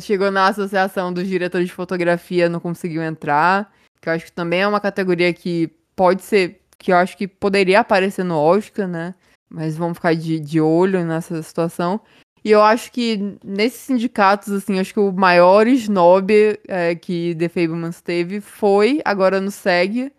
Chegou 0.00 0.30
na 0.30 0.48
associação 0.48 1.12
dos 1.12 1.26
diretores 1.26 1.68
de 1.68 1.74
fotografia, 1.74 2.48
não 2.48 2.60
conseguiu 2.60 3.02
entrar. 3.02 3.72
Que 4.00 4.08
eu 4.08 4.12
acho 4.12 4.26
que 4.26 4.32
também 4.32 4.60
é 4.60 4.68
uma 4.68 4.80
categoria 4.80 5.32
que 5.32 5.70
pode 5.94 6.22
ser. 6.22 6.60
Que 6.78 6.92
eu 6.92 6.96
acho 6.96 7.16
que 7.16 7.26
poderia 7.26 7.80
aparecer 7.80 8.24
no 8.24 8.36
Oscar, 8.38 8.86
né? 8.86 9.14
Mas 9.48 9.76
vamos 9.76 9.98
ficar 9.98 10.14
de, 10.14 10.38
de 10.40 10.60
olho 10.60 11.04
nessa 11.04 11.42
situação. 11.42 12.00
E 12.46 12.50
eu 12.52 12.62
acho 12.62 12.92
que 12.92 13.36
nesses 13.44 13.80
sindicatos, 13.80 14.52
assim, 14.52 14.78
acho 14.78 14.94
que 14.94 15.00
o 15.00 15.10
maior 15.10 15.66
snob 15.66 16.32
é, 16.68 16.94
que 16.94 17.34
The 17.34 17.48
Fablemans 17.48 18.00
teve 18.00 18.40
foi, 18.40 19.00
agora 19.04 19.40
no 19.40 19.50
SEG, 19.50 20.12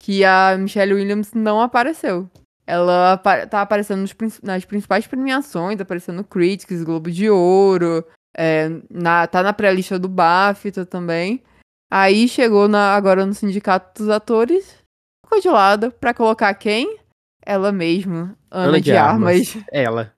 que 0.00 0.24
a 0.24 0.56
Michelle 0.58 0.94
Williams 0.94 1.34
não 1.34 1.60
apareceu. 1.60 2.26
Ela 2.66 3.18
tá 3.18 3.60
aparecendo 3.60 4.00
nos, 4.00 4.14
nas 4.42 4.64
principais 4.64 5.06
premiações, 5.06 5.78
aparecendo 5.78 6.16
no 6.16 6.24
Critics, 6.24 6.82
Globo 6.82 7.10
de 7.10 7.28
Ouro, 7.28 8.02
é, 8.36 8.70
na, 8.90 9.26
tá 9.26 9.42
na 9.42 9.52
pré-lista 9.52 9.98
do 9.98 10.08
BAFTA 10.08 10.84
também. 10.84 11.42
Aí 11.90 12.28
chegou 12.28 12.66
na, 12.68 12.94
agora 12.94 13.24
no 13.24 13.34
Sindicato 13.34 14.02
dos 14.02 14.10
Atores, 14.10 14.76
ficou 15.24 15.40
de 15.40 15.48
lado 15.48 15.92
pra 15.92 16.14
colocar 16.14 16.52
quem? 16.54 16.98
Ela 17.44 17.70
mesma, 17.70 18.36
Ana, 18.50 18.68
Ana 18.68 18.78
de, 18.78 18.84
de 18.84 18.96
Armas. 18.96 19.48
Armas. 19.48 19.64
Ela. 19.70 20.12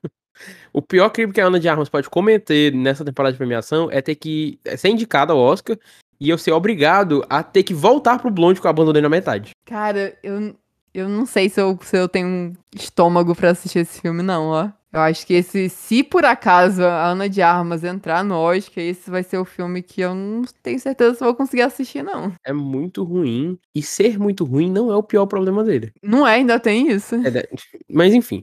O 0.72 0.82
pior 0.82 1.08
crime 1.10 1.32
que 1.32 1.40
a 1.40 1.46
Ana 1.46 1.58
de 1.58 1.68
Armas 1.68 1.88
pode 1.88 2.08
cometer 2.08 2.72
nessa 2.72 3.04
temporada 3.04 3.32
de 3.32 3.38
premiação 3.38 3.90
é 3.90 4.02
ter 4.02 4.14
que 4.14 4.60
ser 4.76 4.88
indicada 4.90 5.32
ao 5.32 5.38
Oscar 5.38 5.78
e 6.20 6.28
eu 6.28 6.38
ser 6.38 6.52
obrigado 6.52 7.24
a 7.28 7.42
ter 7.42 7.62
que 7.62 7.74
voltar 7.74 8.18
pro 8.18 8.30
Blonde 8.30 8.60
que 8.60 8.66
eu 8.66 8.70
abandonei 8.70 9.02
na 9.02 9.08
metade. 9.08 9.50
Cara, 9.66 10.16
eu, 10.22 10.54
eu 10.94 11.08
não 11.08 11.26
sei 11.26 11.48
se 11.48 11.60
eu, 11.60 11.78
se 11.82 11.96
eu 11.96 12.08
tenho 12.08 12.52
estômago 12.74 13.34
para 13.34 13.50
assistir 13.50 13.80
esse 13.80 14.00
filme, 14.00 14.22
não, 14.22 14.48
ó. 14.48 14.70
Eu 14.96 15.02
acho 15.02 15.26
que 15.26 15.34
esse, 15.34 15.68
se 15.68 16.02
por 16.02 16.24
acaso 16.24 16.82
a 16.82 17.08
Ana 17.08 17.28
de 17.28 17.42
Armas 17.42 17.84
entrar 17.84 18.24
no 18.24 18.34
Oscar, 18.34 18.82
esse 18.82 19.10
vai 19.10 19.22
ser 19.22 19.36
o 19.36 19.44
filme 19.44 19.82
que 19.82 20.00
eu 20.00 20.14
não 20.14 20.42
tenho 20.62 20.80
certeza 20.80 21.16
se 21.16 21.22
vou 21.22 21.34
conseguir 21.34 21.60
assistir, 21.60 22.02
não. 22.02 22.32
É 22.42 22.50
muito 22.50 23.04
ruim. 23.04 23.58
E 23.74 23.82
ser 23.82 24.18
muito 24.18 24.42
ruim 24.42 24.70
não 24.70 24.90
é 24.90 24.96
o 24.96 25.02
pior 25.02 25.26
problema 25.26 25.62
dele. 25.62 25.92
Não 26.02 26.26
é, 26.26 26.36
ainda 26.36 26.58
tem 26.58 26.90
isso. 26.90 27.14
É, 27.16 27.46
mas 27.92 28.14
enfim. 28.14 28.42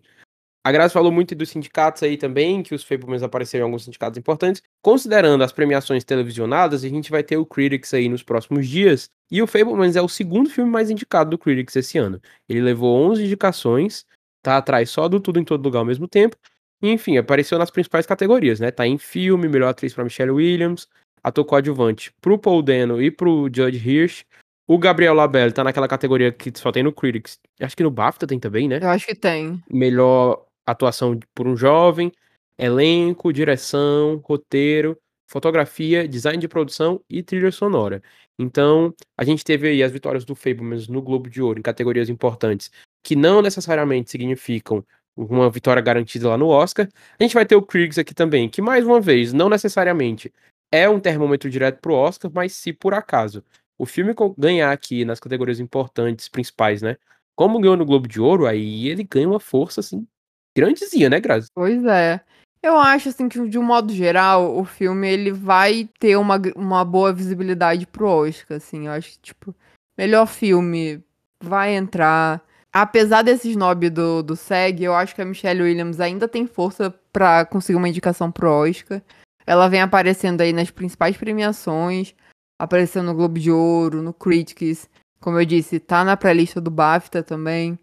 A 0.63 0.71
Graça 0.71 0.93
falou 0.93 1.11
muito 1.11 1.33
dos 1.33 1.49
sindicatos 1.49 2.03
aí 2.03 2.17
também, 2.17 2.61
que 2.61 2.75
os 2.75 2.83
Fablemans 2.83 3.23
apareceram 3.23 3.63
em 3.63 3.67
alguns 3.69 3.85
sindicatos 3.85 4.19
importantes. 4.19 4.61
Considerando 4.79 5.43
as 5.43 5.51
premiações 5.51 6.03
televisionadas, 6.03 6.83
a 6.83 6.87
gente 6.87 7.09
vai 7.09 7.23
ter 7.23 7.35
o 7.35 7.47
Critics 7.47 7.95
aí 7.95 8.07
nos 8.07 8.21
próximos 8.21 8.69
dias. 8.69 9.09
E 9.31 9.41
o 9.41 9.47
Fablemans 9.47 9.95
é 9.95 10.01
o 10.03 10.07
segundo 10.07 10.51
filme 10.51 10.69
mais 10.69 10.91
indicado 10.91 11.31
do 11.31 11.37
Critics 11.39 11.75
esse 11.75 11.97
ano. 11.97 12.21
Ele 12.47 12.61
levou 12.61 12.95
11 13.09 13.25
indicações, 13.25 14.05
tá 14.43 14.57
atrás 14.57 14.89
só 14.89 15.07
do 15.07 15.19
Tudo 15.19 15.39
em 15.39 15.43
Todo 15.43 15.63
Lugar 15.63 15.79
ao 15.79 15.85
mesmo 15.85 16.07
tempo. 16.07 16.35
E, 16.81 16.91
enfim, 16.91 17.17
apareceu 17.17 17.57
nas 17.57 17.71
principais 17.71 18.05
categorias, 18.05 18.59
né? 18.59 18.69
Tá 18.69 18.85
em 18.85 18.97
filme, 18.97 19.47
melhor 19.47 19.69
atriz 19.69 19.93
para 19.93 20.03
Michelle 20.03 20.31
Williams, 20.31 20.87
ator 21.23 21.45
coadjuvante 21.45 22.13
pro 22.21 22.37
Paul 22.37 22.61
Dano 22.61 23.01
e 23.01 23.09
pro 23.09 23.49
Judge 23.53 23.77
Hirsch. 23.77 24.25
O 24.67 24.77
Gabriel 24.77 25.13
Labelle 25.13 25.53
tá 25.53 25.63
naquela 25.63 25.87
categoria 25.87 26.31
que 26.31 26.51
só 26.55 26.71
tem 26.71 26.83
no 26.83 26.91
Critics. 26.91 27.39
Acho 27.59 27.75
que 27.75 27.83
no 27.83 27.89
BAFTA 27.89 28.27
tem 28.27 28.39
também, 28.39 28.67
né? 28.67 28.79
Eu 28.81 28.89
acho 28.89 29.05
que 29.05 29.15
tem. 29.15 29.61
Melhor 29.69 30.45
atuação 30.65 31.17
por 31.33 31.47
um 31.47 31.55
jovem, 31.55 32.11
elenco, 32.57 33.31
direção, 33.33 34.21
roteiro, 34.23 34.97
fotografia, 35.27 36.07
design 36.07 36.37
de 36.37 36.47
produção 36.47 37.01
e 37.09 37.23
trilha 37.23 37.51
sonora. 37.51 38.01
Então, 38.37 38.93
a 39.17 39.23
gente 39.23 39.43
teve 39.43 39.67
aí 39.67 39.83
as 39.83 39.91
vitórias 39.91 40.25
do 40.25 40.35
Fablemans 40.35 40.87
no 40.87 41.01
Globo 41.01 41.29
de 41.29 41.41
Ouro 41.41 41.59
em 41.59 41.63
categorias 41.63 42.09
importantes, 42.09 42.71
que 43.03 43.15
não 43.15 43.41
necessariamente 43.41 44.09
significam 44.09 44.83
uma 45.15 45.49
vitória 45.49 45.81
garantida 45.81 46.29
lá 46.29 46.37
no 46.37 46.47
Oscar. 46.47 46.87
A 47.19 47.23
gente 47.23 47.35
vai 47.35 47.45
ter 47.45 47.55
o 47.55 47.61
Kriegs 47.61 47.99
aqui 47.99 48.15
também, 48.15 48.49
que 48.49 48.61
mais 48.61 48.85
uma 48.85 48.99
vez, 48.99 49.33
não 49.33 49.49
necessariamente 49.49 50.33
é 50.71 50.89
um 50.89 50.99
termômetro 50.99 51.49
direto 51.49 51.79
pro 51.79 51.93
Oscar, 51.93 52.31
mas 52.33 52.53
se 52.53 52.73
por 52.73 52.93
acaso 52.93 53.43
o 53.77 53.85
filme 53.85 54.15
ganhar 54.37 54.71
aqui 54.71 55.05
nas 55.05 55.19
categorias 55.19 55.59
importantes, 55.59 56.29
principais, 56.29 56.81
né? 56.81 56.97
Como 57.35 57.59
ganhou 57.59 57.77
no 57.77 57.85
Globo 57.85 58.07
de 58.07 58.21
Ouro, 58.21 58.45
aí 58.45 58.87
ele 58.87 59.03
ganha 59.03 59.27
uma 59.27 59.39
força, 59.39 59.81
assim, 59.81 60.07
grandezinha, 60.55 61.09
né, 61.09 61.19
Grazi? 61.19 61.47
Pois 61.53 61.83
é. 61.85 62.21
Eu 62.61 62.77
acho, 62.77 63.09
assim, 63.09 63.27
que 63.27 63.49
de 63.49 63.59
um 63.59 63.63
modo 63.63 63.91
geral, 63.91 64.57
o 64.57 64.63
filme, 64.63 65.11
ele 65.11 65.31
vai 65.31 65.89
ter 65.99 66.15
uma, 66.15 66.39
uma 66.55 66.85
boa 66.85 67.11
visibilidade 67.11 67.85
pro 67.85 68.07
Oscar, 68.07 68.57
assim. 68.57 68.87
Eu 68.87 68.93
acho 68.93 69.11
que, 69.11 69.19
tipo, 69.19 69.53
melhor 69.97 70.25
filme 70.27 71.03
vai 71.43 71.75
entrar. 71.75 72.41
Apesar 72.73 73.21
desse 73.21 73.51
snob 73.51 73.87
do, 73.91 74.23
do 74.23 74.35
SEG, 74.35 74.83
eu 74.83 74.95
acho 74.95 75.13
que 75.13 75.21
a 75.21 75.25
Michelle 75.25 75.61
Williams 75.61 75.99
ainda 75.99 76.27
tem 76.27 76.47
força 76.47 76.91
para 77.11 77.45
conseguir 77.45 77.77
uma 77.77 77.87
indicação 77.87 78.31
pro 78.31 78.49
Oscar. 78.49 78.99
Ela 79.45 79.67
vem 79.67 79.81
aparecendo 79.81 80.41
aí 80.41 80.51
nas 80.51 80.71
principais 80.71 81.15
premiações, 81.15 82.15
aparecendo 82.57 83.05
no 83.07 83.13
Globo 83.13 83.37
de 83.37 83.51
Ouro, 83.51 84.01
no 84.01 84.11
Critics. 84.11 84.89
Como 85.19 85.39
eu 85.39 85.45
disse, 85.45 85.79
tá 85.79 86.03
na 86.03 86.17
pré-lista 86.17 86.59
do 86.59 86.71
BAFTA 86.71 87.21
também. 87.21 87.77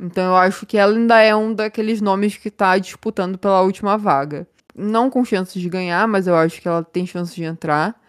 Então 0.00 0.24
eu 0.24 0.36
acho 0.36 0.64
que 0.64 0.78
ela 0.78 0.94
ainda 0.96 1.20
é 1.20 1.36
um 1.36 1.52
daqueles 1.52 2.00
nomes 2.00 2.36
que 2.36 2.50
tá 2.50 2.78
disputando 2.78 3.36
pela 3.36 3.60
última 3.60 3.98
vaga. 3.98 4.48
Não 4.74 5.10
com 5.10 5.24
chances 5.24 5.60
de 5.60 5.68
ganhar, 5.68 6.08
mas 6.08 6.26
eu 6.26 6.34
acho 6.34 6.60
que 6.60 6.66
ela 6.66 6.82
tem 6.82 7.06
chances 7.06 7.34
de 7.34 7.44
entrar. 7.44 8.00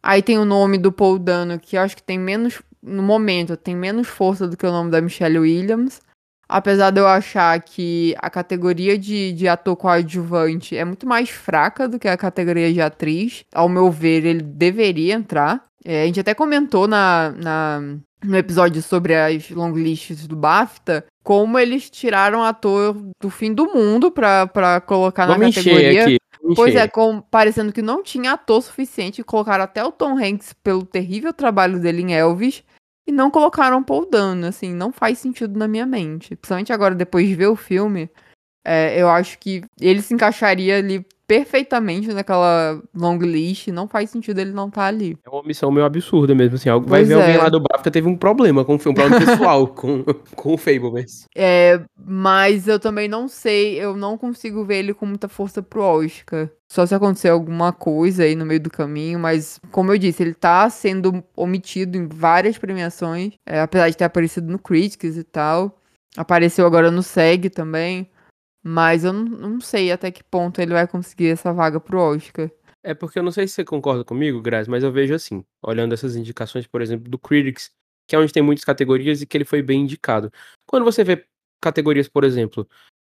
Aí 0.00 0.22
tem 0.22 0.38
o 0.38 0.44
nome 0.44 0.78
do 0.78 0.92
Paul 0.92 1.18
Dano, 1.18 1.58
que 1.58 1.76
eu 1.76 1.80
acho 1.80 1.96
que 1.96 2.02
tem 2.02 2.18
menos, 2.18 2.62
no 2.82 3.02
momento, 3.02 3.56
tem 3.56 3.76
menos 3.76 4.08
força 4.08 4.48
do 4.48 4.56
que 4.56 4.66
o 4.66 4.72
nome 4.72 4.90
da 4.90 5.00
Michelle 5.00 5.38
Williams. 5.38 6.00
Apesar 6.48 6.90
de 6.90 7.00
eu 7.00 7.06
achar 7.06 7.58
que 7.62 8.14
a 8.18 8.28
categoria 8.28 8.98
de, 8.98 9.32
de 9.32 9.48
ator 9.48 9.74
coadjuvante 9.76 10.76
é 10.76 10.84
muito 10.84 11.06
mais 11.06 11.30
fraca 11.30 11.88
do 11.88 11.98
que 11.98 12.08
a 12.08 12.16
categoria 12.16 12.70
de 12.72 12.80
atriz. 12.80 13.44
Ao 13.54 13.68
meu 13.68 13.90
ver, 13.90 14.26
ele 14.26 14.42
deveria 14.42 15.14
entrar. 15.14 15.64
É, 15.84 16.02
a 16.02 16.06
gente 16.06 16.20
até 16.20 16.34
comentou 16.34 16.86
na, 16.86 17.32
na, 17.36 17.80
no 18.22 18.36
episódio 18.36 18.82
sobre 18.82 19.14
as 19.14 19.50
long 19.50 19.72
lists 19.72 20.26
do 20.26 20.36
BAFTA 20.36 21.04
como 21.22 21.58
eles 21.58 21.88
tiraram 21.88 22.42
ator 22.42 22.96
do 23.20 23.30
fim 23.30 23.54
do 23.54 23.66
mundo 23.66 24.10
pra, 24.10 24.46
pra 24.46 24.80
colocar 24.80 25.26
Vamos 25.26 25.40
na 25.40 25.52
categoria. 25.52 26.04
Aqui. 26.04 26.18
Pois 26.56 26.74
é, 26.74 26.88
com, 26.88 27.20
parecendo 27.20 27.72
que 27.72 27.80
não 27.80 28.02
tinha 28.02 28.32
ator 28.32 28.60
suficiente, 28.62 29.22
colocaram 29.22 29.62
até 29.62 29.84
o 29.84 29.92
Tom 29.92 30.18
Hanks 30.18 30.52
pelo 30.62 30.84
terrível 30.84 31.32
trabalho 31.32 31.80
dele 31.80 32.02
em 32.02 32.14
Elvis 32.14 32.64
e 33.06 33.12
não 33.12 33.30
colocaram 33.30 33.82
Paul 33.82 34.08
Dano, 34.08 34.46
assim, 34.46 34.72
não 34.72 34.92
faz 34.92 35.18
sentido 35.18 35.58
na 35.58 35.66
minha 35.66 35.86
mente. 35.86 36.36
Principalmente 36.36 36.72
agora, 36.72 36.94
depois 36.94 37.26
de 37.26 37.34
ver 37.34 37.48
o 37.48 37.56
filme, 37.56 38.10
é, 38.64 39.00
eu 39.00 39.08
acho 39.08 39.38
que 39.38 39.62
ele 39.80 40.00
se 40.02 40.14
encaixaria 40.14 40.78
ali 40.78 41.04
perfeitamente 41.32 42.12
naquela 42.12 42.78
long 42.94 43.16
list, 43.16 43.68
não 43.68 43.88
faz 43.88 44.10
sentido 44.10 44.38
ele 44.38 44.52
não 44.52 44.68
estar 44.68 44.82
tá 44.82 44.86
ali. 44.86 45.16
É 45.24 45.30
uma 45.30 45.42
missão 45.42 45.70
meio 45.70 45.86
absurda 45.86 46.34
mesmo, 46.34 46.56
assim, 46.56 46.68
vai 46.68 46.80
pois 46.80 47.08
ver 47.08 47.14
é. 47.14 47.16
alguém 47.16 47.38
lá 47.38 47.48
do 47.48 47.58
BAFTA 47.58 47.90
teve 47.90 48.06
um 48.06 48.14
problema 48.14 48.66
com 48.66 48.74
um 48.74 48.78
problema 48.78 49.18
pessoal 49.18 49.66
com, 49.72 50.04
com 50.36 50.52
o 50.52 50.58
Fablemans. 50.58 51.26
É, 51.34 51.80
mas 51.96 52.68
eu 52.68 52.78
também 52.78 53.08
não 53.08 53.28
sei, 53.28 53.82
eu 53.82 53.96
não 53.96 54.18
consigo 54.18 54.62
ver 54.62 54.80
ele 54.80 54.92
com 54.92 55.06
muita 55.06 55.26
força 55.26 55.62
pro 55.62 55.80
Oscar. 55.80 56.50
Só 56.68 56.84
se 56.84 56.94
acontecer 56.94 57.30
alguma 57.30 57.72
coisa 57.72 58.24
aí 58.24 58.34
no 58.36 58.44
meio 58.44 58.60
do 58.60 58.68
caminho, 58.68 59.18
mas 59.18 59.58
como 59.70 59.90
eu 59.90 59.96
disse, 59.96 60.22
ele 60.22 60.34
tá 60.34 60.68
sendo 60.68 61.24
omitido 61.34 61.96
em 61.96 62.06
várias 62.06 62.58
premiações, 62.58 63.32
é, 63.46 63.58
apesar 63.58 63.88
de 63.88 63.96
ter 63.96 64.04
aparecido 64.04 64.52
no 64.52 64.58
Critics 64.58 65.16
e 65.16 65.24
tal. 65.24 65.78
Apareceu 66.14 66.66
agora 66.66 66.90
no 66.90 67.02
SEG 67.02 67.48
também. 67.48 68.11
Mas 68.62 69.04
eu 69.04 69.12
não, 69.12 69.24
não 69.24 69.60
sei 69.60 69.90
até 69.90 70.10
que 70.10 70.22
ponto 70.22 70.60
ele 70.60 70.72
vai 70.72 70.86
conseguir 70.86 71.28
essa 71.28 71.52
vaga 71.52 71.80
pro 71.80 71.98
Oscar. 71.98 72.50
É 72.82 72.94
porque 72.94 73.18
eu 73.18 73.22
não 73.22 73.30
sei 73.32 73.46
se 73.46 73.54
você 73.54 73.64
concorda 73.64 74.04
comigo, 74.04 74.40
Grazi, 74.40 74.68
mas 74.68 74.82
eu 74.82 74.90
vejo 74.90 75.14
assim, 75.14 75.44
olhando 75.62 75.94
essas 75.94 76.16
indicações, 76.16 76.66
por 76.66 76.82
exemplo, 76.82 77.08
do 77.08 77.18
Critics, 77.18 77.70
que 78.08 78.16
é 78.16 78.18
onde 78.18 78.32
tem 78.32 78.42
muitas 78.42 78.64
categorias 78.64 79.22
e 79.22 79.26
que 79.26 79.36
ele 79.36 79.44
foi 79.44 79.62
bem 79.62 79.82
indicado. 79.82 80.32
Quando 80.66 80.84
você 80.84 81.04
vê 81.04 81.24
categorias, 81.60 82.08
por 82.08 82.24
exemplo, 82.24 82.68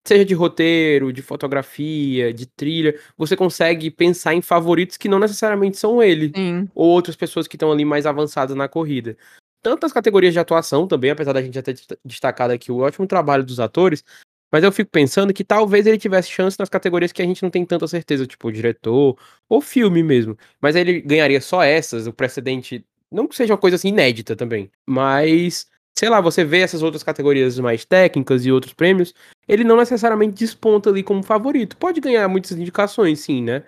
seja 0.07 0.25
de 0.25 0.35
roteiro, 0.35 1.13
de 1.13 1.23
fotografia, 1.23 2.33
de 2.33 2.47
trilha, 2.47 2.99
você 3.17 3.37
consegue 3.37 3.91
pensar 3.91 4.35
em 4.35 4.43
favoritos 4.43 4.97
que 4.97 5.09
não 5.09 5.21
necessariamente 5.21 5.77
são 5.77 6.03
ele, 6.03 6.33
Sim. 6.35 6.69
ou 6.75 6.89
outras 6.89 7.15
pessoas 7.15 7.47
que 7.47 7.55
estão 7.55 7.71
ali 7.71 7.85
mais 7.85 8.05
avançadas 8.05 8.57
na 8.57 8.69
corrida. 8.69 9.17
Tanto 9.63 9.87
as 9.87 9.93
categorias 9.93 10.33
de 10.33 10.41
atuação 10.41 10.89
também, 10.89 11.11
apesar 11.13 11.33
da 11.33 11.41
gente 11.43 11.55
já 11.55 11.63
ter 11.63 11.77
destacado 12.05 12.51
aqui 12.51 12.73
o 12.73 12.79
ótimo 12.79 13.07
trabalho 13.07 13.45
dos 13.45 13.61
atores, 13.61 14.05
mas 14.53 14.63
eu 14.63 14.71
fico 14.71 14.91
pensando 14.91 15.33
que 15.33 15.43
talvez 15.43 15.87
ele 15.87 15.97
tivesse 15.97 16.31
chance 16.31 16.59
nas 16.59 16.69
categorias 16.69 17.11
que 17.11 17.23
a 17.23 17.25
gente 17.25 17.43
não 17.43 17.51
tem 17.51 17.65
tanta 17.65 17.89
certeza, 17.89 18.27
tipo 18.27 18.53
diretor 18.53 19.19
ou 19.49 19.61
filme 19.63 20.03
mesmo. 20.03 20.37
Mas 20.61 20.77
ele 20.77 21.01
ganharia 21.01 21.41
só 21.41 21.63
essas, 21.63 22.07
o 22.07 22.13
precedente. 22.13 22.85
Não 23.11 23.27
que 23.27 23.35
seja 23.35 23.55
uma 23.55 23.59
coisa 23.59 23.77
assim 23.77 23.89
inédita 23.89 24.37
também. 24.37 24.71
Mas, 24.87 25.67
sei 25.99 26.11
lá, 26.11 26.21
você 26.21 26.45
vê 26.45 26.61
essas 26.61 26.83
outras 26.83 27.03
categorias 27.03 27.59
mais 27.59 27.87
técnicas 27.87 28.45
e 28.45 28.53
outros 28.53 28.75
prêmios, 28.75 29.15
ele 29.49 29.65
não 29.65 29.77
necessariamente 29.77 30.35
desponta 30.35 30.91
ali 30.91 31.03
como 31.03 31.23
favorito. 31.23 31.77
Pode 31.79 32.01
ganhar 32.01 32.29
muitas 32.29 32.53
indicações, 32.53 33.21
sim, 33.21 33.43
né? 33.43 33.65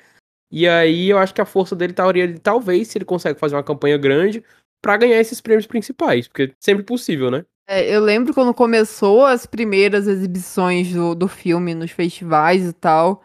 E 0.51 0.68
aí 0.68 1.09
eu 1.09 1.18
acho 1.18 1.35
que 1.35 1.40
a 1.40 1.47
força 1.47 1.75
dele 1.75 1.92
estaria 1.92 2.38
talvez, 2.38 2.88
se 2.88 2.99
ele 2.99 3.05
consegue 3.07 3.40
fazer 3.40 3.57
uma 3.57 3.64
campanha 3.64 3.97
grande, 3.97 4.44
para 4.83 4.99
ganhar 4.99 5.18
esses 5.18 5.40
prêmios 5.40 5.66
principais, 5.66 6.29
porque 6.29 6.42
é 6.42 6.51
sempre 6.61 6.85
possível, 6.85 7.31
né? 7.31 7.44
É, 7.66 7.94
eu 7.94 8.00
lembro 8.00 8.35
quando 8.35 8.53
começou 8.53 9.24
as 9.24 9.46
primeiras 9.46 10.07
exibições 10.07 10.92
do, 10.92 11.14
do 11.14 11.27
filme 11.27 11.74
nos 11.74 11.90
festivais 11.90 12.66
e 12.66 12.72
tal. 12.72 13.22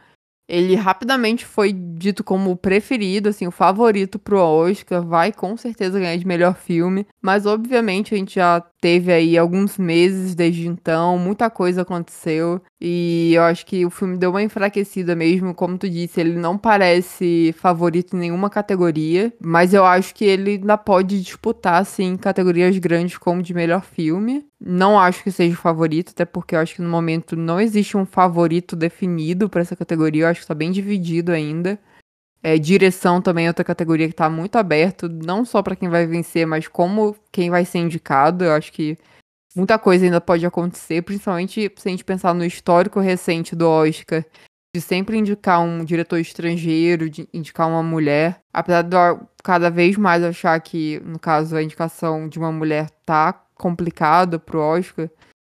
Ele 0.48 0.76
rapidamente 0.76 1.46
foi 1.46 1.72
dito 1.72 2.24
como 2.24 2.50
o 2.50 2.58
preferido, 2.58 3.30
assim, 3.30 3.46
o 3.46 3.52
favorito 3.52 4.18
pro 4.18 4.40
Oscar, 4.40 5.06
vai 5.06 5.32
com 5.32 5.56
certeza 5.56 6.00
ganhar 6.00 6.18
de 6.18 6.26
melhor 6.26 6.56
filme, 6.56 7.06
mas 7.22 7.46
obviamente 7.46 8.16
a 8.16 8.18
gente 8.18 8.36
já 8.36 8.60
teve 8.82 9.14
aí 9.14 9.38
alguns 9.38 9.78
meses 9.78 10.34
desde 10.34 10.68
então, 10.68 11.20
muita 11.20 11.52
coisa 11.52 11.84
aconteceu 11.84 12.60
e 12.82 13.34
eu 13.34 13.44
acho 13.44 13.66
que 13.66 13.86
o 13.86 13.90
filme 13.90 14.18
deu 14.18 14.30
uma 14.30 14.42
enfraquecida 14.42 15.14
mesmo, 15.14 15.54
como 15.54 15.78
tu 15.78 15.90
disse, 15.90 16.22
ele 16.22 16.38
não 16.38 16.58
parece 16.58 17.54
favorito 17.58 18.16
em 18.16 18.20
nenhuma 18.20 18.50
categoria, 18.50 19.34
mas 19.42 19.74
eu 19.74 19.86
acho 19.86 20.16
que 20.16 20.24
ele 20.24 20.52
ainda 20.52 20.78
pode 20.78 21.22
disputar, 21.22 21.82
assim, 21.82 22.16
categorias 22.16 22.78
grandes 22.78 23.18
como 23.18 23.44
de 23.44 23.54
melhor 23.54 23.84
filme. 23.84 24.46
Não 24.60 24.98
acho 24.98 25.24
que 25.24 25.32
seja 25.32 25.56
o 25.56 25.58
favorito, 25.58 26.12
até 26.12 26.24
porque 26.24 26.56
eu 26.56 26.60
acho 26.60 26.76
que 26.76 26.82
no 26.82 26.90
momento 26.90 27.36
não 27.36 27.60
existe 27.60 27.98
um 27.98 28.06
favorito 28.06 28.78
definido 28.78 29.50
para 29.50 29.62
essa 29.62 29.76
categoria, 29.76 30.24
eu 30.24 30.28
acho 30.28 30.40
que 30.40 30.46
está 30.46 30.56
bem 30.56 30.72
dividido 30.72 31.34
ainda. 31.34 31.78
É, 32.42 32.58
direção 32.58 33.22
também 33.22 33.46
é 33.46 33.50
outra 33.50 33.66
categoria 33.66 34.08
que 34.08 34.14
está 34.14 34.30
muito 34.30 34.56
aberto, 34.58 35.10
não 35.10 35.44
só 35.44 35.62
para 35.62 35.76
quem 35.76 35.90
vai 35.90 36.08
vencer, 36.08 36.48
mas 36.48 36.68
como 36.68 37.14
quem 37.32 37.50
vai 37.50 37.66
ser 37.66 37.80
indicado. 37.80 38.46
Eu 38.46 38.54
acho 38.54 38.72
que 38.72 38.98
muita 39.56 39.80
coisa 39.80 40.06
ainda 40.06 40.22
pode 40.22 40.46
acontecer, 40.46 41.02
principalmente 41.02 41.72
se 41.76 41.88
a 41.88 41.92
gente 41.92 42.04
pensar 42.04 42.34
no 42.34 42.46
histórico 42.46 43.00
recente 43.00 43.56
do 43.56 43.68
Oscar, 43.68 44.24
de 44.76 44.82
sempre 44.82 45.18
indicar 45.18 45.62
um 45.62 45.84
diretor 45.84 46.20
estrangeiro, 46.20 47.10
de 47.10 47.28
indicar 47.34 47.68
uma 47.68 47.82
mulher. 47.82 48.42
Apesar 48.54 48.84
de 48.84 48.96
eu 48.96 49.28
cada 49.44 49.70
vez 49.70 49.98
mais 49.98 50.24
achar 50.24 50.60
que, 50.60 51.02
no 51.04 51.18
caso, 51.18 51.56
a 51.56 51.64
indicação 51.64 52.28
de 52.30 52.38
uma 52.38 52.52
mulher 52.52 52.90
tá 53.06 53.34
complicado 53.56 54.40
pro 54.40 54.60
Oscar. 54.60 55.10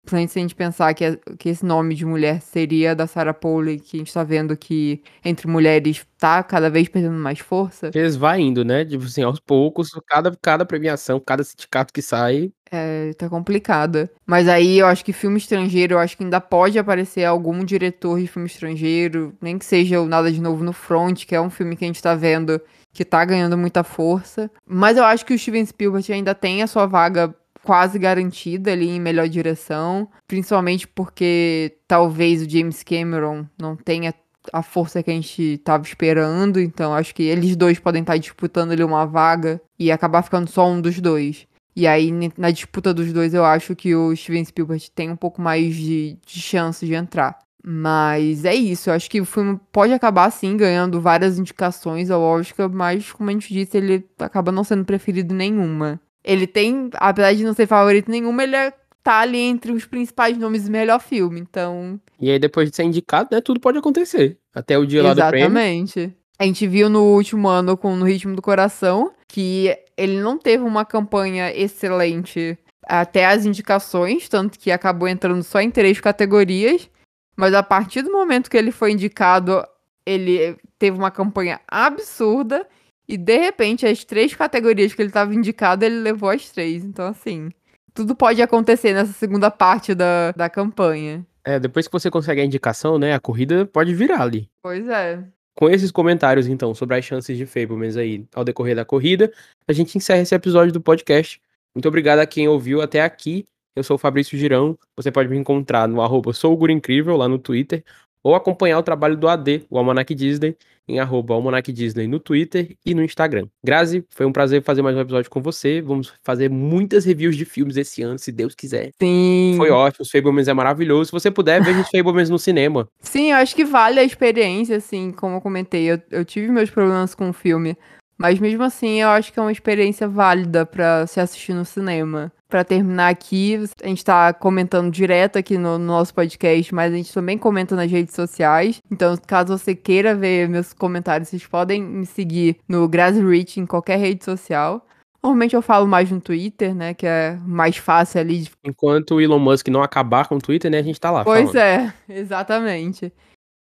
Principalmente 0.03 0.31
se 0.33 0.39
a 0.39 0.41
gente 0.41 0.55
pensar 0.55 0.93
que, 0.93 1.17
que 1.39 1.49
esse 1.49 1.65
nome 1.65 1.95
de 1.95 2.05
mulher 2.05 2.41
seria 2.41 2.93
da 2.93 3.07
Sarah 3.07 3.33
Polley, 3.33 3.79
que 3.79 3.95
a 3.95 3.99
gente 3.99 4.13
tá 4.13 4.21
vendo 4.21 4.55
que 4.57 5.01
entre 5.23 5.47
mulheres 5.47 6.05
tá 6.17 6.43
cada 6.43 6.69
vez 6.69 6.89
perdendo 6.89 7.17
mais 7.17 7.39
força. 7.39 7.89
Eles 7.95 8.17
vai 8.17 8.41
indo, 8.41 8.65
né? 8.65 8.83
Tipo 8.83 9.05
assim, 9.05 9.23
aos 9.23 9.39
poucos, 9.39 9.91
cada, 10.05 10.35
cada 10.41 10.65
premiação, 10.65 11.21
cada 11.21 11.41
sindicato 11.43 11.93
que 11.93 12.01
sai. 12.01 12.51
É, 12.69 13.13
tá 13.13 13.29
complicada. 13.29 14.11
Mas 14.25 14.49
aí 14.49 14.79
eu 14.79 14.87
acho 14.87 15.05
que 15.05 15.13
filme 15.13 15.37
estrangeiro, 15.37 15.93
eu 15.93 15.99
acho 15.99 16.17
que 16.17 16.23
ainda 16.23 16.41
pode 16.41 16.77
aparecer 16.77 17.23
algum 17.23 17.63
diretor 17.63 18.19
de 18.19 18.27
filme 18.27 18.47
estrangeiro, 18.47 19.33
nem 19.41 19.57
que 19.57 19.65
seja 19.65 20.01
o 20.01 20.05
Nada 20.05 20.29
de 20.29 20.41
Novo 20.41 20.65
no 20.65 20.73
Front, 20.73 21.25
que 21.25 21.33
é 21.33 21.39
um 21.39 21.49
filme 21.49 21.77
que 21.77 21.85
a 21.85 21.87
gente 21.87 22.01
tá 22.01 22.13
vendo 22.13 22.59
que 22.91 23.03
tá 23.03 23.23
ganhando 23.25 23.57
muita 23.57 23.83
força. 23.83 24.51
Mas 24.65 24.97
eu 24.97 25.03
acho 25.03 25.25
que 25.25 25.33
o 25.33 25.39
Steven 25.39 25.65
Spielberg 25.65 26.13
ainda 26.13 26.35
tem 26.35 26.61
a 26.61 26.67
sua 26.67 26.85
vaga 26.85 27.33
quase 27.63 27.97
garantida 27.97 28.71
ali 28.71 28.89
em 28.89 28.99
melhor 28.99 29.27
direção, 29.27 30.07
principalmente 30.27 30.87
porque 30.87 31.77
talvez 31.87 32.41
o 32.41 32.49
James 32.49 32.83
Cameron 32.83 33.45
não 33.59 33.75
tenha 33.75 34.13
a 34.51 34.61
força 34.61 35.01
que 35.01 35.09
a 35.09 35.13
gente 35.13 35.41
estava 35.53 35.83
esperando, 35.83 36.59
então 36.59 36.93
acho 36.93 37.15
que 37.15 37.23
eles 37.23 37.55
dois 37.55 37.79
podem 37.79 38.01
estar 38.01 38.13
tá 38.13 38.17
disputando 38.17 38.71
ali 38.71 38.83
uma 38.83 39.05
vaga 39.05 39.61
e 39.79 39.91
acabar 39.91 40.21
ficando 40.21 40.49
só 40.49 40.67
um 40.67 40.81
dos 40.81 40.99
dois. 40.99 41.47
E 41.75 41.87
aí, 41.87 42.11
na 42.37 42.51
disputa 42.51 42.93
dos 42.93 43.11
dois, 43.11 43.33
eu 43.33 43.43
acho 43.43 43.75
que 43.75 43.95
o 43.95 44.15
Steven 44.15 44.45
Spielberg 44.45 44.91
tem 44.91 45.09
um 45.09 45.15
pouco 45.15 45.41
mais 45.41 45.75
de, 45.75 46.19
de 46.25 46.39
chance 46.39 46.85
de 46.85 46.93
entrar. 46.93 47.39
Mas 47.65 48.43
é 48.43 48.53
isso, 48.53 48.89
eu 48.89 48.93
acho 48.93 49.09
que 49.09 49.21
o 49.21 49.25
filme 49.25 49.57
pode 49.71 49.93
acabar 49.93 50.29
sim 50.29 50.57
ganhando 50.57 50.99
várias 50.99 51.39
indicações 51.39 52.11
ao 52.11 52.21
Oscar, 52.21 52.69
mas 52.69 53.09
como 53.13 53.29
a 53.29 53.33
gente 53.33 53.53
disse, 53.53 53.77
ele 53.77 54.05
acaba 54.19 54.51
não 54.51 54.65
sendo 54.65 54.83
preferido 54.83 55.33
nenhuma. 55.33 55.99
Ele 56.23 56.47
tem, 56.47 56.89
apesar 56.95 57.33
de 57.33 57.43
não 57.43 57.53
ser 57.53 57.67
favorito 57.67 58.09
nenhuma, 58.09 58.43
ele 58.43 58.55
é, 58.55 58.73
tá 59.03 59.19
ali 59.19 59.39
entre 59.39 59.71
os 59.71 59.85
principais 59.85 60.37
nomes 60.37 60.65
do 60.65 60.71
melhor 60.71 60.99
filme, 60.99 61.39
então. 61.39 61.99
E 62.19 62.31
aí, 62.31 62.39
depois 62.39 62.69
de 62.69 62.75
ser 62.75 62.83
indicado, 62.83 63.29
né, 63.31 63.41
tudo 63.41 63.59
pode 63.59 63.77
acontecer. 63.77 64.37
Até 64.55 64.77
o 64.77 64.85
dia 64.85 65.01
Exatamente. 65.01 65.19
lá 65.19 65.25
do 65.25 65.31
prêmio. 65.31 65.47
Exatamente. 65.47 66.17
A 66.39 66.45
gente 66.45 66.67
viu 66.67 66.89
no 66.89 67.03
último 67.03 67.47
ano 67.47 67.77
com 67.77 67.95
No 67.95 68.05
Ritmo 68.05 68.35
do 68.35 68.41
Coração 68.41 69.13
que 69.27 69.75
ele 69.97 70.19
não 70.19 70.37
teve 70.37 70.63
uma 70.63 70.85
campanha 70.85 71.51
excelente 71.55 72.57
até 72.85 73.25
as 73.25 73.45
indicações, 73.45 74.29
tanto 74.29 74.59
que 74.59 74.71
acabou 74.71 75.07
entrando 75.07 75.41
só 75.43 75.59
em 75.59 75.71
três 75.71 75.99
categorias. 75.99 76.89
Mas 77.35 77.53
a 77.53 77.63
partir 77.63 78.03
do 78.03 78.11
momento 78.11 78.49
que 78.49 78.57
ele 78.57 78.71
foi 78.71 78.91
indicado, 78.91 79.63
ele 80.05 80.55
teve 80.77 80.97
uma 80.97 81.09
campanha 81.09 81.59
absurda. 81.67 82.67
E 83.13 83.17
de 83.17 83.37
repente, 83.37 83.85
as 83.85 84.03
três 84.03 84.33
categorias 84.33 84.91
que 84.91 84.99
ele 84.99 85.09
estava 85.09 85.31
indicado, 85.35 85.85
ele 85.85 85.99
levou 85.99 86.31
as 86.31 86.49
três. 86.49 86.83
Então, 86.83 87.05
assim, 87.05 87.51
tudo 87.93 88.15
pode 88.15 88.41
acontecer 88.41 88.91
nessa 88.91 89.13
segunda 89.13 89.51
parte 89.51 89.93
da, 89.93 90.31
da 90.31 90.49
campanha. 90.49 91.23
É, 91.45 91.59
depois 91.59 91.87
que 91.87 91.93
você 91.93 92.09
consegue 92.09 92.41
a 92.41 92.43
indicação, 92.43 92.97
né, 92.97 93.13
a 93.13 93.19
corrida 93.19 93.67
pode 93.67 93.93
virar 93.93 94.23
ali. 94.23 94.49
Pois 94.63 94.87
é. 94.87 95.23
Com 95.55 95.69
esses 95.69 95.91
comentários, 95.91 96.47
então, 96.47 96.73
sobre 96.73 96.97
as 96.97 97.05
chances 97.05 97.37
de 97.37 97.45
Fablemans 97.45 97.97
aí 97.97 98.25
ao 98.33 98.43
decorrer 98.43 98.75
da 98.75 98.83
corrida, 98.83 99.31
a 99.67 99.73
gente 99.73 99.95
encerra 99.95 100.21
esse 100.21 100.33
episódio 100.33 100.73
do 100.73 100.81
podcast. 100.81 101.39
Muito 101.75 101.87
obrigado 101.87 102.17
a 102.17 102.25
quem 102.25 102.47
ouviu 102.47 102.81
até 102.81 103.03
aqui. 103.03 103.45
Eu 103.75 103.83
sou 103.83 103.93
o 103.93 103.99
Fabrício 103.99 104.35
Girão. 104.39 104.75
Você 104.97 105.11
pode 105.11 105.29
me 105.29 105.37
encontrar 105.37 105.87
no 105.87 106.01
arroba 106.01 106.31
Incrível 106.71 107.15
lá 107.15 107.27
no 107.27 107.37
Twitter, 107.37 107.83
ou 108.23 108.33
acompanhar 108.33 108.79
o 108.79 108.83
trabalho 108.83 109.15
do 109.15 109.27
AD, 109.27 109.67
o 109.69 109.77
Almanac 109.77 110.15
Disney, 110.15 110.57
em 110.87 110.99
arroba 110.99 111.33
Disney 111.61 112.07
no 112.07 112.19
Twitter 112.19 112.75
e 112.85 112.93
no 112.93 113.03
Instagram. 113.03 113.47
Grazi, 113.63 114.05
foi 114.09 114.25
um 114.25 114.31
prazer 114.31 114.61
fazer 114.63 114.81
mais 114.81 114.95
um 114.95 114.99
episódio 114.99 115.29
com 115.29 115.41
você. 115.41 115.81
Vamos 115.81 116.13
fazer 116.23 116.49
muitas 116.49 117.05
reviews 117.05 117.35
de 117.35 117.45
filmes 117.45 117.77
esse 117.77 118.01
ano, 118.01 118.19
se 118.19 118.31
Deus 118.31 118.53
quiser. 118.55 118.91
Sim. 119.01 119.53
Foi 119.57 119.69
ótimo, 119.69 120.03
os 120.03 120.11
Fablemans 120.11 120.47
é 120.47 120.53
maravilhoso. 120.53 121.05
Se 121.05 121.11
você 121.11 121.31
puder, 121.31 121.63
veja 121.63 121.81
os 121.81 121.89
Fablemans 121.89 122.29
no 122.29 122.39
cinema. 122.39 122.87
Sim, 122.99 123.31
eu 123.31 123.37
acho 123.37 123.55
que 123.55 123.65
vale 123.65 123.99
a 123.99 124.03
experiência, 124.03 124.77
assim, 124.77 125.11
como 125.11 125.37
eu 125.37 125.41
comentei. 125.41 125.91
Eu, 125.91 126.01
eu 126.11 126.25
tive 126.25 126.49
meus 126.49 126.69
problemas 126.69 127.15
com 127.15 127.29
o 127.29 127.33
filme, 127.33 127.77
mas 128.17 128.39
mesmo 128.39 128.63
assim, 128.63 129.01
eu 129.01 129.09
acho 129.09 129.33
que 129.33 129.39
é 129.39 129.41
uma 129.41 129.51
experiência 129.51 130.07
válida 130.07 130.65
para 130.65 131.07
se 131.07 131.19
assistir 131.19 131.53
no 131.53 131.65
cinema. 131.65 132.31
Para 132.53 132.63
terminar 132.63 133.09
aqui, 133.09 133.55
a 133.81 133.87
gente 133.87 133.97
está 133.97 134.31
comentando 134.31 134.91
direto 134.91 135.39
aqui 135.39 135.57
no, 135.57 135.79
no, 135.79 135.87
nosso 135.87 136.13
podcast, 136.13 136.75
mas 136.75 136.93
a 136.93 136.95
gente 136.95 137.11
também 137.11 137.35
comenta 137.35 137.75
nas 137.75 137.89
redes 137.89 138.13
sociais. 138.13 138.79
Então, 138.91 139.17
caso 139.25 139.57
você 139.57 139.73
queira 139.73 140.13
ver 140.13 140.47
meus 140.47 140.71
comentários, 140.71 141.29
vocês 141.29 141.47
podem 141.47 141.81
me 141.81 142.05
seguir 142.05 142.57
no 142.69 142.87
Grassrich 142.87 143.59
em 143.59 143.65
qualquer 143.65 143.97
rede 143.97 144.23
social. 144.23 144.85
Normalmente 145.23 145.55
eu 145.55 145.63
falo 145.63 145.87
mais 145.87 146.11
no 146.11 146.21
Twitter, 146.21 146.75
né? 146.75 146.93
Que 146.93 147.07
é 147.07 147.39
mais 147.43 147.77
fácil 147.77 148.21
ali. 148.21 148.47
Enquanto 148.63 149.15
o 149.15 149.21
Elon 149.21 149.39
Musk 149.39 149.67
não 149.69 149.81
acabar 149.81 150.27
com 150.27 150.35
o 150.35 150.39
Twitter, 150.39 150.69
né? 150.69 150.77
A 150.77 150.83
gente 150.83 151.01
tá 151.01 151.09
lá. 151.09 151.23
Pois 151.23 151.51
falando. 151.51 151.57
é, 151.57 151.93
exatamente. 152.07 153.11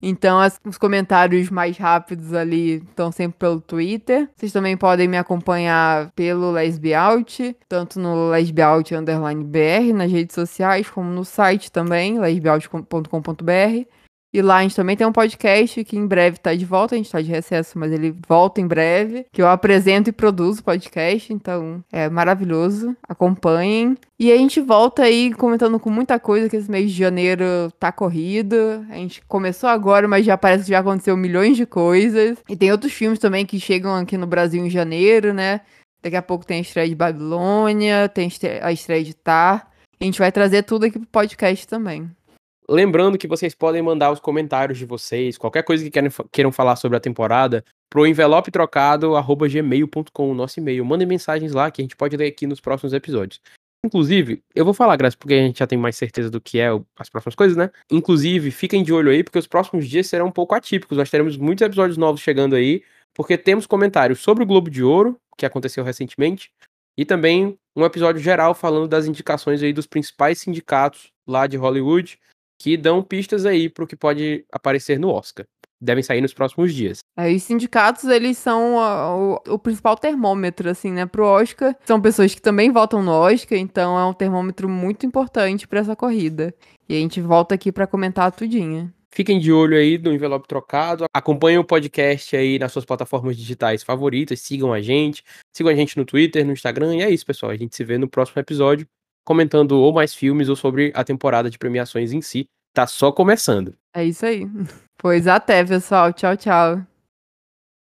Então, 0.02 0.39
as, 0.39 0.60
os 0.66 0.78
comentários 0.78 1.49
mais 1.49 1.78
rápidos 1.78 2.34
ali 2.34 2.78
estão 2.78 3.12
sempre 3.12 3.38
pelo 3.38 3.62
Twitter. 3.62 4.28
Vocês 4.36 4.52
também 4.52 4.76
podem 4.76 5.08
me 5.08 5.18
acompanhar 5.18 6.12
pelo 6.16 6.52
Lesbiaut, 6.52 7.56
tanto 7.70 7.99
no 7.99 8.30
lesbiaut 8.30 8.95
underline 8.95 9.43
BR 9.43 9.93
nas 9.93 10.12
redes 10.12 10.34
sociais, 10.34 10.89
como 10.89 11.10
no 11.10 11.24
site 11.24 11.72
também, 11.72 12.20
lesbiaut.com.br. 12.20 13.86
E 14.34 14.41
lá 14.41 14.57
a 14.57 14.61
gente 14.61 14.75
também 14.75 14.95
tem 14.95 15.05
um 15.05 15.11
podcast 15.11 15.84
que 15.84 15.97
em 15.97 16.07
breve 16.07 16.38
tá 16.38 16.55
de 16.55 16.63
volta, 16.63 16.95
a 16.95 16.97
gente 16.97 17.11
tá 17.11 17.21
de 17.21 17.29
recesso, 17.29 17.77
mas 17.77 17.91
ele 17.91 18.15
volta 18.27 18.61
em 18.61 18.67
breve, 18.67 19.25
que 19.32 19.41
eu 19.41 19.47
apresento 19.47 20.09
e 20.09 20.13
produzo 20.13 20.61
o 20.61 20.63
podcast, 20.63 21.34
então 21.34 21.84
é 21.91 22.09
maravilhoso. 22.09 22.95
Acompanhem. 23.07 23.97
E 24.17 24.32
a 24.32 24.38
gente 24.38 24.61
volta 24.61 25.03
aí 25.03 25.34
comentando 25.34 25.77
com 25.79 25.89
muita 25.89 26.17
coisa 26.17 26.47
que 26.47 26.55
esse 26.55 26.71
mês 26.71 26.91
de 26.91 26.97
janeiro 26.97 27.43
tá 27.77 27.91
corrido. 27.91 28.55
A 28.89 28.95
gente 28.95 29.21
começou 29.27 29.69
agora, 29.69 30.07
mas 30.07 30.25
já 30.25 30.38
parece 30.38 30.63
que 30.63 30.69
já 30.69 30.79
aconteceu 30.79 31.17
milhões 31.17 31.57
de 31.57 31.65
coisas. 31.65 32.38
E 32.47 32.55
tem 32.55 32.71
outros 32.71 32.93
filmes 32.93 33.19
também 33.19 33.45
que 33.45 33.59
chegam 33.59 33.93
aqui 33.95 34.17
no 34.17 34.27
Brasil 34.27 34.65
em 34.65 34.69
janeiro, 34.69 35.34
né? 35.34 35.61
Daqui 36.01 36.15
a 36.15 36.21
pouco 36.21 36.45
tem 36.45 36.59
a 36.59 36.61
estreia 36.61 36.88
de 36.88 36.95
Babilônia, 36.95 38.07
tem 38.07 38.32
a 38.61 38.71
estreia 38.71 39.03
de 39.03 39.13
Tar. 39.13 39.69
A 39.99 40.03
gente 40.03 40.19
vai 40.19 40.32
trazer 40.32 40.63
tudo 40.63 40.86
aqui 40.86 40.97
pro 40.97 41.07
podcast 41.07 41.67
também. 41.67 42.09
Lembrando 42.72 43.17
que 43.17 43.28
vocês 43.28 43.53
podem 43.53 43.82
mandar 43.82 44.13
os 44.13 44.19
comentários 44.22 44.78
de 44.78 44.86
vocês, 44.86 45.38
qualquer 45.38 45.61
coisa 45.61 45.84
que 45.84 45.91
queiram, 45.91 46.09
queiram 46.32 46.51
falar 46.53 46.78
sobre 46.78 46.95
a 46.95 47.01
temporada, 47.01 47.65
pro 47.89 48.07
envelope 48.07 48.49
trocado 48.49 49.11
gmail.com, 49.22 50.34
nosso 50.34 50.57
e-mail. 50.57 50.86
Mandem 50.86 51.05
mensagens 51.05 51.51
lá 51.51 51.69
que 51.69 51.82
a 51.82 51.84
gente 51.84 51.97
pode 51.97 52.15
ler 52.15 52.28
aqui 52.28 52.47
nos 52.47 52.61
próximos 52.61 52.93
episódios. 52.93 53.41
Inclusive, 53.86 54.41
eu 54.55 54.63
vou 54.63 54.74
falar, 54.74 54.95
Graça, 54.95 55.17
porque 55.17 55.34
a 55.34 55.47
gente 55.47 55.59
já 55.59 55.67
tem 55.67 55.78
mais 55.78 55.97
certeza 55.97 56.30
do 56.30 56.39
que 56.39 56.61
é 56.61 56.69
as 56.97 57.09
próximas 57.09 57.36
coisas, 57.36 57.57
né? 57.57 57.69
Inclusive, 57.91 58.49
fiquem 58.51 58.84
de 58.84 58.93
olho 58.93 59.11
aí, 59.11 59.22
porque 59.22 59.39
os 59.39 59.47
próximos 59.47 59.86
dias 59.86 60.07
serão 60.07 60.28
um 60.28 60.32
pouco 60.32 60.55
atípicos. 60.55 60.97
Nós 60.97 61.09
teremos 61.09 61.36
muitos 61.36 61.65
episódios 61.65 61.97
novos 61.97 62.22
chegando 62.22 62.55
aí, 62.55 62.84
porque 63.13 63.38
temos 63.38 63.67
comentários 63.67 64.22
sobre 64.22 64.43
o 64.43 64.47
Globo 64.47 64.69
de 64.69 64.82
Ouro, 64.82 65.17
que 65.38 65.45
aconteceu 65.45 65.84
recentemente, 65.84 66.53
e 66.97 67.03
também 67.03 67.57
um 67.76 67.84
episódio 67.84 68.22
geral 68.22 68.55
falando 68.55 68.88
das 68.88 69.07
indicações 69.07 69.61
aí 69.61 69.74
dos 69.74 69.88
principais 69.88 70.39
sindicatos 70.39 71.11
lá 71.28 71.47
de 71.47 71.57
Hollywood 71.57 72.17
que 72.62 72.78
dão 72.78 73.01
pistas 73.01 73.43
aí 73.43 73.68
para 73.68 73.84
o 73.84 73.88
que 73.88 73.95
pode 73.95 74.45
aparecer 74.51 74.99
no 74.99 75.09
Oscar. 75.09 75.47
Devem 75.82 76.03
sair 76.03 76.22
nos 76.22 76.32
próximos 76.32 76.72
dias. 76.76 76.99
É, 77.18 77.34
os 77.34 77.41
sindicatos, 77.41 78.03
eles 78.03 78.38
são 78.38 78.76
o, 78.76 79.53
o, 79.53 79.57
principal 79.57 79.97
termômetro, 79.97 80.70
assim, 80.70 80.91
né, 80.91 81.07
pro 81.07 81.26
Oscar. 81.26 81.76
São 81.84 81.99
pessoas 81.99 82.36
que 82.36 82.41
também 82.41 82.70
votam 82.70 83.01
no 83.01 83.12
Oscar, 83.12 83.57
então 83.57 83.97
é 83.97 84.05
um 84.05 84.14
termômetro 84.14 84.70
muito 84.70 85.07
importante 85.07 85.68
para 85.68 85.80
essa 85.80 85.95
corrida. 85.95 86.53
E 86.88 86.95
a 86.95 86.99
gente 86.99 87.20
volta 87.20 87.55
aqui 87.55 87.72
para 87.72 87.88
comentar 87.88 88.32
tudinho. 88.32 88.93
Fiquem 89.09 89.39
de 89.39 89.51
olho 89.51 89.76
aí 89.76 89.97
no 89.97 90.14
envelope 90.14 90.47
trocado. 90.47 91.05
Acompanhem 91.12 91.57
o 91.57 91.66
podcast 91.66 92.36
aí 92.36 92.59
nas 92.59 92.72
suas 92.72 92.86
plataformas 92.86 93.36
digitais 93.36 93.84
favoritas. 93.84 94.39
Sigam 94.39 94.72
a 94.72 94.82
gente. 94.82 95.24
Sigam 95.51 95.72
a 95.72 95.76
gente 95.76 95.97
no 95.97 96.05
Twitter, 96.05 96.45
no 96.45 96.53
Instagram. 96.53 96.95
E 96.95 97.01
é 97.01 97.09
isso, 97.09 97.26
pessoal. 97.26 97.51
A 97.51 97.57
gente 97.57 97.76
se 97.76 97.84
vê 97.84 97.97
no 97.97 98.07
próximo 98.07 98.39
episódio 98.39 98.88
comentando 99.24 99.74
ou 99.74 99.93
mais 99.93 100.13
filmes 100.13 100.49
ou 100.49 100.55
sobre 100.55 100.91
a 100.95 101.03
temporada 101.03 101.49
de 101.49 101.57
premiações 101.57 102.11
em 102.11 102.22
si. 102.22 102.47
Tá 102.74 102.88
só 102.88 103.11
começando. 103.11 103.76
É 103.93 104.05
isso 104.05 104.26
aí. 104.26 104.45
Pois 105.03 105.26
até, 105.26 105.65
pessoal. 105.65 106.13
Tchau, 106.13 106.38
tchau. 106.38 106.91